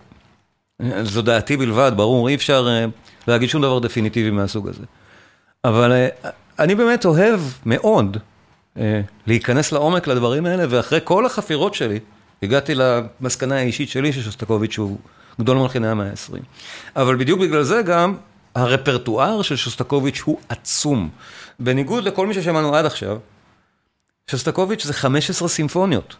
זו 1.03 1.21
דעתי 1.21 1.57
בלבד, 1.57 1.91
ברור, 1.95 2.29
אי 2.29 2.35
אפשר 2.35 2.67
אה, 2.69 2.85
להגיד 3.27 3.49
שום 3.49 3.61
דבר 3.61 3.79
דפיניטיבי 3.79 4.31
מהסוג 4.31 4.67
הזה. 4.67 4.83
אבל 5.65 6.07
אני 6.59 6.75
באמת 6.75 7.05
אוהב 7.05 7.39
מאוד 7.65 8.17
להיכנס 9.27 9.71
לעומק 9.71 10.07
לדברים 10.07 10.45
האלה, 10.45 10.63
ואחרי 10.69 10.99
כל 11.03 11.25
החפירות 11.25 11.73
שלי, 11.73 11.99
הגעתי 12.43 12.73
למסקנה 12.75 13.55
האישית 13.55 13.89
שלי 13.89 14.13
ששוסטקוביץ' 14.13 14.77
הוא 14.77 14.97
גדול 15.41 15.57
מלחיני 15.57 15.87
המאה 15.87 16.07
ה-20. 16.07 16.39
אבל 16.95 17.15
בדיוק 17.15 17.39
בגלל 17.39 17.63
זה 17.63 17.81
גם 17.81 18.15
הרפרטואר 18.55 19.41
של 19.41 19.55
שוסטקוביץ' 19.55 20.21
הוא 20.25 20.39
עצום. 20.49 21.09
בניגוד 21.59 22.03
לכל 22.03 22.27
מי 22.27 22.33
ששמענו 22.33 22.75
עד 22.75 22.85
עכשיו, 22.85 23.17
שוסטקוביץ' 24.31 24.83
זה 24.83 24.93
15 24.93 25.47
סימפוניות, 25.47 26.15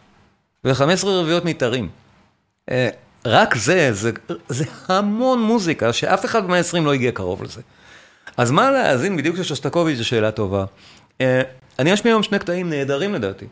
ו-15 0.64 1.06
רביעיות 1.06 1.44
מיתרים. 1.44 1.88
אה, 2.70 2.88
רק 3.26 3.54
זה, 3.54 3.92
זה, 3.92 4.10
זה 4.48 4.64
המון 4.88 5.42
מוזיקה, 5.42 5.92
שאף 5.92 6.24
אחד 6.24 6.44
במאה 6.44 6.58
ה-20 6.58 6.80
לא 6.80 6.92
הגיע 6.92 7.12
קרוב 7.12 7.42
לזה. 7.42 7.60
אז 8.36 8.50
מה 8.50 8.70
להאזין 8.70 9.16
בדיוק 9.16 9.38
לשוסטקוביץ' 9.38 9.98
זו 9.98 10.04
שאלה 10.04 10.30
טובה. 10.30 10.64
אה, 11.20 11.42
אני 11.78 11.94
אשמיע 11.94 12.14
היום 12.14 12.22
שני 12.22 12.38
קטעים 12.38 12.70
נהדרים 12.70 13.14
לדעתי. 13.14 13.46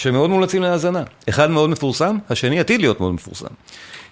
שמאוד 0.00 0.30
מומלצים 0.30 0.62
להאזנה. 0.62 1.02
אחד 1.28 1.50
מאוד 1.50 1.70
מפורסם, 1.70 2.18
השני 2.30 2.60
עתיד 2.60 2.80
להיות 2.80 3.00
מאוד 3.00 3.12
מפורסם. 3.12 3.54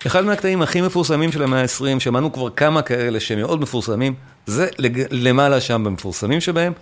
אחד 0.06 0.24
מהקטעים 0.24 0.62
הכי 0.62 0.80
מפורסמים 0.80 1.32
של 1.32 1.42
המאה 1.42 1.62
ה-20, 1.62 2.00
שמענו 2.00 2.32
כבר 2.32 2.50
כמה 2.50 2.82
כאלה 2.82 3.20
שמאוד 3.20 3.60
מפורסמים, 3.60 4.14
זה 4.46 4.68
למעלה 5.10 5.60
שם 5.60 5.84
במפורסמים 5.84 6.40
שבהם, 6.40 6.72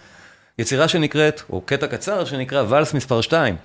יצירה 0.58 0.88
שנקראת, 0.88 1.42
או 1.50 1.60
קטע 1.60 1.86
קצר 1.86 2.24
שנקרא 2.24 2.64
ואלס 2.68 2.94
מספר 2.94 3.20
2. 3.20 3.56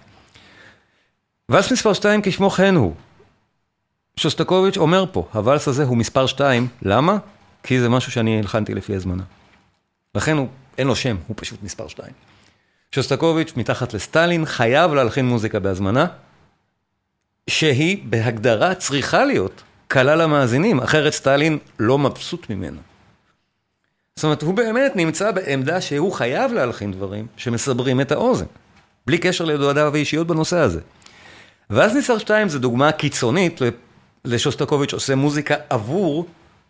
ואלס 1.49 1.71
מספר 1.71 1.93
2 1.93 2.21
כשמו 2.23 2.49
כן 2.49 2.75
הוא. 2.75 2.93
שוסטקוביץ' 4.17 4.77
אומר 4.77 5.05
פה, 5.11 5.27
הוואלס 5.33 5.67
הזה 5.67 5.83
הוא 5.83 5.97
מספר 5.97 6.25
2, 6.25 6.67
למה? 6.81 7.17
כי 7.63 7.79
זה 7.79 7.89
משהו 7.89 8.11
שאני 8.11 8.39
הלחנתי 8.39 8.73
לפי 8.73 8.95
הזמנה. 8.95 9.23
לכן 10.15 10.37
הוא, 10.37 10.47
אין 10.77 10.87
לו 10.87 10.95
שם, 10.95 11.15
הוא 11.27 11.35
פשוט 11.39 11.63
מספר 11.63 11.87
2. 11.87 12.09
שוסטקוביץ', 12.91 13.53
מתחת 13.57 13.93
לסטלין, 13.93 14.45
חייב 14.45 14.93
להלחין 14.93 15.25
מוזיקה 15.25 15.59
בהזמנה, 15.59 16.05
שהיא 17.47 18.03
בהגדרה 18.03 18.75
צריכה 18.75 19.25
להיות 19.25 19.63
קלה 19.87 20.15
למאזינים, 20.15 20.79
אחרת 20.79 21.13
סטלין 21.13 21.57
לא 21.79 21.97
מבסוט 21.97 22.49
ממנו. 22.49 22.79
זאת 24.15 24.23
אומרת, 24.23 24.41
הוא 24.41 24.53
באמת 24.53 24.95
נמצא 24.95 25.31
בעמדה 25.31 25.81
שהוא 25.81 26.13
חייב 26.13 26.53
להלחין 26.53 26.91
דברים 26.91 27.27
שמסברים 27.37 28.01
את 28.01 28.11
האוזן, 28.11 28.45
בלי 29.05 29.17
קשר 29.17 29.45
לדועדיו 29.45 29.95
האישיות 29.95 30.27
בנושא 30.27 30.57
הזה. 30.57 30.79
ואז 31.69 31.95
ניסר 31.95 32.17
2 32.17 32.49
זה 32.49 32.59
דוגמה 32.59 32.91
קיצונית 32.91 33.61
לשוסטקוביץ' 34.25 34.93
עושה 34.93 35.15
מוזיקה 35.15 35.55
עבור 35.69 36.27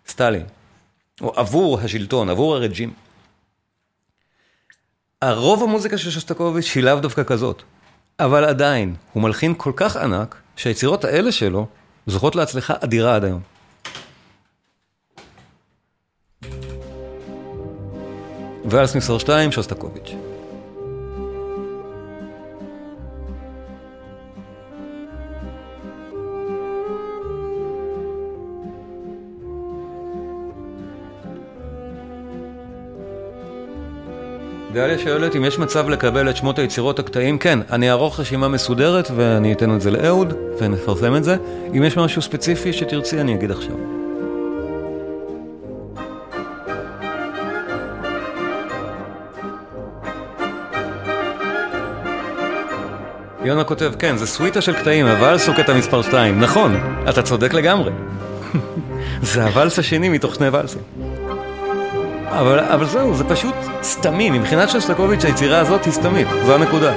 סטלין, 0.08 0.46
או 1.22 1.34
עבור 1.36 1.80
השלטון, 1.80 2.30
עבור 2.30 2.56
הרג'ים. 2.56 2.94
הרוב 5.22 5.64
המוזיקה 5.64 5.98
של 5.98 6.12
שוסטקוביץ' 6.12 6.72
היא 6.76 6.84
לאו 6.84 7.00
דווקא 7.00 7.24
כזאת. 7.24 7.64
אבל 8.20 8.46
עדיין, 8.46 8.96
הוא 9.14 9.24
מלחין 9.24 9.54
כל 9.58 9.72
כך 9.76 9.98
ענק, 9.98 10.36
שהיצירות 10.58 11.06
האלה 11.06 11.32
שלו 11.32 11.68
זוכות 12.08 12.36
להצלחה 12.36 12.74
אדירה 12.84 13.16
עד 13.16 13.24
היום. 13.24 13.42
ואלס 18.66 18.96
מספר 18.96 19.18
2, 19.18 19.52
שוסטקוביץ'. 19.52 20.17
דליה 34.78 35.00
שואלת 35.00 35.36
אם 35.36 35.46
יש 35.46 35.60
מצב 35.60 35.90
לקבל 35.90 36.30
את 36.30 36.38
שמות 36.38 36.60
היצירות 36.60 37.00
הקטעים, 37.00 37.38
כן, 37.38 37.60
אני 37.72 37.90
אערוך 37.90 38.20
רשימה 38.20 38.48
מסודרת 38.48 39.12
ואני 39.16 39.54
אתן 39.54 39.76
את 39.76 39.82
זה 39.82 39.92
לאהוד 39.92 40.34
ונפרסם 40.60 41.16
את 41.16 41.24
זה. 41.24 41.36
אם 41.78 41.84
יש 41.84 41.98
משהו 41.98 42.22
ספציפי 42.22 42.74
שתרצי 42.74 43.22
אני 43.22 43.36
אגיד 43.36 43.52
עכשיו. 43.52 43.76
יונה 53.44 53.64
כותב, 53.64 53.92
כן, 54.00 54.18
זה 54.18 54.28
סוויטה 54.28 54.62
של 54.62 54.74
קטעים, 54.74 55.06
הוואלס 55.06 55.48
הוא 55.48 55.56
קטע 55.56 55.74
מספר 55.74 56.02
2. 56.02 56.40
נכון, 56.40 56.76
אתה 57.10 57.22
צודק 57.22 57.54
לגמרי. 57.54 57.92
זה 59.34 59.44
הוואלס 59.44 59.80
השני 59.80 60.10
מתוך 60.10 60.36
שני 60.36 60.50
ואלסים. 60.50 61.17
אבל, 62.30 62.60
אבל 62.60 62.86
זהו, 62.86 63.16
זה 63.16 63.24
פשוט 63.24 63.56
סתמי. 63.84 64.30
מבחינת 64.30 64.70
שוסטקוביץ' 64.70 65.26
היצירה 65.26 65.60
הזאת 65.60 65.86
היא 65.86 65.94
סתמית, 65.94 66.28
זו 66.46 66.56
הנקודה. 66.56 66.94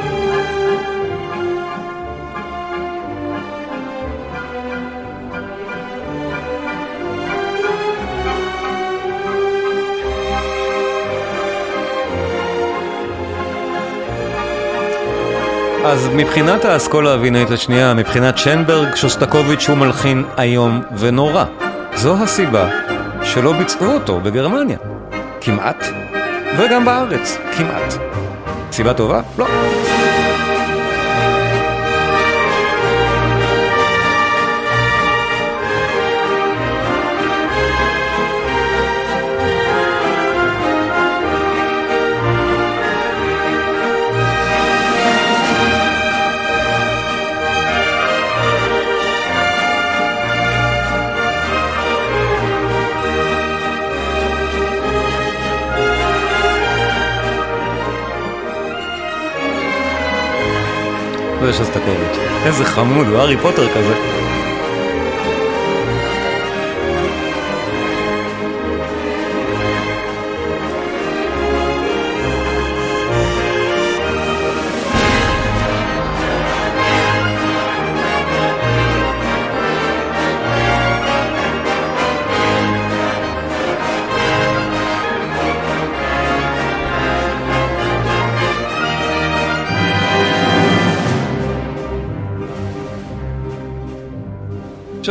אז 15.85 16.09
מבחינת 16.15 16.65
האסכולה 16.65 17.13
הווינאית 17.13 17.51
השנייה, 17.51 17.95
מבחינת 17.95 18.39
שנברג, 18.39 18.95
שוסטקוביץ' 18.95 19.69
הוא 19.69 19.77
מלחין 19.77 20.25
איום 20.39 20.83
ונורא. 20.99 21.45
זו 21.95 22.15
הסיבה 22.23 22.69
שלא 23.23 23.53
ביצעו 23.53 23.93
אותו 23.93 24.21
בגרמניה. 24.21 25.00
כמעט, 25.41 25.87
וגם 26.59 26.85
בארץ, 26.85 27.39
כמעט. 27.57 27.95
סיבה 28.73 28.95
טובה? 28.95 29.21
לא. 29.39 29.47
זה 61.41 61.53
שסטקוביץ'. 61.53 62.19
איזה 62.45 62.65
חמוד, 62.65 63.07
הוא 63.07 63.19
הארי 63.19 63.37
פוטר 63.37 63.69
כזה. 63.75 64.30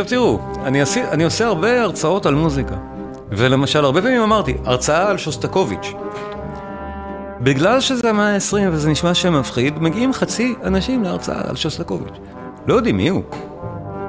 עכשיו 0.00 0.18
תראו, 0.18 0.38
אני, 0.64 0.82
עשי, 0.82 1.02
אני 1.10 1.24
עושה 1.24 1.46
הרבה 1.46 1.82
הרצאות 1.82 2.26
על 2.26 2.34
מוזיקה. 2.34 2.74
ולמשל, 3.30 3.84
הרבה 3.84 4.02
פעמים 4.02 4.22
אמרתי, 4.22 4.54
הרצאה 4.64 5.10
על 5.10 5.18
שוסטקוביץ'. 5.18 5.92
בגלל 7.40 7.80
שזה 7.80 8.10
המאה 8.10 8.34
ה-20 8.34 8.56
וזה 8.72 8.90
נשמע 8.90 9.14
שם 9.14 9.40
מפחיד, 9.40 9.82
מגיעים 9.82 10.12
חצי 10.12 10.54
אנשים 10.64 11.02
להרצאה 11.02 11.40
על 11.48 11.56
שוסטקוביץ'. 11.56 12.14
לא 12.66 12.74
יודעים 12.74 12.96
מי 12.96 13.08
הוא, 13.08 13.22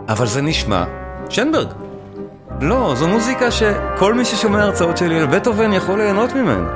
אבל 0.07 0.27
זה 0.27 0.41
נשמע 0.41 0.83
שנברג. 1.29 1.67
לא, 2.61 2.93
זו 2.95 3.07
מוזיקה 3.07 3.51
שכל 3.51 4.13
מי 4.13 4.25
ששומע 4.25 4.63
הרצאות 4.63 4.97
שלי 4.97 5.19
על 5.19 5.25
בטהובן 5.25 5.73
יכול 5.73 6.01
ליהנות 6.01 6.33
ממנה. 6.33 6.69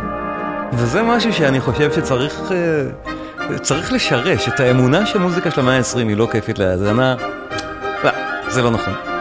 וזה 0.73 1.03
משהו 1.03 1.33
שאני 1.33 1.59
חושב 1.59 1.91
שצריך 1.91 2.51
אה, 2.51 3.59
צריך 3.59 3.93
לשרש 3.93 4.47
את 4.47 4.59
האמונה 4.59 5.05
שמוזיקה 5.05 5.51
של 5.51 5.61
המאה 5.61 5.77
ה-20 5.77 5.97
היא 5.97 6.17
לא 6.17 6.27
כיפית 6.31 6.59
להאזנה. 6.59 7.15
זה 8.55 8.61
לא 8.61 8.71
נכון. 8.71 9.14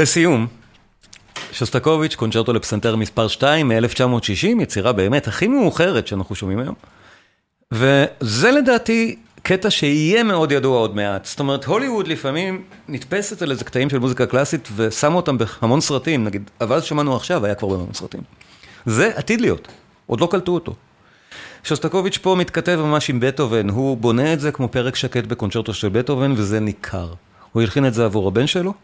לסיום, 0.00 0.46
שוסטקוביץ', 1.52 2.14
קונצ'רטו 2.14 2.52
לפסנתר 2.52 2.96
מספר 2.96 3.28
2 3.28 3.68
מ-1960, 3.68 4.62
יצירה 4.62 4.92
באמת 4.92 5.28
הכי 5.28 5.48
מאוחרת 5.48 6.06
שאנחנו 6.06 6.34
שומעים 6.34 6.58
היום. 6.58 6.74
וזה 7.72 8.50
לדעתי 8.50 9.16
קטע 9.42 9.70
שיהיה 9.70 10.22
מאוד 10.22 10.52
ידוע 10.52 10.78
עוד 10.78 10.96
מעט. 10.96 11.24
זאת 11.24 11.40
אומרת, 11.40 11.64
הוליווד 11.64 12.08
לפעמים 12.08 12.62
נתפסת 12.88 13.42
על 13.42 13.50
איזה 13.50 13.64
קטעים 13.64 13.90
של 13.90 13.98
מוזיקה 13.98 14.26
קלאסית 14.26 14.68
ושמה 14.76 15.14
אותם 15.14 15.36
בהמון 15.38 15.80
סרטים, 15.80 16.24
נגיד, 16.24 16.50
אבל 16.60 16.80
שמענו 16.80 17.16
עכשיו 17.16 17.44
היה 17.44 17.54
כבר 17.54 17.68
בהמון 17.68 17.92
סרטים. 17.92 18.20
זה 18.86 19.12
עתיד 19.14 19.40
להיות, 19.40 19.68
עוד 20.06 20.20
לא 20.20 20.28
קלטו 20.30 20.52
אותו. 20.52 20.74
שוסטקוביץ' 21.64 22.18
פה 22.18 22.34
מתכתב 22.38 22.80
ממש 22.82 23.10
עם 23.10 23.20
בטהובן, 23.20 23.68
הוא 23.68 23.96
בונה 23.96 24.32
את 24.32 24.40
זה 24.40 24.52
כמו 24.52 24.68
פרק 24.68 24.96
שקט 24.96 25.24
בקונצ'רטו 25.24 25.74
של 25.74 25.88
בטהובן 25.88 26.32
וזה 26.36 26.60
ניכר. 26.60 27.12
הוא 27.52 27.62
הלחין 27.62 27.86
את 27.86 27.94
זה 27.94 28.04
עבור 28.04 28.28
הבן 28.28 28.46
שלו, 28.46 28.74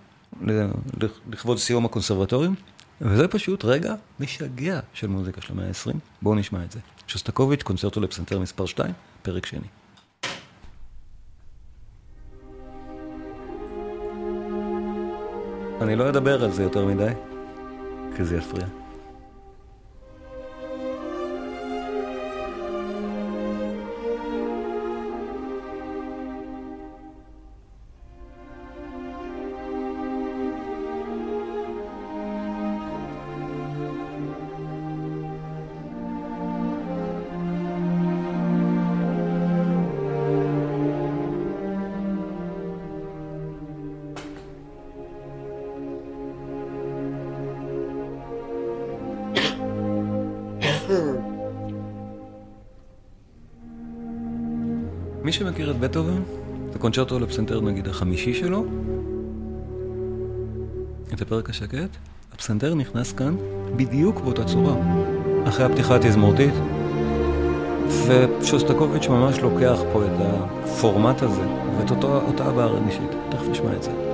לכבוד 1.31 1.59
סיום 1.59 1.85
הקונסרבטוריום, 1.85 2.55
וזה 3.01 3.29
פשוט 3.29 3.65
רגע 3.65 3.95
משגע 4.21 4.81
של 4.93 5.07
מוזיקה 5.07 5.41
של 5.41 5.53
המאה 5.53 5.67
ה-20. 5.67 5.97
בואו 6.23 6.35
נשמע 6.35 6.65
את 6.65 6.73
זה. 6.73 6.81
שוסטקוביץ', 7.07 7.63
קונצרטו 7.63 8.01
לפסנתר 8.01 8.41
מספר 8.41 8.67
2, 8.67 8.93
פרק 9.23 9.47
שני. 9.47 9.69
אני 15.81 15.97
לא 15.97 16.09
אדבר 16.09 16.45
על 16.45 16.53
זה 16.53 16.63
יותר 16.63 16.87
מדי, 16.87 17.13
כי 18.17 18.25
זה 18.25 18.37
יפריע. 18.37 18.67
מי 55.27 55.33
שמכיר 55.33 55.71
את 55.71 55.77
בטהובן, 55.77 56.23
זה 56.73 56.79
קונצ'רטו 56.79 57.19
לפסנתר 57.19 57.61
נגיד 57.61 57.89
החמישי 57.89 58.35
שלו, 58.35 58.65
את 61.15 61.23
הפרק 61.23 61.51
השקט, 61.51 61.97
הפסנתר 62.33 62.75
נכנס 62.75 63.13
כאן 63.13 63.37
בדיוק 63.77 64.21
באותה 64.21 64.45
צורה, 64.45 64.75
אחרי 65.49 65.65
הפתיחה 65.65 65.97
התזמורתית, 65.97 66.55
ושוסטקוביץ' 68.07 69.09
ממש 69.09 69.39
לוקח 69.39 69.79
פה 69.93 70.05
את 70.05 70.11
הפורמט 70.19 71.23
הזה 71.23 71.47
ואת 71.79 71.91
אותה 72.05 72.45
הבעה 72.45 72.67
רנישית. 72.67 73.11
תכף 73.31 73.49
נשמע 73.49 73.73
את 73.77 73.83
זה. 73.83 74.06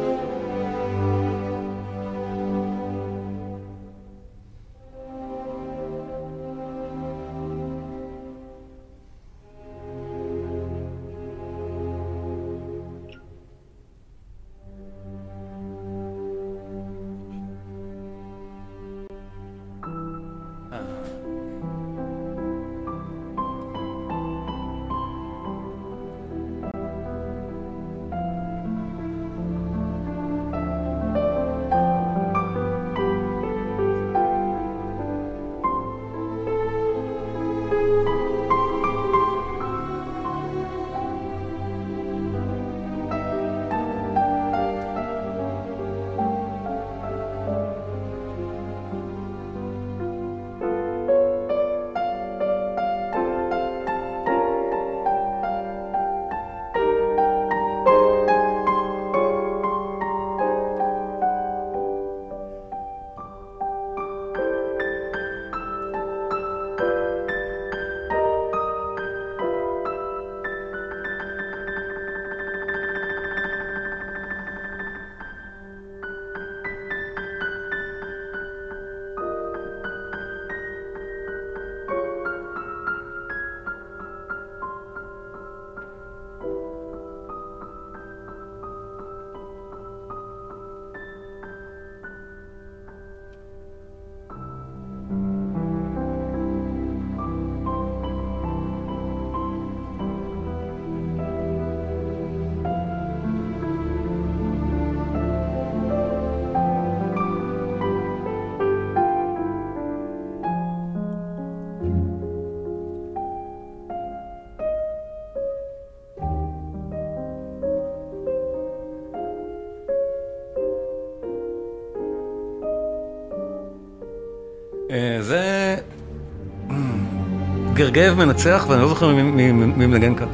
גרגייב 127.83 128.15
מנצח, 128.15 128.67
ואני 128.69 128.83
לא 128.83 128.89
זוכר 128.89 129.15
מי 129.15 129.53
מנגן 129.87 130.15
כאן. 130.15 130.27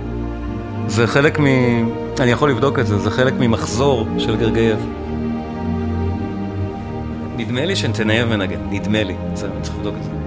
זה 0.87 1.07
חלק 1.07 1.41
מ... 1.41 1.45
אני 2.21 2.31
יכול 2.31 2.51
לבדוק 2.51 2.79
את 2.79 2.87
זה, 2.87 2.99
זה 2.99 3.11
חלק 3.11 3.35
ממחזור 3.39 4.09
של 4.19 4.37
גרגייב. 4.37 4.79
נדמה 7.37 7.65
לי 7.65 7.77
שנתנייב 7.77 8.29
מנגן, 8.29 8.61
נדמה 8.71 9.03
לי. 9.03 9.15
זה, 9.35 9.47
אני 9.47 9.63
צריך 9.63 9.77
לבדוק 9.77 9.95
את 9.99 10.05
זה. 10.05 10.18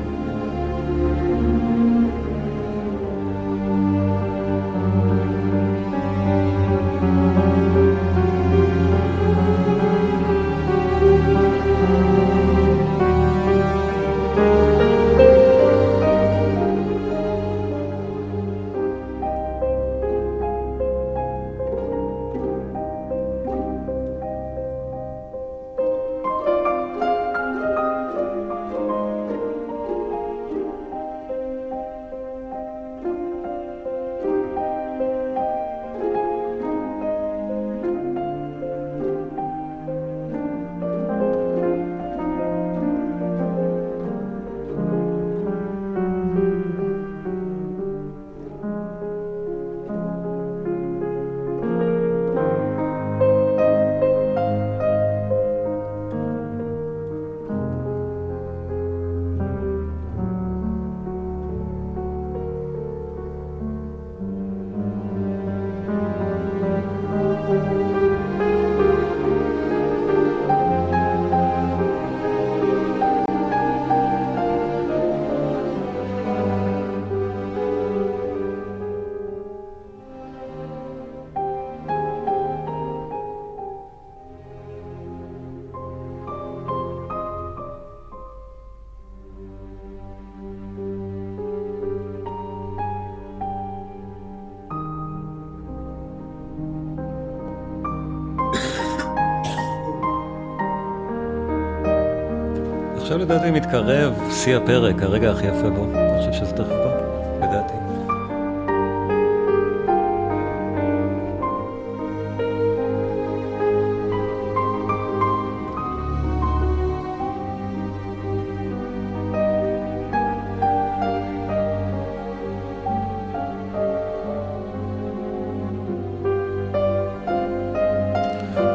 עכשיו 103.12 103.26
לדעתי 103.26 103.52
מתקרב 103.52 104.14
שיא 104.32 104.56
הפרק, 104.58 105.04
הרגע 105.04 105.32
הכי 105.32 105.48
יפה 105.48 105.70
בו. 105.70 105.84
אני 105.84 106.20
חושב 106.20 106.34
שזה 106.34 106.52
תכף 106.52 106.70
בא, 106.70 106.98
לדעתי. 107.38 107.74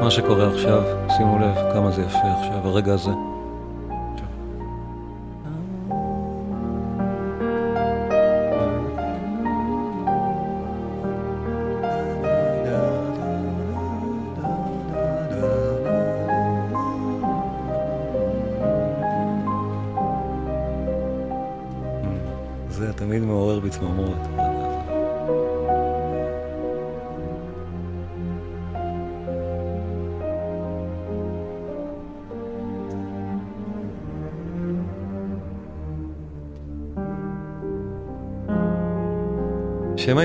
מה 0.00 0.10
שקורה 0.10 0.48
עכשיו, 0.48 0.82
שימו 1.16 1.38
לב 1.38 1.72
כמה 1.72 1.90
זה 1.90 2.02
יפה 2.02 2.18
עכשיו, 2.18 2.68
הרגע 2.68 2.92
הזה. 2.92 3.10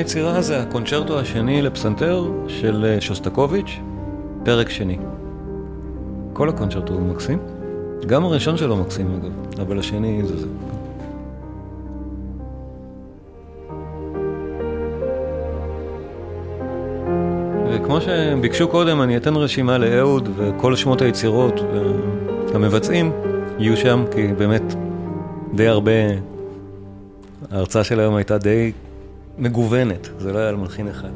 היצירה 0.01 0.41
זה 0.41 0.61
הקונצ'רטו 0.61 1.19
השני 1.19 1.61
לפסנתר 1.61 2.31
של 2.47 2.85
אה, 2.85 3.01
שוסטקוביץ', 3.01 3.79
פרק 4.43 4.69
שני. 4.69 4.97
כל 6.33 6.49
הקונצ'רטו 6.49 6.93
הוא 6.93 7.01
מקסים. 7.01 7.39
גם 8.05 8.23
הראשון 8.23 8.57
שלו 8.57 8.77
מקסים 8.77 9.07
אגב, 9.13 9.61
אבל 9.61 9.79
השני 9.79 10.21
זה 10.25 10.37
זה. 10.37 10.47
וכמו 17.69 18.01
שביקשו 18.01 18.67
קודם, 18.67 19.01
אני 19.01 19.17
אתן 19.17 19.35
רשימה 19.35 19.77
לאהוד 19.77 20.29
וכל 20.37 20.75
שמות 20.75 21.01
היצירות 21.01 21.59
והמבצעים 22.53 23.11
יהיו 23.59 23.77
שם, 23.77 24.05
כי 24.15 24.27
באמת 24.27 24.75
די 25.53 25.67
הרבה... 25.67 25.91
ההרצאה 27.51 27.83
של 27.83 27.99
היום 27.99 28.15
הייתה 28.15 28.37
די 28.37 28.71
מגוונת, 29.37 30.09
זה 30.19 30.33
לא 30.33 30.39
היה 30.39 30.49
על 30.49 30.55
מלחין 30.55 30.87
אחד. 30.87 31.09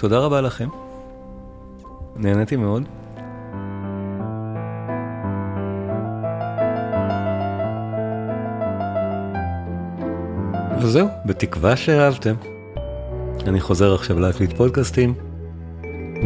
תודה 0.00 0.18
רבה 0.18 0.40
לכם. 0.40 0.68
נהניתי 2.16 2.56
מאוד. 2.56 2.88
וזהו, 10.82 11.08
בתקווה 11.26 11.76
שאהבתם. 11.76 12.34
אני 13.46 13.60
חוזר 13.60 13.94
עכשיו 13.94 14.20
להקליט 14.20 14.52
פודקאסטים, 14.52 15.14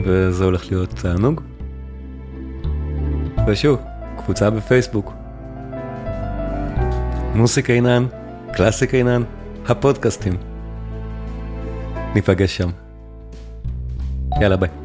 וזה 0.05 0.45
הולך 0.45 0.73
להיות 0.73 0.91
תענוג. 0.91 1.41
ושוב, 3.47 3.81
קבוצה 4.25 4.51
בפייסבוק. 4.51 5.13
מוסיק 7.35 7.71
עינן, 7.71 8.07
קלאסיק 8.53 8.95
עינן, 8.95 9.23
הפודקאסטים. 9.69 10.33
ניפגש 12.15 12.57
שם. 12.57 12.84
Yalla 14.45 14.59
bye. 14.59 14.84